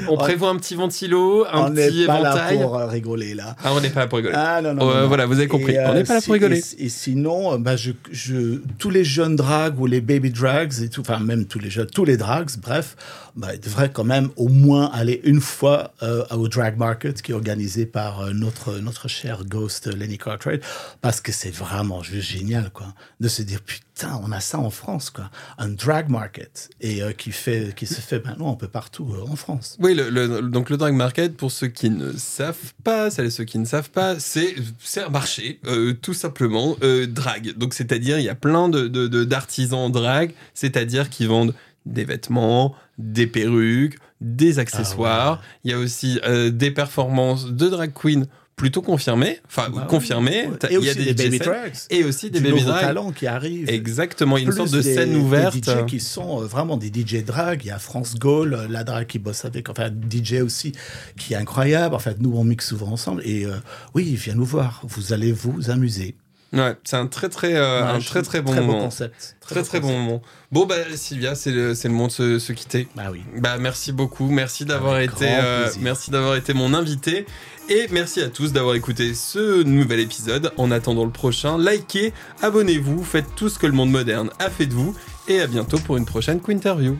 On 0.09 0.17
prévoit 0.17 0.51
un 0.51 0.57
petit 0.57 0.75
ventilo, 0.75 1.45
un 1.51 1.67
On 1.67 1.71
n'est 1.71 1.89
petit 1.89 2.07
pas 2.07 2.21
là 2.21 2.31
éventail. 2.35 2.59
pour 2.61 2.77
euh, 2.77 2.87
rigoler 2.87 3.35
là. 3.35 3.57
Ah, 3.65 3.71
on 3.75 3.81
n'est 3.81 3.91
pas 3.91 4.02
pas 4.03 4.05
là 4.05 4.07
pour 4.09 4.17
rigoler. 4.19 4.35
Ah 4.37 4.61
non, 4.63 4.75
non, 4.75 4.89
Euh, 4.91 4.95
non, 4.95 5.01
non. 5.03 5.09
voilà, 5.09 5.27
vous 5.27 5.35
avez 5.39 5.49
compris. 5.49 5.73
Et, 5.75 5.81
On 5.81 5.95
n'est 5.95 6.05
pas 6.05 6.15
là 6.15 6.21
si- 6.21 6.27
pour 6.27 6.35
rigoler. 6.35 6.61
Et, 6.79 6.85
et 6.85 6.89
sinon, 6.89 7.55
euh, 7.55 7.59
bah, 7.59 7.77
je, 7.77 7.93
je, 8.11 8.61
tous 8.79 8.91
les 8.91 9.05
jeunes 9.05 9.37
drags 9.37 9.79
ou 9.81 9.87
les 9.87 10.01
baby 10.01 10.31
drags, 10.31 10.73
et 10.83 10.89
tout, 10.89 11.01
enfin 11.03 11.19
même 11.19 11.47
tous 11.47 11.59
les 11.59 11.71
jeunes, 11.71 11.87
tous 11.87 12.05
les 12.05 12.17
drags, 12.17 12.51
bref, 12.61 12.97
bah, 13.37 13.55
ils 13.55 13.61
devraient 13.61 13.91
quand 13.91 14.05
même 14.05 14.29
au 14.37 14.49
moins 14.49 14.91
aller 14.93 15.21
une 15.25 15.41
fois 15.41 15.93
euh, 16.03 16.25
au 16.31 16.49
drag 16.49 16.77
market 16.77 17.23
qui 17.23 17.33
est 17.33 17.35
organisé 17.35 17.87
par 17.87 18.21
euh, 18.21 18.33
notre 18.33 18.79
notre 18.79 19.09
cher 19.09 19.45
ghost 19.45 19.87
euh, 19.87 19.93
Lenny 19.97 20.19
Cartwright, 20.19 20.63
parce 21.01 21.21
que 21.21 21.33
c'est 21.33 21.55
vraiment 21.55 22.03
juste 22.03 22.29
génial, 22.31 22.71
quoi, 22.71 22.89
de 23.21 23.29
se 23.29 23.43
dire 23.43 23.61
putain, 23.63 23.83
on 24.25 24.33
a 24.33 24.41
ça 24.41 24.59
en 24.59 24.71
France, 24.71 25.11
quoi, 25.11 25.31
un 25.59 25.69
drag 25.69 26.09
market 26.09 26.71
et 26.81 27.03
euh, 27.03 27.13
qui 27.13 27.31
fait 27.31 27.75
qui 27.77 27.87
se 27.87 28.01
fait 28.01 28.25
maintenant 28.25 28.53
un 28.53 28.57
peu 28.57 28.69
partout 28.69 29.15
euh, 29.15 29.31
en 29.31 29.37
France. 29.37 29.77
Oui, 29.81 29.95
le, 29.95 30.09
le- 30.11 30.43
donc 30.43 30.71
le 30.71 30.77
drag 30.77 30.95
market, 30.95 31.37
pour 31.37 31.53
ceux 31.53 31.69
qui 31.69 31.91
ne 31.91 32.13
savent 32.13 32.73
pas, 32.85 33.11
celles 33.11 33.27
et 33.27 33.31
ceux 33.31 33.45
qui 33.45 33.59
ne 33.59 33.65
savent 33.65 33.91
pas, 33.91 34.19
c'est 34.19 34.55
un 34.97 35.09
marché, 35.09 35.61
euh, 35.67 35.93
tout 35.93 36.15
simplement, 36.15 36.77
drag. 37.09 37.57
Donc 37.57 37.75
c'est-à-dire, 37.75 38.19
il 38.19 38.25
y 38.25 38.29
a 38.31 38.35
plein 38.35 38.69
de 38.69 38.89
de- 38.89 39.07
de- 39.09 39.25
d'artisans 39.25 39.91
drag, 39.93 40.33
c'est-à-dire 40.55 41.11
qui 41.11 41.27
vendent 41.27 41.55
des 41.87 42.05
vêtements, 42.05 42.75
des 42.99 43.27
perruques, 43.27 43.99
des 44.21 44.59
accessoires. 44.59 45.43
Il 45.65 45.71
y 45.71 45.75
a 45.75 45.79
aussi 45.79 46.21
des 46.53 46.71
performances 46.71 47.47
de 47.47 47.69
drag 47.69 47.93
queen 47.93 48.27
plutôt 48.57 48.83
confirmées, 48.83 49.41
enfin 49.49 49.69
Bah 49.71 49.79
oui. 49.83 49.87
confirmées. 49.89 50.49
T'as- 50.61 50.69
Et 50.71 50.75
Il 50.75 50.85
y 50.85 50.89
a 50.89 50.93
aussi 50.93 50.99
des 51.05 51.15
des 51.15 51.25
baby 51.25 51.39
drags. 51.39 51.73
et 51.91 52.05
aussi 52.05 52.31
des 52.31 52.39
du 52.41 52.45
baby 52.45 52.61
nouveau 52.61 52.73
talent 52.79 53.11
qui 53.11 53.27
arrive. 53.27 53.69
Exactement, 53.69 54.37
il 54.37 54.45
y 54.45 54.47
a 54.47 54.51
une 54.51 54.57
sorte 54.57 54.71
de 54.71 54.81
des- 54.81 54.95
scène 54.95 55.13
des 55.13 55.19
ouverte. 55.19 55.55
DJ 55.57 55.87
qui 55.87 55.99
sont 56.01 56.43
euh, 56.43 56.47
vraiment 56.47 56.77
des 56.77 56.89
DJ 56.93 57.25
drag. 57.25 57.63
Il 57.65 57.69
y 57.69 57.71
a 57.71 57.79
France 57.79 58.15
Gaulle, 58.17 58.55
euh, 58.55 58.67
la 58.69 58.85
drag 58.85 59.07
qui 59.07 59.19
bosse 59.19 59.45
avec, 59.45 59.69
enfin 59.69 59.89
DJ 59.91 60.43
aussi, 60.43 60.73
qui 61.19 61.33
est 61.33 61.37
incroyable. 61.37 61.95
En 61.95 61.99
fait, 61.99 62.21
nous 62.21 62.33
on 62.37 62.45
mixe 62.45 62.69
souvent 62.69 62.89
ensemble. 62.93 63.23
Et 63.25 63.45
euh, 63.47 63.57
oui, 63.95 64.15
viens 64.15 64.35
nous 64.35 64.45
voir. 64.45 64.83
Vous 64.87 65.13
allez 65.13 65.33
vous 65.33 65.71
amuser. 65.71 66.15
Ouais, 66.53 66.77
c'est 66.85 66.97
un 66.97 67.07
très 67.07 67.31
très 67.31 67.55
euh, 67.55 67.83
Ouais, 67.83 67.89
un 67.93 67.99
très 68.01 68.21
très 68.23 68.43
bon 68.43 68.53
très 68.53 68.61
beau 68.61 68.67
moment. 68.67 68.85
concept. 68.85 69.37
Très 69.41 69.63
très 69.63 69.81
bon 69.81 69.89
concept. 69.89 70.01
moment. 70.05 70.23
Bon 70.51 70.67
bah 70.67 70.75
Sylvia, 70.95 71.35
c'est 71.35 71.51
le, 71.51 71.75
c'est 71.75 71.89
le 71.89 71.95
moment 71.95 72.09
de 72.09 72.13
se, 72.13 72.39
se 72.39 72.53
quitter. 72.53 72.89
Bah 72.95 73.05
oui. 73.11 73.23
Bah 73.39 73.57
merci 73.59 73.91
beaucoup, 73.93 74.29
merci 74.29 74.65
d'avoir 74.67 74.99
été, 75.01 75.27
euh, 75.31 75.71
merci 75.81 76.11
d'avoir 76.11 76.37
été 76.37 76.53
mon 76.53 76.75
invité 76.75 77.25
et 77.71 77.87
merci 77.91 78.21
à 78.21 78.29
tous 78.29 78.53
d'avoir 78.53 78.75
écouté 78.75 79.15
ce 79.15 79.63
nouvel 79.63 80.01
épisode. 80.01 80.53
En 80.59 80.71
attendant 80.71 81.05
le 81.07 81.11
prochain, 81.11 81.57
likez, 81.59 82.13
abonnez-vous, 82.43 83.03
faites 83.03 83.35
tout 83.35 83.49
ce 83.49 83.59
que 83.59 83.67
le 83.67 83.73
monde 83.73 83.91
moderne 83.91 84.29
a 84.39 84.51
fait 84.51 84.67
de 84.67 84.75
vous 84.75 84.95
et 85.29 85.41
à 85.41 85.47
bientôt 85.47 85.79
pour 85.79 85.97
une 85.97 86.05
prochaine 86.05 86.41
Quinterview. 86.41 86.99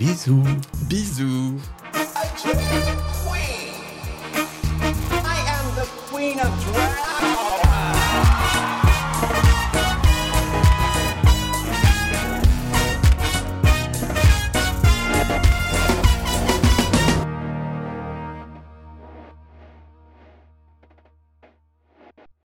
Bisous. 0.00 0.44
Bisous. 0.88 1.58